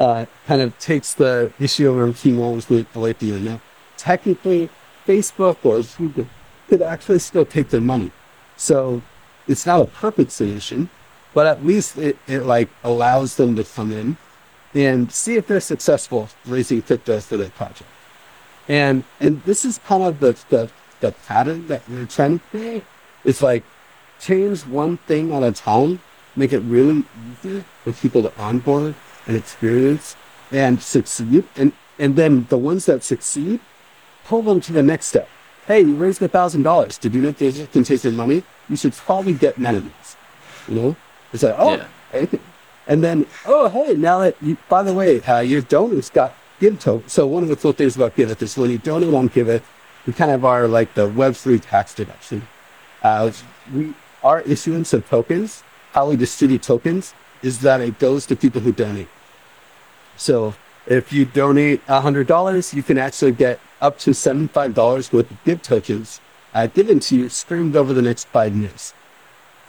uh, 0.00 0.24
kind 0.46 0.62
of 0.62 0.76
takes 0.78 1.12
the 1.12 1.52
issue 1.60 1.90
of 1.90 2.18
key 2.18 2.32
management 2.32 2.88
away 2.94 3.12
from 3.12 3.28
you. 3.28 3.38
Now, 3.38 3.60
technically, 3.98 4.70
Facebook 5.06 5.58
or 5.62 5.82
Google 5.98 6.26
could 6.68 6.80
actually 6.80 7.18
still 7.18 7.44
take 7.44 7.68
their 7.68 7.82
money. 7.82 8.10
So 8.56 9.02
it's 9.46 9.66
not 9.66 9.82
a 9.82 9.86
perfect 9.86 10.32
solution, 10.32 10.88
but 11.34 11.46
at 11.46 11.66
least 11.66 11.98
it, 11.98 12.16
it 12.26 12.44
like 12.44 12.70
allows 12.82 13.36
them 13.36 13.56
to 13.56 13.64
come 13.64 13.92
in 13.92 14.16
and 14.74 15.12
see 15.12 15.36
if 15.36 15.46
they're 15.48 15.60
successful 15.60 16.30
raising 16.46 16.80
crypto 16.80 17.20
for 17.20 17.36
their 17.36 17.50
project. 17.50 17.90
And 18.68 19.04
and 19.20 19.42
this 19.44 19.66
is 19.66 19.78
kind 19.86 20.02
of 20.02 20.20
the 20.20 20.32
the, 20.48 20.70
the 21.00 21.12
pattern 21.26 21.66
that 21.68 21.82
you're 21.88 22.06
trying 22.06 22.38
to 22.38 22.44
create. 22.46 22.84
It's 23.24 23.42
like 23.42 23.64
change 24.20 24.66
one 24.66 24.96
thing 24.98 25.32
at 25.32 25.42
a 25.42 25.52
time, 25.52 26.00
make 26.36 26.52
it 26.52 26.60
really 26.60 27.04
easy 27.30 27.64
for 27.82 27.92
people 27.92 28.22
to 28.22 28.40
onboard 28.40 28.94
and 29.26 29.36
experience 29.36 30.16
and 30.50 30.80
succeed. 30.80 31.44
And 31.56 31.72
and 31.98 32.16
then 32.16 32.46
the 32.48 32.58
ones 32.58 32.86
that 32.86 33.02
succeed, 33.02 33.60
pull 34.24 34.42
them 34.42 34.60
to 34.62 34.72
the 34.72 34.82
next 34.82 35.06
step. 35.06 35.28
Hey, 35.66 35.80
you 35.80 35.94
raised 35.94 36.20
a 36.22 36.28
thousand 36.28 36.62
dollars 36.62 36.98
to 36.98 37.08
do 37.08 37.20
that 37.20 37.68
can 37.72 37.84
take 37.84 38.04
your 38.04 38.12
money. 38.12 38.42
You 38.68 38.76
should 38.76 38.92
probably 38.92 39.34
get 39.34 39.58
none 39.58 39.76
of 39.76 39.84
these. 39.84 40.16
You 40.68 40.74
know? 40.74 40.96
It's 41.32 41.42
like, 41.42 41.54
oh, 41.56 41.76
yeah. 41.76 41.86
hey, 42.12 42.28
and 42.86 43.02
then, 43.02 43.26
oh, 43.46 43.68
hey, 43.68 43.94
now 43.94 44.18
that, 44.20 44.36
you, 44.42 44.56
by 44.68 44.82
the 44.82 44.92
way, 44.92 45.22
uh, 45.22 45.40
your 45.40 45.62
donors 45.62 46.10
got 46.10 46.34
GIV 46.60 46.80
token. 46.80 47.08
So 47.08 47.26
one 47.26 47.42
of 47.42 47.48
the 47.48 47.56
cool 47.56 47.72
things 47.72 47.96
about 47.96 48.14
Giveth 48.14 48.42
is 48.42 48.56
when 48.56 48.70
you 48.70 48.78
donate 48.78 49.14
on 49.14 49.28
Giveth, 49.28 49.64
we 50.06 50.12
kind 50.12 50.30
of 50.30 50.44
are 50.44 50.68
like 50.68 50.94
the 50.94 51.08
Web3 51.08 51.60
tax 51.62 51.94
deduction. 51.94 52.46
Uh, 53.02 53.32
we, 53.72 53.94
our 54.22 54.40
issuance 54.42 54.92
of 54.92 55.08
tokens, 55.08 55.62
how 55.92 56.08
we 56.08 56.16
distribute 56.16 56.62
tokens, 56.62 57.14
is 57.42 57.60
that 57.60 57.80
it 57.80 57.98
goes 57.98 58.26
to 58.26 58.36
people 58.36 58.60
who 58.60 58.72
donate. 58.72 59.08
So 60.16 60.54
if 60.86 61.12
you 61.12 61.24
donate 61.24 61.86
$100, 61.86 62.74
you 62.74 62.82
can 62.82 62.98
actually 62.98 63.32
get 63.32 63.60
up 63.80 63.98
to 64.00 64.10
$75 64.10 65.12
worth 65.12 65.30
of 65.30 65.44
GIV 65.44 65.62
tokens 65.62 66.20
uh, 66.54 66.66
given 66.68 67.00
to 67.00 67.16
you 67.16 67.28
streamed 67.28 67.76
over 67.76 67.92
the 67.92 68.02
next 68.02 68.26
five 68.28 68.54
years. 68.54 68.94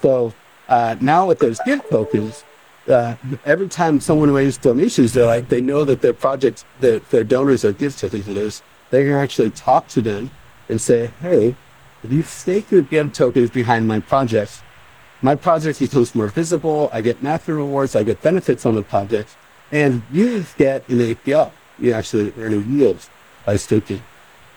So 0.01 0.33
uh, 0.69 0.95
now 1.01 1.27
with 1.27 1.39
those 1.39 1.59
GIV 1.59 1.89
tokens, 1.89 2.43
uh, 2.87 3.15
every 3.45 3.67
time 3.67 3.99
someone 3.99 4.31
raises 4.31 4.57
donations, 4.57 5.13
they're 5.13 5.25
like, 5.25 5.49
they 5.49 5.61
know 5.61 5.83
that 5.83 6.01
their 6.01 6.13
project, 6.13 6.63
their, 6.79 6.99
their 6.99 7.23
donors 7.23 7.65
are 7.65 7.73
GIV 7.73 8.23
holders. 8.23 8.61
They 8.91 9.03
can 9.03 9.13
actually 9.13 9.51
talk 9.51 9.87
to 9.89 10.01
them 10.01 10.31
and 10.69 10.79
say, 10.79 11.11
hey, 11.21 11.55
if 12.03 12.11
you 12.11 12.23
stake 12.23 12.71
your 12.71 12.83
GIV 12.83 13.13
tokens 13.13 13.49
behind 13.49 13.87
my 13.87 13.99
project, 13.99 14.61
my 15.21 15.35
project 15.35 15.79
becomes 15.79 16.13
more 16.13 16.27
visible. 16.27 16.89
I 16.93 17.01
get 17.01 17.23
natural 17.23 17.57
rewards. 17.57 17.95
I 17.95 18.03
get 18.03 18.21
benefits 18.21 18.65
on 18.65 18.75
the 18.75 18.83
project. 18.83 19.35
And 19.71 20.03
you 20.11 20.45
get 20.57 20.87
an 20.89 20.99
APR. 20.99 21.51
You 21.79 21.93
actually 21.93 22.33
earn 22.37 22.53
a 22.53 22.57
yield 22.57 22.99
by 23.45 23.55
staking. 23.55 24.03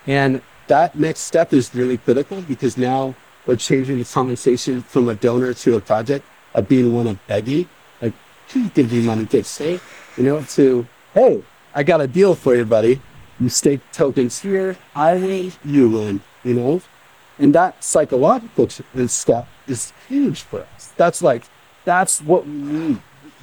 And 0.06 0.42
that 0.66 0.94
next 0.94 1.20
step 1.20 1.52
is 1.52 1.74
really 1.74 1.96
critical 1.96 2.42
because 2.42 2.76
now 2.76 3.14
we're 3.46 3.56
changing 3.56 3.98
the 3.98 4.04
conversation 4.04 4.82
from 4.82 5.08
a 5.08 5.14
donor 5.14 5.54
to 5.54 5.76
a 5.76 5.80
project 5.80 6.26
of 6.54 6.68
being 6.68 6.94
one 6.94 7.06
of 7.06 7.26
begging 7.26 7.68
give 8.74 8.92
you 8.92 9.02
money 9.02 9.26
to 9.26 9.44
say, 9.44 9.80
you 10.16 10.24
know, 10.24 10.42
to, 10.42 10.86
hey, 11.14 11.42
I 11.74 11.82
got 11.82 12.00
a 12.00 12.06
deal 12.06 12.34
for 12.34 12.54
you, 12.54 12.64
buddy. 12.64 13.00
You 13.41 13.49
stake 13.49 13.80
tokens 13.93 14.41
here, 14.41 14.76
I 14.95 15.14
win, 15.14 15.53
you 15.64 15.89
win, 15.91 16.20
you 16.45 16.55
know? 16.55 16.82
And 17.39 17.55
that 17.55 17.84
psychological 17.84 18.68
uh, 18.97 19.07
stuff 19.07 19.49
is 19.66 19.93
huge 20.09 20.43
for 20.43 20.66
us. 20.74 20.93
That's 20.97 21.22
like, 21.22 21.45
that's 21.84 22.20
what 22.20 22.47
we 22.47 22.53
need. 22.53 22.99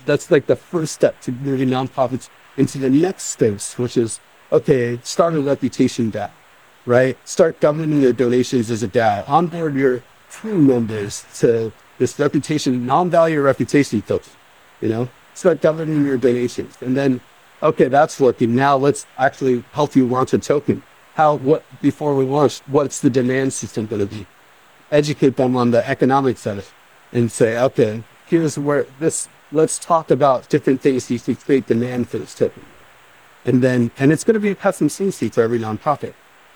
That's 0.05 0.29
like 0.29 0.47
the 0.47 0.55
first 0.55 0.93
step 0.93 1.21
to 1.21 1.31
moving 1.31 1.69
nonprofits 1.69 2.29
into 2.57 2.77
the 2.77 2.89
next 2.89 3.23
space, 3.23 3.77
which 3.77 3.97
is, 3.97 4.19
okay, 4.51 4.99
start 5.03 5.33
a 5.33 5.39
reputation 5.39 6.11
DAO, 6.11 6.29
right? 6.85 7.17
Start 7.27 7.59
governing 7.59 8.01
your 8.01 8.13
donations 8.13 8.69
as 8.69 8.83
a 8.83 8.87
DAO. 8.87 9.27
Onboard 9.29 9.75
your 9.75 10.03
team 10.41 10.67
members 10.67 11.25
to 11.35 11.71
this 11.97 12.19
reputation, 12.19 12.85
non-value 12.85 13.41
reputation 13.41 14.01
token 14.01 14.31
you 14.81 14.89
know, 14.89 15.09
start 15.33 15.61
governing 15.61 16.05
your 16.05 16.17
donations. 16.17 16.77
And 16.81 16.95
then, 16.95 17.21
okay, 17.61 17.87
that's 17.87 18.19
working. 18.19 18.55
Now 18.55 18.77
let's 18.77 19.05
actually 19.17 19.63
help 19.73 19.95
you 19.95 20.07
launch 20.07 20.33
a 20.33 20.37
token. 20.37 20.83
How, 21.15 21.35
what, 21.35 21.63
before 21.81 22.15
we 22.15 22.25
launch, 22.25 22.59
what's 22.67 22.99
the 22.99 23.09
demand 23.09 23.53
system 23.53 23.85
going 23.85 24.07
to 24.07 24.13
be? 24.13 24.27
Educate 24.91 25.37
them 25.37 25.55
on 25.55 25.71
the 25.71 25.87
economics 25.87 26.45
of 26.45 26.59
it 26.59 26.71
and 27.11 27.31
say, 27.31 27.57
okay, 27.57 28.03
here's 28.27 28.57
where 28.57 28.85
this, 28.99 29.29
let's 29.51 29.79
talk 29.79 30.11
about 30.11 30.49
different 30.49 30.81
things 30.81 31.09
you 31.09 31.19
can 31.19 31.35
create 31.35 31.67
demand 31.67 32.09
for 32.09 32.17
this 32.17 32.35
token. 32.35 32.65
And 33.45 33.61
then, 33.61 33.91
and 33.97 34.11
it's 34.11 34.23
going 34.23 34.33
to 34.33 34.39
be 34.39 34.49
a 34.49 34.55
custom 34.55 34.87
CC 34.87 35.31
for 35.31 35.43
every 35.43 35.59
nonprofit, 35.59 36.13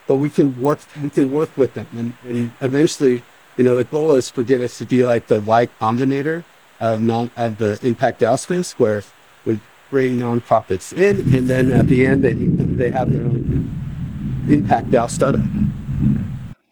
but 0.08 0.16
we 0.16 0.30
can 0.30 0.60
work, 0.60 0.80
we 1.02 1.10
can 1.10 1.32
work 1.32 1.56
with 1.56 1.76
them. 1.76 1.88
And, 1.93 2.14
and 2.24 2.52
eventually, 2.62 3.24
you 3.58 3.64
know, 3.64 3.76
the 3.76 3.84
goal 3.84 4.16
is 4.16 4.30
for 4.30 4.43
Giveth 4.43 4.78
to 4.80 4.86
be 4.86 5.06
like 5.06 5.28
the 5.28 5.39
Y 5.41 5.68
Combinator 5.80 6.43
of 6.80 7.02
non, 7.02 7.30
at 7.38 7.58
the 7.60 7.80
Impact 7.84 8.24
space 8.39 8.74
where 8.80 9.04
we 9.45 9.60
bring 9.90 10.20
nonprofits 10.20 10.94
in 10.94 11.34
and 11.36 11.50
then 11.50 11.72
at 11.72 11.88
the 11.88 12.06
end 12.06 12.24
they, 12.24 12.34
they 12.34 12.92
have 12.92 13.12
their 13.12 13.24
own 13.24 13.76
Impact 14.48 14.90
DAO 14.90 15.10
study. 15.10 15.44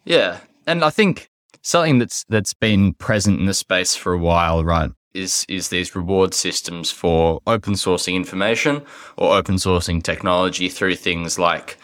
Yeah. 0.03 0.39
And 0.65 0.83
I 0.83 0.89
think 0.89 1.29
something 1.61 1.99
that's 1.99 2.23
that's 2.29 2.53
been 2.53 2.93
present 2.93 3.39
in 3.39 3.45
the 3.45 3.53
space 3.53 3.95
for 3.95 4.13
a 4.13 4.17
while, 4.17 4.63
right, 4.63 4.91
is 5.13 5.45
is 5.47 5.69
these 5.69 5.95
reward 5.95 6.33
systems 6.33 6.91
for 6.91 7.39
open 7.45 7.73
sourcing 7.73 8.15
information 8.15 8.81
or 9.17 9.37
open 9.37 9.55
sourcing 9.55 10.01
technology 10.01 10.69
through 10.69 10.95
things 10.95 11.37
like 11.37 11.77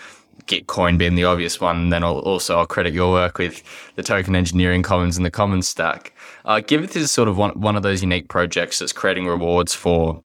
Gitcoin 0.47 0.97
being 0.97 1.15
the 1.15 1.25
obvious 1.25 1.61
one. 1.61 1.77
And 1.77 1.93
then 1.93 2.03
I'll, 2.03 2.19
also 2.19 2.57
I'll 2.57 2.65
credit 2.65 2.93
your 2.93 3.11
work 3.11 3.37
with 3.37 3.61
the 3.95 4.03
token 4.03 4.35
engineering 4.35 4.83
commons 4.83 5.15
and 5.15 5.25
the 5.25 5.31
commons 5.31 5.67
stack. 5.67 6.13
Uh, 6.43 6.59
Giveth 6.59 6.95
is 6.95 7.11
sort 7.11 7.29
of 7.29 7.37
one, 7.37 7.51
one 7.51 7.75
of 7.75 7.83
those 7.83 8.01
unique 8.01 8.29
projects 8.29 8.79
that's 8.79 8.93
creating 8.93 9.27
rewards 9.27 9.73
for 9.73 10.23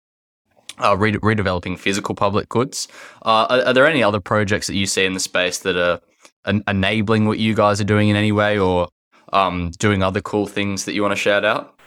uh, 0.83 0.95
re- 0.97 1.13
redeveloping 1.13 1.77
physical 1.77 2.15
public 2.15 2.49
goods. 2.49 2.87
Uh, 3.25 3.47
are, 3.49 3.65
are, 3.67 3.73
there 3.73 3.87
any 3.87 4.03
other 4.03 4.19
projects 4.19 4.67
that 4.67 4.75
you 4.75 4.85
see 4.85 5.05
in 5.05 5.13
the 5.13 5.19
space 5.19 5.59
that 5.59 5.75
are 5.75 5.99
en- 6.45 6.63
enabling 6.67 7.25
what 7.25 7.39
you 7.39 7.53
guys 7.53 7.81
are 7.81 7.85
doing 7.85 8.09
in 8.09 8.15
any 8.15 8.31
way 8.31 8.57
or 8.57 8.89
um, 9.33 9.71
doing 9.79 10.03
other 10.03 10.21
cool 10.21 10.47
things 10.47 10.85
that 10.85 10.93
you 10.93 11.01
want 11.01 11.11
to 11.11 11.15
shout 11.15 11.43
out? 11.43 11.79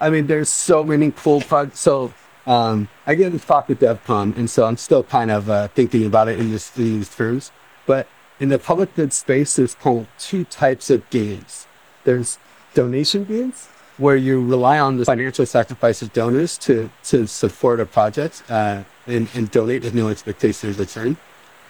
I 0.00 0.10
mean, 0.10 0.26
there's 0.26 0.48
so 0.48 0.84
many 0.84 1.12
cool 1.12 1.40
projects. 1.40 1.80
So 1.80 2.12
um, 2.46 2.88
I 3.06 3.14
get 3.14 3.32
to 3.32 3.38
talk 3.38 3.68
with 3.68 3.80
DevCon, 3.80 4.36
and 4.36 4.50
so 4.50 4.66
I'm 4.66 4.76
still 4.76 5.02
kind 5.02 5.30
of 5.30 5.48
uh, 5.48 5.68
thinking 5.68 6.04
about 6.04 6.28
it 6.28 6.38
in, 6.38 6.50
this, 6.50 6.76
in 6.76 6.84
these 6.84 7.14
terms. 7.14 7.52
But 7.86 8.06
in 8.40 8.48
the 8.48 8.58
public 8.58 8.94
good 8.94 9.12
space, 9.12 9.56
there's 9.56 9.74
kind 9.74 10.00
of 10.00 10.08
two 10.18 10.44
types 10.44 10.90
of 10.90 11.08
games. 11.10 11.66
There's 12.04 12.38
donation 12.74 13.24
games, 13.24 13.68
where 13.96 14.16
you 14.16 14.44
rely 14.44 14.78
on 14.78 14.96
the 14.96 15.04
financial 15.04 15.46
sacrifice 15.46 16.02
of 16.02 16.12
donors 16.12 16.58
to, 16.58 16.90
to 17.04 17.26
support 17.26 17.80
a 17.80 17.86
project 17.86 18.42
uh, 18.48 18.82
and, 19.06 19.28
and 19.34 19.50
donate 19.50 19.84
with 19.84 19.94
no 19.94 20.08
expectation 20.08 20.70
of 20.70 20.78
return. 20.78 21.16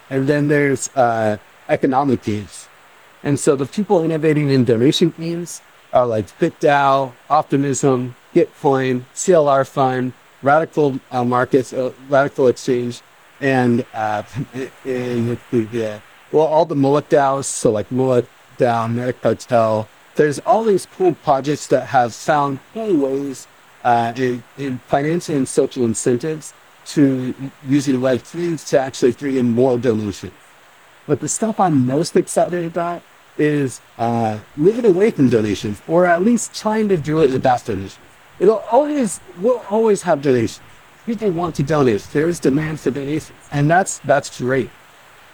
And 0.09 0.27
then 0.27 0.47
there's 0.47 0.89
uh, 0.95 1.37
economic 1.69 2.23
gains. 2.23 2.67
And 3.23 3.39
so 3.39 3.55
the 3.55 3.65
people 3.65 4.03
innovating 4.03 4.49
in 4.49 4.65
donation 4.65 5.13
games 5.17 5.61
are 5.93 6.05
like 6.05 6.27
BitDAO, 6.39 7.13
Optimism, 7.29 8.15
Gitcoin, 8.33 9.03
CLR 9.13 9.67
Fund, 9.67 10.13
Radical 10.41 10.99
uh, 11.11 11.23
Markets, 11.23 11.73
uh, 11.73 11.91
RadicalxChange, 12.09 13.01
and, 13.41 13.85
uh, 13.93 14.23
and 14.83 15.39
well, 16.31 16.45
all 16.45 16.65
the 16.65 16.75
Moloch 16.75 17.09
DAOs, 17.09 17.45
so 17.45 17.71
like 17.71 17.91
Moloch 17.91 18.25
DAO, 18.57 18.87
Metacartel, 18.93 19.87
there's 20.15 20.39
all 20.39 20.63
these 20.63 20.85
cool 20.85 21.13
projects 21.13 21.67
that 21.67 21.87
have 21.87 22.13
found 22.13 22.59
cool 22.73 22.95
ways 22.95 23.47
uh, 23.83 24.13
in, 24.15 24.43
in 24.57 24.77
financing 24.87 25.35
and 25.35 25.47
social 25.47 25.83
incentives 25.85 26.53
to 26.85 27.33
using 27.67 27.97
Web3 27.97 28.67
to 28.69 28.79
actually 28.79 29.37
in 29.37 29.51
more 29.51 29.77
donations. 29.77 30.33
But 31.07 31.19
the 31.19 31.27
stuff 31.27 31.59
I'm 31.59 31.85
most 31.85 32.15
excited 32.15 32.65
about 32.65 33.03
is 33.37 33.81
uh, 33.97 34.39
moving 34.55 34.85
away 34.85 35.11
from 35.11 35.29
donations, 35.29 35.81
or 35.87 36.05
at 36.05 36.23
least 36.23 36.55
trying 36.55 36.87
to 36.89 36.97
do 36.97 37.21
it 37.21 37.31
without 37.31 37.65
donations. 37.65 37.99
It'll 38.39 38.63
always, 38.71 39.19
we'll 39.39 39.63
always 39.69 40.01
have 40.03 40.21
donations. 40.21 40.61
People 41.05 41.31
want 41.31 41.55
to 41.55 41.63
donate. 41.63 42.01
There's 42.11 42.39
demand 42.39 42.79
for 42.79 42.91
donations, 42.91 43.37
and 43.51 43.69
that's 43.69 43.99
that's 43.99 44.39
great. 44.39 44.71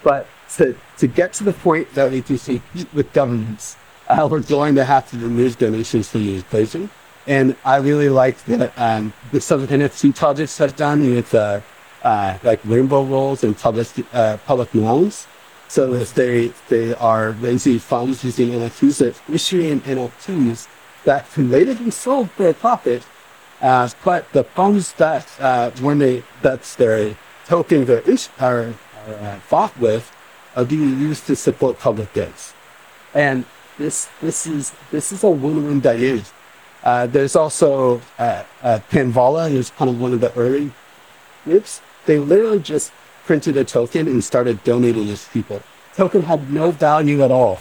But 0.03 0.27
to 0.55 0.75
to 0.97 1.07
get 1.07 1.31
to 1.33 1.45
the 1.45 1.53
point 1.53 1.93
that 1.93 2.11
we 2.11 2.21
can 2.21 2.37
see 2.37 2.61
with 2.93 3.13
governments, 3.13 3.77
uh, 4.11 4.27
we're 4.29 4.41
going 4.41 4.75
to 4.75 4.83
have 4.83 5.09
to 5.09 5.17
remove 5.17 5.57
donations 5.57 6.09
from 6.09 6.25
the 6.25 6.37
equation. 6.37 6.89
And 7.27 7.55
I 7.63 7.77
really 7.77 8.09
like 8.09 8.43
that 8.45 8.73
um, 8.77 9.13
some 9.39 9.67
NFT 9.67 10.15
projects 10.15 10.57
have 10.57 10.75
done 10.75 10.99
with 11.15 11.33
uh, 11.33 11.61
uh, 12.03 12.37
like 12.43 12.59
rainbow 12.65 13.03
rolls 13.03 13.43
and 13.43 13.57
public 13.57 13.87
uh, 14.13 14.37
Public 14.45 14.73
Nouns. 14.73 15.27
So 15.67 15.93
if 15.93 16.13
they 16.13 16.51
they 16.67 16.93
are 16.95 17.31
raising 17.31 17.79
funds 17.79 18.23
using 18.23 18.49
NFTs, 18.49 18.97
that 18.99 19.33
issuing 19.33 19.81
NFTs 19.81 20.67
that 21.05 21.31
can 21.31 21.49
later 21.49 21.75
be 21.75 21.91
sold 21.91 22.31
for 22.31 22.49
a 22.49 22.53
profit. 22.53 23.03
Uh, 23.61 23.87
but 24.03 24.31
the 24.33 24.43
funds 24.43 24.93
that 24.93 25.27
uh, 25.39 25.69
when 25.79 25.99
they 25.99 26.23
that's 26.41 26.75
their 26.75 27.15
that 27.47 28.29
are, 28.39 28.73
are 29.07 29.41
bought 29.49 29.77
with 29.77 30.11
are 30.55 30.65
being 30.65 30.99
used 30.99 31.27
to 31.27 31.35
support 31.35 31.77
public 31.77 32.11
goods. 32.13 32.53
And 33.13 33.45
this 33.81 34.09
this 34.21 34.45
is 34.47 34.71
this 34.91 35.11
is 35.11 35.23
a 35.23 35.29
win-win 35.29 35.79
dynamic. 35.79 36.23
Uh, 36.83 37.05
there's 37.07 37.35
also 37.35 38.01
uh, 38.17 38.43
uh, 38.63 38.79
Panvala, 38.89 39.49
who's 39.49 39.69
kind 39.71 39.89
of 39.89 39.99
one 39.99 40.13
of 40.13 40.21
the 40.21 40.33
early 40.35 40.71
groups. 41.43 41.81
They 42.05 42.17
literally 42.17 42.59
just 42.59 42.91
printed 43.25 43.57
a 43.57 43.63
token 43.63 44.07
and 44.07 44.23
started 44.23 44.63
donating 44.63 45.07
it 45.07 45.17
to 45.17 45.29
people. 45.29 45.61
Token 45.95 46.23
had 46.23 46.51
no 46.51 46.71
value 46.71 47.21
at 47.23 47.31
all. 47.31 47.59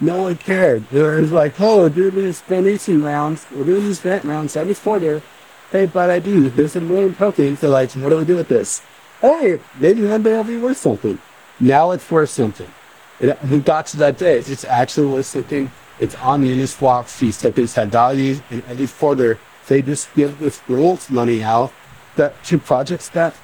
No 0.00 0.22
one 0.22 0.36
cared. 0.36 0.84
It 0.92 1.02
was 1.02 1.32
like, 1.32 1.60
oh, 1.60 1.82
we're 1.82 1.88
doing 1.88 2.14
these 2.14 2.40
donation 2.42 3.02
rounds. 3.02 3.46
We're 3.54 3.64
doing 3.64 3.84
these 3.84 4.00
grant 4.00 4.24
rounds 4.24 4.56
every 4.56 4.74
quarter. 4.74 5.22
Hey, 5.70 5.86
but 5.86 6.10
I 6.10 6.18
do. 6.18 6.50
There's 6.50 6.76
a 6.76 6.80
million 6.80 7.14
tokens. 7.14 7.60
They're 7.60 7.70
like, 7.70 7.92
what 7.92 8.10
do 8.10 8.16
we 8.16 8.24
do 8.24 8.36
with 8.36 8.48
this? 8.48 8.82
Hey, 9.20 9.60
maybe 9.78 10.06
one 10.06 10.22
day 10.22 10.32
it'll 10.32 10.44
be 10.44 10.56
worth 10.56 10.78
something. 10.78 11.18
Now 11.60 11.90
it's 11.90 12.08
worth 12.10 12.30
something. 12.30 12.70
It, 13.20 13.36
to 13.40 13.96
that 13.96 14.18
day? 14.18 14.38
It's 14.38 14.64
actually 14.64 15.06
worth 15.08 15.26
something. 15.26 15.70
It's 15.98 16.14
on 16.16 16.42
the 16.42 16.56
Uniswap. 16.56 17.08
Tokens 17.40 17.74
had 17.74 17.90
value. 17.90 18.40
And 18.50 18.62
every 18.68 18.86
quarter, 18.86 19.38
they 19.66 19.82
just 19.82 20.14
give 20.14 20.38
this 20.38 20.60
growth 20.66 21.10
money 21.10 21.42
out 21.42 21.72
that 22.16 22.42
to 22.44 22.58
projects 22.58 23.08
that, 23.10 23.34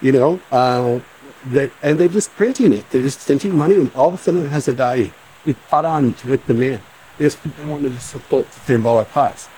you 0.00 0.12
know, 0.12 0.40
uh, 0.50 1.00
that, 1.46 1.70
and 1.82 1.98
they're 1.98 2.08
just 2.08 2.30
printing 2.32 2.72
it. 2.72 2.90
They're 2.90 3.02
just 3.02 3.24
printing 3.24 3.56
money, 3.56 3.74
and 3.74 3.92
all 3.94 4.08
of 4.08 4.14
a 4.14 4.18
sudden 4.18 4.44
it 4.44 4.48
has 4.50 4.68
a 4.68 4.72
value. 4.72 5.10
It 5.46 5.56
caught 5.68 5.84
on 5.84 6.14
with 6.26 6.46
demand. 6.46 6.80
There's 7.16 7.36
people 7.36 7.66
wanted 7.66 7.92
to 7.92 8.00
support 8.00 8.50
the 8.50 8.60
Symbolic 8.60 9.10
Cause. 9.10 9.48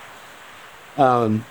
Um, 0.97 1.45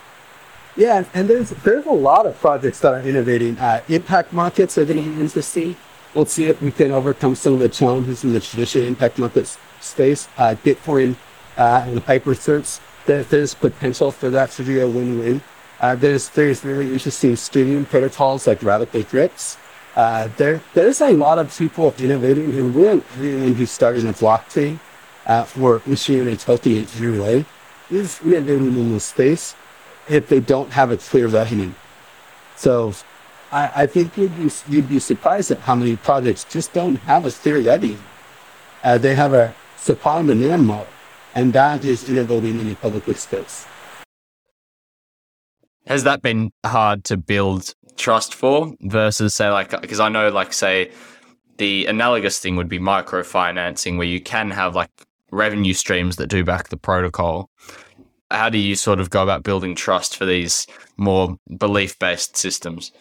yeah, 0.76 1.04
and 1.14 1.28
there's 1.28 1.50
there's 1.50 1.86
a 1.86 1.92
lot 1.92 2.26
of 2.26 2.40
projects 2.40 2.80
that 2.82 2.94
are 2.94 3.02
innovating. 3.02 3.58
Uh, 3.58 3.82
impact 3.90 4.32
markets 4.32 4.78
are 4.78 4.86
getting 4.86 5.20
interesting. 5.20 5.76
We'll 6.14 6.26
see 6.26 6.46
if 6.46 6.62
we 6.62 6.72
can 6.72 6.92
overcome 6.92 7.36
some 7.36 7.54
of 7.54 7.60
the 7.60 7.70
challenges 7.70 8.24
in 8.24 8.34
the 8.34 8.40
traditional 8.40 8.88
impact 8.88 9.20
market 9.20 9.58
space. 9.80 10.28
Uh, 10.38 10.56
Bitcoin 10.64 11.16
uh, 11.58 11.86
and 11.88 12.00
Hypercerts, 12.06 12.80
there, 13.06 13.24
there's 13.24 13.54
potential 13.54 14.12
for 14.12 14.30
that 14.30 14.52
to 14.52 14.64
be 14.64 14.80
a 14.80 14.88
win-win. 14.88 15.42
Uh, 15.80 15.96
there's 15.96 16.30
there's 16.30 16.66
really 16.66 16.92
interesting 16.92 17.36
streaming 17.36 17.86
protocols 17.86 18.48
like 18.48 18.60
Radicle 18.60 19.08
Drips 19.10 19.58
uh, 19.96 20.30
there, 20.38 20.62
there's 20.74 21.02
a 21.02 21.12
lot 21.12 21.40
of 21.40 21.56
people 21.58 21.94
innovating 22.00 22.52
who 22.52 22.70
really, 22.70 23.54
who 23.54 23.66
started 23.66 24.06
a 24.06 24.14
blockchain 24.14 24.80
uh, 25.26 25.44
for 25.44 25.82
issuing 25.88 26.28
a 26.28 26.38
token 26.38 26.72
in 26.72 26.88
any 26.98 27.20
way 27.20 27.46
is 27.90 28.22
innovating 28.22 28.68
in 28.68 28.94
this 28.94 29.06
space 29.06 29.56
if 30.08 30.30
they 30.30 30.40
don't 30.40 30.72
have 30.72 30.92
a 30.92 30.98
clear 30.98 31.28
revenue. 31.28 31.72
So 32.56 32.94
I, 33.52 33.84
I 33.84 33.86
think 33.88 34.16
you'd 34.18 34.36
be, 34.38 34.52
you'd 34.70 34.90
be 34.90 35.00
surprised 35.00 35.52
at 35.52 35.60
how 35.60 35.76
many 35.76 35.96
projects 35.96 36.44
just 36.44 36.74
don't 36.74 36.96
have 36.98 37.26
a 37.26 37.32
clear 37.32 37.62
revenue. 37.62 37.98
Uh, 38.84 38.98
they 38.98 39.16
have 39.16 39.34
a 39.34 39.54
supply 39.78 40.20
and 40.20 40.28
demand 40.28 40.68
model, 40.68 40.88
and 41.36 41.54
that 41.54 41.84
is 41.84 42.08
innovating 42.10 42.60
in 42.60 42.70
the 42.70 42.76
public 42.76 43.06
space. 43.18 43.66
Has 45.88 46.04
that 46.04 46.22
been 46.22 46.52
hard 46.66 47.04
to 47.06 47.18
build 47.18 47.74
trust 47.98 48.34
for 48.34 48.74
versus 48.82 49.36
say 49.36 49.50
like 49.50 49.70
because 49.82 50.00
I 50.00 50.08
know 50.08 50.30
like 50.30 50.54
say 50.54 50.92
the 51.58 51.86
analogous 51.88 52.40
thing 52.40 52.56
would 52.56 52.70
be 52.70 52.80
microfinancing 52.80 53.98
where 53.98 54.08
you 54.08 54.22
can 54.22 54.52
have 54.52 54.74
like 54.76 54.90
revenue 55.32 55.74
streams 55.74 56.16
that 56.16 56.28
do 56.28 56.44
back 56.44 56.70
the 56.70 56.78
protocol. 56.78 57.50
How 58.32 58.50
do 58.50 58.58
you 58.58 58.76
sort 58.76 59.00
of 59.00 59.10
go 59.10 59.22
about 59.22 59.44
building 59.44 59.76
trust 59.76 60.16
for 60.16 60.26
these 60.26 60.66
more 60.96 61.38
belief 61.58 62.00
based 62.00 62.38
systems? 62.38 62.92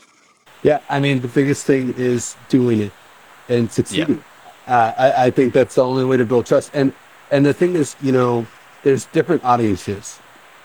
Yeah, 0.62 0.80
I 0.88 1.00
mean 1.00 1.20
the 1.20 1.28
biggest 1.28 1.66
thing 1.66 1.94
is 1.96 2.36
doing 2.48 2.80
it 2.80 2.92
and 3.48 3.70
succeeding. 3.70 4.22
Yeah. 4.66 4.74
Uh, 4.74 4.94
I, 4.98 5.26
I 5.26 5.30
think 5.30 5.54
that's 5.54 5.76
the 5.76 5.84
only 5.84 6.04
way 6.04 6.16
to 6.16 6.24
build 6.24 6.46
trust. 6.46 6.70
And 6.74 6.92
and 7.30 7.44
the 7.44 7.52
thing 7.52 7.74
is, 7.74 7.96
you 8.02 8.12
know, 8.12 8.46
there's 8.82 9.06
different 9.06 9.44
audiences. 9.44 10.18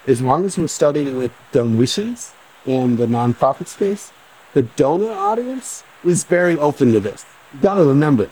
As 0.08 0.22
long 0.22 0.46
as 0.46 0.58
we're 0.58 0.68
starting 0.68 1.18
with 1.18 1.32
donations 1.52 2.34
in 2.66 2.98
the 2.98 3.06
nonprofit 3.06 3.68
space, 3.68 4.12
the 4.54 4.64
donor 4.64 5.12
audience 5.12 5.84
is 6.04 6.24
very 6.24 6.58
open 6.58 6.92
to 6.94 7.00
this. 7.00 7.26
You 7.54 7.60
gotta 7.62 7.84
remember, 7.84 8.30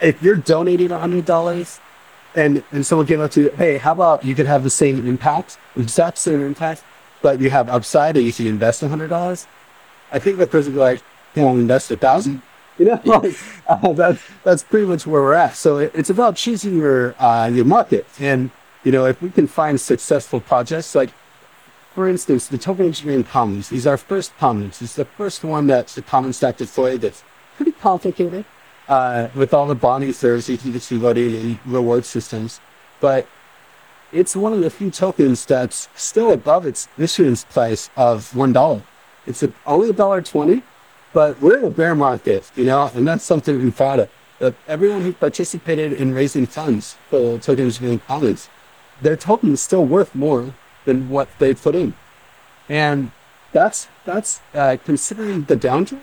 if 0.00 0.22
you're 0.22 0.36
donating 0.36 0.88
$100 0.88 1.80
and, 2.34 2.64
and 2.72 2.84
someone 2.84 3.06
came 3.06 3.20
up 3.20 3.30
to 3.32 3.42
you, 3.42 3.50
hey, 3.50 3.78
how 3.78 3.92
about 3.92 4.24
you 4.24 4.34
could 4.34 4.46
have 4.46 4.64
the 4.64 4.70
same 4.70 5.06
impact, 5.06 5.58
exact 5.76 6.18
same 6.18 6.40
impact, 6.40 6.82
but 7.22 7.40
you 7.40 7.50
have 7.50 7.68
upside 7.68 8.16
and 8.16 8.26
you 8.26 8.32
can 8.32 8.46
invest 8.46 8.82
a 8.82 8.88
hundred 8.88 9.08
dollars. 9.08 9.46
I 10.12 10.18
think 10.18 10.38
the 10.38 10.46
person 10.46 10.74
like, 10.76 11.02
can 11.34 11.44
I 11.44 11.50
invest 11.50 11.90
a 11.90 11.96
thousand? 11.96 12.42
You 12.76 12.86
know, 12.86 13.00
like, 13.04 13.36
uh, 13.68 13.92
that's 13.92 14.20
that's 14.42 14.64
pretty 14.64 14.84
much 14.84 15.06
where 15.06 15.22
we're 15.22 15.34
at. 15.34 15.54
So 15.54 15.78
it, 15.78 15.92
it's 15.94 16.10
about 16.10 16.34
choosing 16.34 16.76
your 16.76 17.14
uh, 17.22 17.46
your 17.46 17.64
market, 17.64 18.04
and 18.18 18.50
you 18.82 18.90
know, 18.90 19.06
if 19.06 19.22
we 19.22 19.30
can 19.30 19.46
find 19.46 19.80
successful 19.80 20.40
projects, 20.40 20.92
like 20.92 21.10
for 21.94 22.08
instance, 22.08 22.48
the 22.48 22.58
Token 22.58 22.86
Engineering 22.86 23.22
Commons 23.22 23.70
is 23.70 23.86
our 23.86 23.96
first 23.96 24.36
commons. 24.38 24.82
It's 24.82 24.96
the 24.96 25.04
first 25.04 25.44
one 25.44 25.68
that's 25.68 25.94
the 25.94 26.02
common 26.02 26.32
stack 26.32 26.56
deployed. 26.56 27.02
That's 27.02 27.22
pretty 27.56 27.70
complicated 27.70 28.44
uh, 28.88 29.28
with 29.34 29.54
all 29.54 29.66
the 29.66 29.74
bonding 29.74 30.12
curves, 30.12 30.48
ETC 30.48 30.98
voting, 30.98 31.36
and 31.36 31.58
reward 31.64 32.04
systems, 32.04 32.60
but 33.00 33.28
it's 34.12 34.36
one 34.36 34.52
of 34.52 34.60
the 34.60 34.70
few 34.70 34.90
tokens 34.90 35.44
that's 35.44 35.88
still 35.94 36.32
above 36.32 36.66
its 36.66 36.88
issuance 36.98 37.44
price 37.44 37.90
of 37.96 38.34
one 38.34 38.52
dollar. 38.52 38.82
It's 39.26 39.42
a, 39.42 39.52
only 39.66 39.90
a 39.90 39.92
dollar 39.92 40.22
twenty, 40.22 40.62
but 41.12 41.40
we're 41.40 41.58
in 41.58 41.64
a 41.64 41.70
bear 41.70 41.94
market, 41.94 42.50
you 42.56 42.64
know, 42.64 42.90
and 42.94 43.06
that's 43.06 43.24
something 43.24 43.60
be 43.60 43.70
proud 43.70 44.00
of. 44.00 44.10
Uh, 44.40 44.50
everyone 44.66 45.02
who 45.02 45.12
participated 45.12 45.92
in 45.92 46.12
raising 46.14 46.46
funds 46.46 46.96
for 47.08 47.38
tokens 47.38 47.78
being 47.78 48.00
commons, 48.00 48.48
their 49.00 49.16
token 49.16 49.52
is 49.52 49.60
still 49.60 49.86
worth 49.86 50.14
more 50.14 50.52
than 50.84 51.08
what 51.08 51.28
they 51.38 51.54
put 51.54 51.74
in, 51.74 51.94
and 52.68 53.10
that's 53.52 53.88
that's 54.04 54.40
uh, 54.54 54.76
considering 54.84 55.44
the 55.44 55.56
downturn. 55.56 56.00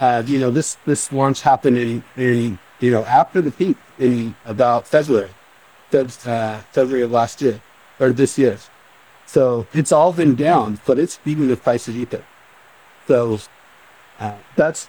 Uh, 0.00 0.22
you 0.26 0.38
know, 0.38 0.50
this 0.50 0.76
this 0.86 1.12
launch 1.12 1.42
happened 1.42 1.76
in, 1.76 2.04
in 2.16 2.58
you 2.80 2.90
know 2.90 3.04
after 3.04 3.40
the 3.40 3.50
peak 3.50 3.76
in 3.98 4.34
about 4.44 4.86
February 4.86 5.30
uh, 5.94 6.58
February 6.72 7.02
of 7.02 7.10
last 7.10 7.42
year 7.42 7.60
or 8.00 8.10
this 8.10 8.38
year. 8.38 8.58
So 9.32 9.66
it's 9.72 9.92
all 9.92 10.12
been 10.12 10.34
down, 10.34 10.78
but 10.84 10.98
it's 10.98 11.16
beating 11.16 11.48
the 11.48 11.56
price 11.56 11.88
of 11.88 11.96
Ether. 11.96 12.22
So 13.08 13.38
uh, 14.20 14.36
that's 14.56 14.88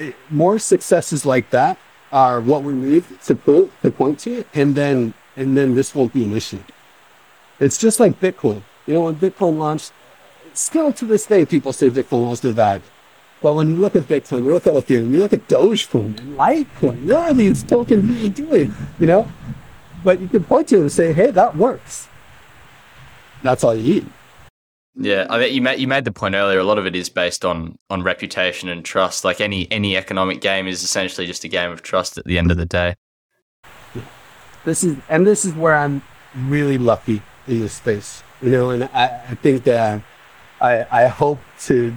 eh, 0.00 0.10
more 0.30 0.58
successes 0.58 1.24
like 1.24 1.50
that 1.50 1.78
are 2.10 2.40
what 2.40 2.64
we 2.64 2.72
need 2.72 3.04
to 3.26 3.34
to 3.82 3.90
point 3.92 4.18
to 4.20 4.44
and 4.52 4.74
then 4.74 5.14
and 5.36 5.56
then 5.56 5.76
this 5.76 5.94
won't 5.94 6.12
be 6.12 6.24
an 6.24 6.32
issue. 6.36 6.58
It's 7.60 7.78
just 7.78 8.00
like 8.00 8.18
Bitcoin. 8.18 8.62
You 8.84 8.94
know, 8.94 9.02
when 9.02 9.14
Bitcoin 9.14 9.58
launched, 9.58 9.92
still 10.54 10.92
to 10.92 11.04
this 11.04 11.26
day, 11.26 11.46
people 11.46 11.72
say 11.72 11.88
Bitcoin 11.88 12.30
was 12.30 12.40
the 12.40 12.52
value. 12.52 12.82
But 13.40 13.54
when 13.54 13.70
you 13.70 13.76
look 13.76 13.94
at 13.94 14.08
Bitcoin, 14.08 14.42
you 14.42 14.52
look 14.54 14.66
at 14.66 14.74
Ethereum, 14.74 15.12
you 15.12 15.20
look 15.20 15.32
at 15.32 15.46
Dogecoin 15.46 16.14
Litecoin, 16.34 17.02
none 17.02 17.30
of 17.30 17.36
these 17.36 17.62
tokens 17.62 18.02
really 18.02 18.28
do 18.28 18.52
it. 18.54 18.70
You 18.98 19.06
know, 19.06 19.28
but 20.02 20.18
you 20.20 20.26
can 20.26 20.42
point 20.42 20.66
to 20.70 20.78
it 20.78 20.80
and 20.80 20.90
say, 20.90 21.12
hey, 21.12 21.30
that 21.30 21.56
works. 21.56 22.08
That's 23.44 23.62
all 23.62 23.74
you 23.74 23.94
need. 23.94 24.06
Yeah, 24.96 25.26
I 25.28 25.38
mean, 25.38 25.54
you 25.54 25.60
made 25.60 25.78
you 25.78 25.86
made 25.86 26.04
the 26.04 26.12
point 26.12 26.34
earlier. 26.34 26.58
A 26.58 26.64
lot 26.64 26.78
of 26.78 26.86
it 26.86 26.96
is 26.96 27.10
based 27.10 27.44
on 27.44 27.76
on 27.90 28.02
reputation 28.02 28.68
and 28.70 28.84
trust. 28.84 29.24
Like 29.24 29.40
any 29.40 29.70
any 29.70 29.96
economic 29.96 30.40
game 30.40 30.66
is 30.66 30.82
essentially 30.82 31.26
just 31.26 31.44
a 31.44 31.48
game 31.48 31.70
of 31.70 31.82
trust 31.82 32.16
at 32.16 32.24
the 32.24 32.38
end 32.38 32.50
of 32.50 32.56
the 32.56 32.64
day. 32.64 32.94
This 34.64 34.82
is 34.82 34.96
and 35.10 35.26
this 35.26 35.44
is 35.44 35.52
where 35.52 35.74
I'm 35.74 36.02
really 36.34 36.78
lucky 36.78 37.20
in 37.46 37.60
this 37.60 37.74
space. 37.74 38.22
You 38.40 38.50
know, 38.50 38.70
and 38.70 38.84
I, 38.94 39.04
I 39.28 39.34
think 39.34 39.64
that 39.64 40.02
I 40.60 40.86
I 40.90 41.06
hope 41.08 41.40
to 41.66 41.94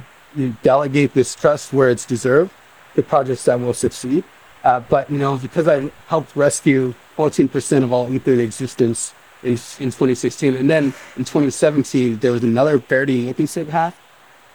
delegate 0.62 1.14
this 1.14 1.34
trust 1.34 1.72
where 1.72 1.90
it's 1.90 2.06
deserved 2.06 2.52
to 2.96 3.04
projects 3.04 3.46
that 3.46 3.60
will 3.60 3.74
succeed. 3.74 4.26
Uh, 4.64 4.82
but 4.82 5.10
you 5.10 5.18
know, 5.18 5.38
because 5.38 5.68
I 5.68 5.92
helped 6.08 6.36
rescue 6.36 6.94
14% 7.16 7.84
of 7.84 7.94
all 7.94 8.12
ether 8.12 8.34
in 8.34 8.42
existence 8.42 9.14
in, 9.48 9.54
in 9.54 9.92
2016. 9.92 10.56
And 10.56 10.70
then 10.70 10.86
in 11.16 11.26
2017, 11.26 12.18
there 12.20 12.32
was 12.32 12.44
another 12.44 12.80
Parity 12.80 13.26
multi-sig 13.26 13.70
hack 13.70 13.96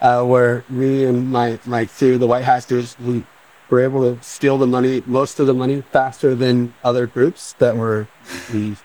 uh, 0.00 0.24
where 0.24 0.64
me 0.68 1.04
and 1.04 1.30
my, 1.30 1.58
my 1.64 1.84
two, 1.84 2.18
the 2.18 2.26
white 2.26 2.44
hackers, 2.44 2.96
we 3.00 3.24
were 3.70 3.80
able 3.80 4.02
to 4.02 4.22
steal 4.22 4.58
the 4.58 4.66
money, 4.66 5.02
most 5.06 5.40
of 5.40 5.46
the 5.46 5.54
money 5.54 5.82
faster 5.92 6.34
than 6.34 6.74
other 6.84 7.06
groups 7.06 7.54
that 7.54 7.76
were, 7.76 8.06
you 8.52 8.76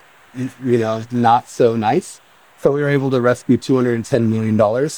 know, 0.62 1.02
not 1.10 1.48
so 1.48 1.76
nice. 1.76 2.20
So 2.58 2.72
we 2.72 2.82
were 2.82 2.88
able 2.88 3.10
to 3.10 3.20
rescue 3.20 3.56
$210 3.56 4.28
million. 4.28 4.90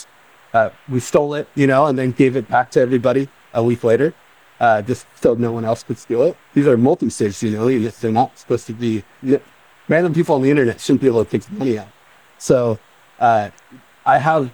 Uh, 0.53 0.71
we 0.89 1.01
stole 1.01 1.35
it, 1.35 1.49
you 1.55 1.67
know, 1.67 1.87
and 1.87 1.99
then 1.99 2.13
gave 2.13 2.37
it 2.37 2.49
back 2.49 2.71
to 2.73 2.81
everybody 2.81 3.29
a 3.53 3.63
week 3.63 3.85
later 3.85 4.15
uh, 4.61 4.83
just 4.83 5.07
so 5.21 5.35
no 5.35 5.51
one 5.53 5.65
else 5.65 5.83
could 5.83 5.99
steal 5.99 6.23
it. 6.23 6.37
These 6.55 6.67
are 6.67 6.77
multi-sigs, 6.77 7.43
you 7.43 7.51
know, 7.53 7.69
they're 7.69 8.13
not 8.13 8.39
supposed 8.39 8.67
to 8.67 8.75
be, 8.75 9.03
random 9.91 10.15
people 10.15 10.37
on 10.37 10.43
the 10.43 10.51
internet 10.51 10.81
shouldn't 10.81 11.03
be 11.03 11.09
able 11.09 11.23
to 11.25 11.31
take 11.31 11.51
money 11.51 11.79
out. 11.79 11.89
So 12.39 12.79
uh, 13.19 13.51
I 14.07 14.19
have, 14.19 14.51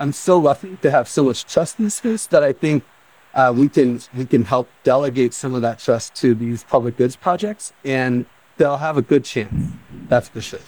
I'm 0.00 0.12
so 0.12 0.38
lucky 0.38 0.76
to 0.76 0.90
have 0.90 1.08
so 1.08 1.24
much 1.24 1.44
trust 1.44 1.78
in 1.78 1.84
this 1.84 1.96
space 1.96 2.24
that 2.28 2.42
I 2.42 2.54
think 2.54 2.84
uh, 3.34 3.52
we 3.54 3.68
can 3.68 4.00
we 4.16 4.24
can 4.24 4.44
help 4.46 4.66
delegate 4.82 5.34
some 5.34 5.54
of 5.54 5.60
that 5.60 5.78
trust 5.78 6.14
to 6.14 6.34
these 6.34 6.64
public 6.64 6.96
goods 6.96 7.16
projects, 7.16 7.74
and 7.84 8.24
they'll 8.56 8.78
have 8.78 8.96
a 8.96 9.02
good 9.02 9.26
chance. 9.26 9.74
That's 10.08 10.30
for 10.30 10.40
sure. 10.40 10.60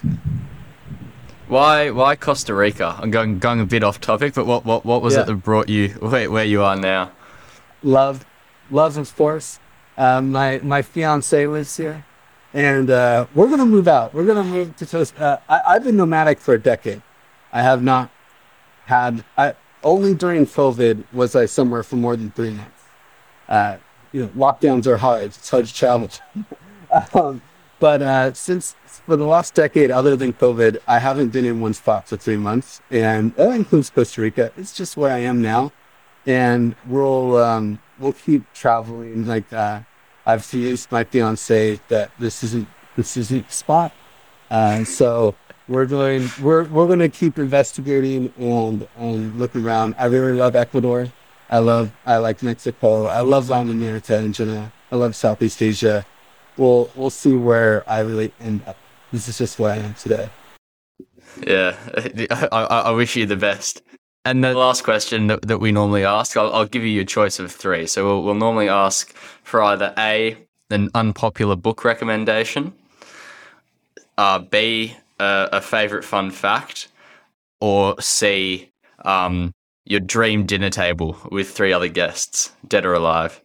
Why 1.47 1.89
why 1.89 2.15
Costa 2.15 2.53
Rica? 2.53 2.95
I'm 2.99 3.09
going 3.09 3.39
going 3.39 3.59
a 3.59 3.65
bit 3.65 3.83
off 3.83 3.99
topic, 3.99 4.35
but 4.35 4.45
what 4.45 4.65
what, 4.65 4.85
what 4.85 5.01
was 5.01 5.15
yeah. 5.15 5.21
it 5.21 5.25
that 5.25 5.35
brought 5.37 5.67
you 5.67 5.89
where, 5.99 6.29
where 6.29 6.45
you 6.45 6.61
are 6.61 6.75
now? 6.75 7.11
Love 7.81 8.23
loves 8.69 8.97
and 8.97 9.07
sports. 9.07 9.59
Um, 9.97 10.31
my 10.31 10.59
my 10.61 10.83
fiance 10.83 11.47
lives 11.47 11.75
here, 11.75 12.05
and 12.53 12.89
uh, 12.89 13.27
we're 13.35 13.49
gonna 13.49 13.65
move 13.65 13.87
out. 13.87 14.13
We're 14.13 14.25
gonna 14.25 14.43
move 14.43 14.75
to 14.77 14.85
Toast. 14.85 15.19
Uh, 15.19 15.37
I, 15.47 15.73
have 15.73 15.83
been 15.83 15.97
nomadic 15.97 16.39
for 16.39 16.53
a 16.53 16.59
decade. 16.59 17.01
I 17.51 17.61
have 17.61 17.83
not 17.83 18.09
had. 18.85 19.23
I 19.37 19.55
only 19.83 20.13
during 20.13 20.45
COVID 20.45 21.03
was 21.13 21.35
I 21.35 21.45
somewhere 21.45 21.83
for 21.83 21.95
more 21.95 22.15
than 22.15 22.31
three 22.31 22.51
months. 22.51 22.83
Uh, 23.47 23.77
you 24.11 24.23
know, 24.23 24.27
lockdowns 24.29 24.87
are 24.87 24.97
hard. 24.97 25.23
It's 25.23 25.49
hard 25.49 25.65
to 25.65 25.73
travel. 25.73 26.09
um, 27.13 27.41
but 27.79 28.01
uh, 28.01 28.33
since 28.33 28.75
for 28.85 29.15
the 29.15 29.25
last 29.25 29.53
decade, 29.53 29.91
other 29.91 30.15
than 30.15 30.33
COVID, 30.33 30.79
I 30.87 30.99
haven't 30.99 31.29
been 31.29 31.45
in 31.45 31.61
one 31.61 31.73
spot 31.73 32.07
for 32.07 32.17
three 32.17 32.37
months, 32.37 32.81
and 32.91 33.33
that 33.35 33.51
includes 33.51 33.89
Costa 33.89 34.21
Rica. 34.21 34.51
It's 34.57 34.73
just 34.73 34.97
where 34.97 35.11
I 35.11 35.19
am 35.19 35.41
now, 35.41 35.71
and 36.25 36.75
we'll 36.85 37.37
um, 37.37 37.79
we'll 37.99 38.13
keep 38.13 38.51
traveling. 38.53 39.25
Like 39.25 39.51
uh, 39.53 39.81
I've 40.25 40.47
convinced 40.47 40.91
my 40.91 41.03
fiance 41.03 41.79
that 41.87 42.11
this 42.19 42.43
isn't 42.43 42.67
this 42.95 43.17
isn't 43.17 43.47
the 43.47 43.53
spot. 43.53 43.93
Uh, 44.49 44.83
so 44.83 45.35
we're 45.67 45.85
going 45.85 46.29
we're 46.41 46.63
we're 46.65 46.87
gonna 46.87 47.09
keep 47.09 47.37
investigating 47.37 48.33
and 48.37 48.87
and 48.97 49.39
looking 49.39 49.63
around. 49.63 49.95
I 49.97 50.05
really 50.05 50.33
love 50.33 50.55
Ecuador. 50.55 51.07
I 51.49 51.59
love 51.59 51.91
I 52.05 52.17
like 52.17 52.43
Mexico. 52.43 53.05
I 53.05 53.21
love 53.21 53.49
Latin 53.49 53.71
America 53.71 54.17
in 54.17 54.33
general. 54.33 54.71
I 54.91 54.95
love 54.95 55.15
Southeast 55.15 55.61
Asia. 55.61 56.05
We'll 56.57 56.89
we'll 56.95 57.09
see 57.09 57.35
where 57.35 57.83
I 57.89 57.99
really 57.99 58.33
end 58.39 58.61
up. 58.67 58.77
This 59.11 59.27
is 59.27 59.37
just 59.37 59.59
where 59.59 59.73
I 59.73 59.77
am 59.77 59.93
today. 59.93 60.29
Yeah, 61.45 61.77
I, 62.51 62.65
I 62.89 62.91
wish 62.91 63.15
you 63.15 63.25
the 63.25 63.35
best. 63.35 63.81
And 64.25 64.43
the 64.43 64.53
last 64.53 64.83
question 64.83 65.27
that, 65.27 65.43
that 65.43 65.59
we 65.59 65.71
normally 65.71 66.03
ask, 66.03 66.35
I'll, 66.35 66.53
I'll 66.53 66.65
give 66.65 66.83
you 66.83 67.01
a 67.01 67.05
choice 67.05 67.39
of 67.39 67.51
three. 67.51 67.87
So 67.87 68.05
we'll, 68.05 68.23
we'll 68.23 68.35
normally 68.35 68.69
ask 68.69 69.13
for 69.43 69.61
either 69.63 69.93
A, 69.97 70.37
an 70.69 70.89
unpopular 70.93 71.55
book 71.55 71.83
recommendation, 71.83 72.73
uh, 74.17 74.39
B, 74.39 74.95
uh, 75.19 75.49
a 75.51 75.61
favorite 75.61 76.03
fun 76.03 76.31
fact, 76.31 76.89
or 77.61 77.99
C, 78.01 78.71
um, 79.05 79.53
your 79.85 79.99
dream 79.99 80.45
dinner 80.45 80.69
table 80.69 81.17
with 81.31 81.49
three 81.49 81.73
other 81.73 81.87
guests, 81.87 82.51
dead 82.67 82.85
or 82.85 82.93
alive. 82.93 83.41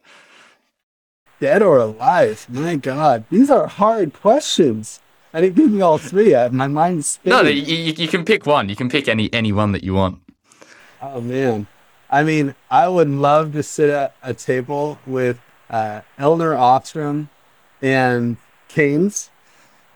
Dead 1.40 1.62
or 1.62 1.78
alive? 1.78 2.46
My 2.50 2.76
God, 2.76 3.24
these 3.30 3.50
are 3.50 3.66
hard 3.66 4.12
questions. 4.12 5.00
I 5.32 5.40
didn't 5.40 5.56
give 5.56 5.70
me 5.70 5.80
all 5.80 5.98
three. 5.98 6.34
I, 6.34 6.48
my 6.48 6.68
mind's 6.68 7.06
spinning. 7.08 7.36
No, 7.36 7.42
no 7.42 7.48
you, 7.48 7.92
you 7.92 8.08
can 8.08 8.24
pick 8.24 8.46
one. 8.46 8.68
You 8.68 8.76
can 8.76 8.88
pick 8.88 9.08
any 9.08 9.32
any 9.32 9.52
one 9.52 9.72
that 9.72 9.82
you 9.82 9.94
want. 9.94 10.20
Oh 11.06 11.20
man, 11.20 11.66
I 12.08 12.22
mean, 12.22 12.54
I 12.70 12.88
would 12.88 13.10
love 13.10 13.52
to 13.52 13.62
sit 13.62 13.90
at 13.90 14.16
a 14.22 14.32
table 14.32 14.98
with 15.06 15.38
uh, 15.68 16.00
Elinor 16.16 16.54
Ostrom 16.54 17.28
and 17.82 18.38
Keynes. 18.68 19.30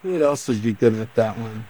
Who 0.02 0.22
else 0.22 0.46
would 0.48 0.62
be 0.62 0.74
good 0.74 0.96
at 0.96 1.14
that 1.14 1.38
one? 1.38 1.66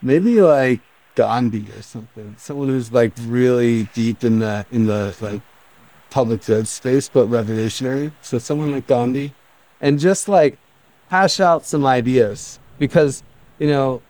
Maybe 0.00 0.40
like 0.40 0.80
Gandhi 1.16 1.66
or 1.76 1.82
something. 1.82 2.36
Someone 2.38 2.68
who's 2.68 2.92
like 2.92 3.12
really 3.22 3.84
deep 3.94 4.22
in 4.22 4.38
the 4.38 4.64
in 4.70 4.86
the 4.86 5.16
like 5.20 5.42
public 6.10 6.44
good 6.44 6.68
space, 6.68 7.08
but 7.08 7.26
revolutionary. 7.26 8.12
So 8.22 8.38
someone 8.38 8.70
like 8.70 8.86
Gandhi, 8.86 9.34
and 9.80 9.98
just 9.98 10.28
like 10.28 10.56
hash 11.08 11.40
out 11.40 11.66
some 11.66 11.84
ideas 11.84 12.60
because 12.78 13.24
you 13.58 13.66
know 13.66 14.02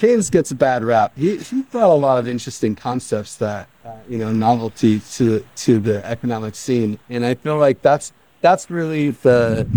Keynes 0.00 0.30
gets 0.30 0.50
a 0.50 0.54
bad 0.54 0.82
rap. 0.82 1.12
He 1.16 1.36
he 1.36 1.60
brought 1.62 1.90
a 1.90 1.94
lot 1.94 2.18
of 2.18 2.26
interesting 2.26 2.74
concepts 2.74 3.36
that 3.36 3.68
uh, 3.84 3.96
you 4.08 4.16
know 4.16 4.32
novelty 4.32 5.00
to 5.00 5.44
to 5.56 5.78
the 5.78 6.04
economic 6.06 6.54
scene, 6.54 6.98
and 7.10 7.24
I 7.24 7.34
feel 7.34 7.58
like 7.58 7.82
that's 7.82 8.12
that's 8.40 8.70
really 8.70 9.10
the 9.10 9.68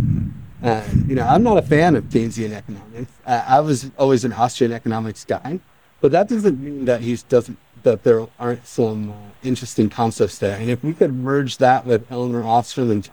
uh, 0.63 0.81
you 1.07 1.15
know 1.15 1.27
I'm 1.27 1.43
not 1.43 1.57
a 1.57 1.61
fan 1.61 1.97
of 1.97 2.05
Keynesian 2.05 2.53
economics. 2.53 3.11
I 3.27 3.59
was 3.59 3.91
always 3.97 4.23
an 4.23 4.31
Austrian 4.31 4.71
economics 4.71 5.25
guy, 5.25 5.59
but 5.99 6.13
that 6.13 6.29
doesn't 6.29 6.57
mean 6.57 6.85
that 6.85 7.01
he 7.01 7.17
doesn't 7.27 7.57
that 7.83 8.03
there 8.03 8.25
aren't 8.39 8.65
some 8.65 9.11
uh, 9.11 9.15
interesting 9.43 9.89
concepts 9.89 10.37
there. 10.37 10.57
And 10.57 10.69
if 10.69 10.85
we 10.85 10.93
could 10.93 11.13
merge 11.13 11.57
that 11.57 11.85
with 11.85 12.09
Elinor 12.09 12.45
Ostrom 12.45 12.91
and 12.91 13.09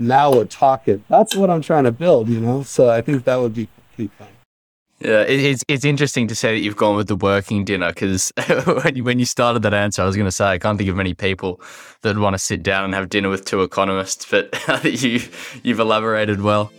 now 0.00 0.32
we're 0.32 0.46
talking. 0.46 1.04
That's 1.08 1.36
what 1.36 1.48
I'm 1.48 1.62
trying 1.62 1.84
to 1.84 1.92
build, 1.92 2.28
you 2.28 2.40
know? 2.40 2.62
So 2.62 2.88
I 2.88 3.02
think 3.02 3.24
that 3.24 3.36
would 3.36 3.54
be 3.54 3.68
pretty 3.94 4.10
fun. 4.18 4.28
Yeah, 5.00 5.22
it's 5.22 5.64
it's 5.68 5.84
interesting 5.84 6.26
to 6.26 6.34
say 6.34 6.54
that 6.54 6.60
you've 6.60 6.76
gone 6.76 6.96
with 6.96 7.06
the 7.06 7.14
working 7.14 7.64
dinner 7.64 7.90
because 7.90 8.32
when 8.82 8.96
you, 8.96 9.04
when 9.04 9.18
you 9.20 9.26
started 9.26 9.62
that 9.62 9.72
answer, 9.72 10.02
I 10.02 10.06
was 10.06 10.16
going 10.16 10.26
to 10.26 10.32
say 10.32 10.46
I 10.46 10.58
can't 10.58 10.76
think 10.76 10.90
of 10.90 10.96
many 10.96 11.14
people 11.14 11.60
that 12.02 12.18
want 12.18 12.34
to 12.34 12.38
sit 12.38 12.64
down 12.64 12.84
and 12.84 12.94
have 12.94 13.08
dinner 13.08 13.28
with 13.28 13.44
two 13.44 13.62
economists, 13.62 14.26
but 14.28 14.52
you 14.84 15.20
you've 15.62 15.78
elaborated 15.78 16.42
well. 16.42 16.72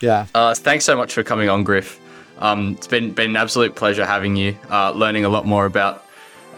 Yeah. 0.00 0.26
Uh, 0.34 0.54
thanks 0.54 0.84
so 0.84 0.94
much 0.94 1.14
for 1.14 1.22
coming 1.22 1.48
on, 1.48 1.64
Griff. 1.64 1.98
Um, 2.38 2.72
it's 2.72 2.86
been 2.86 3.12
been 3.12 3.30
an 3.30 3.36
absolute 3.36 3.74
pleasure 3.74 4.04
having 4.04 4.36
you, 4.36 4.54
uh, 4.68 4.90
learning 4.90 5.24
a 5.24 5.30
lot 5.30 5.46
more 5.46 5.64
about 5.64 6.04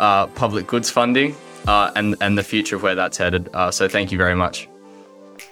uh, 0.01 0.26
public 0.28 0.66
goods 0.66 0.90
funding 0.90 1.36
uh, 1.68 1.92
and 1.95 2.16
and 2.20 2.36
the 2.36 2.42
future 2.42 2.74
of 2.74 2.82
where 2.82 2.97
that's 2.97 3.16
headed. 3.16 3.49
Uh, 3.55 3.70
so 3.70 3.88
thank 3.88 4.11
you 4.11 4.18
very 4.18 4.34
much. 4.34 4.68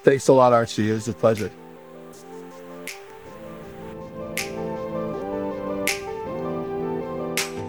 Thanks 0.03 0.26
a 0.26 0.32
lot, 0.32 0.53
Archie. 0.53 0.90
It 0.90 0.95
was 0.95 1.07
a 1.07 1.12
pleasure. 1.12 1.51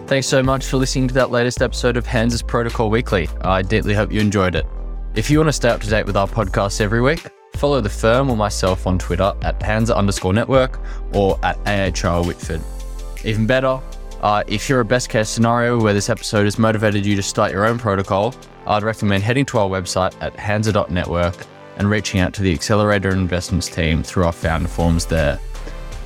Thanks 0.06 0.26
so 0.26 0.42
much 0.42 0.66
for 0.66 0.76
listening 0.76 1.08
to 1.08 1.14
that 1.14 1.30
latest 1.30 1.62
episode 1.62 1.96
of 1.96 2.04
Hanses 2.04 2.42
Protocol 2.42 2.90
Weekly. 2.90 3.26
I 3.40 3.62
deeply 3.62 3.94
hope 3.94 4.12
you 4.12 4.20
enjoyed 4.20 4.54
it. 4.54 4.66
If 5.14 5.30
you 5.30 5.38
want 5.38 5.48
to 5.48 5.52
stay 5.52 5.70
up 5.70 5.80
to 5.80 5.88
date 5.88 6.04
with 6.04 6.14
our 6.14 6.28
podcasts 6.28 6.82
every 6.82 7.00
week, 7.00 7.26
follow 7.56 7.80
the 7.80 7.88
firm 7.88 8.28
or 8.28 8.36
myself 8.36 8.86
on 8.86 8.98
Twitter 8.98 9.32
at 9.40 9.62
Hansa 9.62 9.96
underscore 9.96 10.34
network 10.34 10.78
or 11.14 11.38
at 11.42 11.56
AHR 11.66 12.22
Whitford. 12.22 12.60
Even 13.24 13.46
better, 13.46 13.80
uh, 14.20 14.44
if 14.46 14.68
you're 14.68 14.80
a 14.80 14.84
best 14.84 15.08
case 15.08 15.30
scenario 15.30 15.80
where 15.80 15.94
this 15.94 16.10
episode 16.10 16.44
has 16.44 16.58
motivated 16.58 17.06
you 17.06 17.16
to 17.16 17.22
start 17.22 17.50
your 17.50 17.64
own 17.64 17.78
protocol, 17.78 18.34
I'd 18.66 18.82
recommend 18.82 19.22
heading 19.22 19.46
to 19.46 19.58
our 19.58 19.68
website 19.68 20.14
at 20.20 20.36
hansa.network 20.36 21.46
and 21.78 21.88
reaching 21.88 22.20
out 22.20 22.34
to 22.34 22.42
the 22.42 22.52
Accelerator 22.52 23.08
Investments 23.08 23.70
team 23.70 24.02
through 24.02 24.26
our 24.26 24.32
founder 24.32 24.68
forms 24.68 25.06
there. 25.06 25.40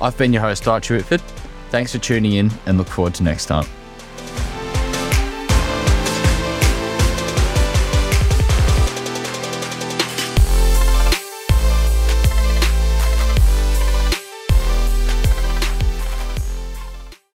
I've 0.01 0.17
been 0.17 0.31
your 0.31 0.41
host, 0.41 0.69
Archie 0.69 0.95
Whitford. 0.95 1.21
Thanks 1.69 1.91
for 1.91 1.99
tuning 1.99 2.33
in 2.33 2.49
and 2.65 2.77
look 2.77 2.87
forward 2.87 3.13
to 3.15 3.23
next 3.23 3.47
time. 3.47 3.65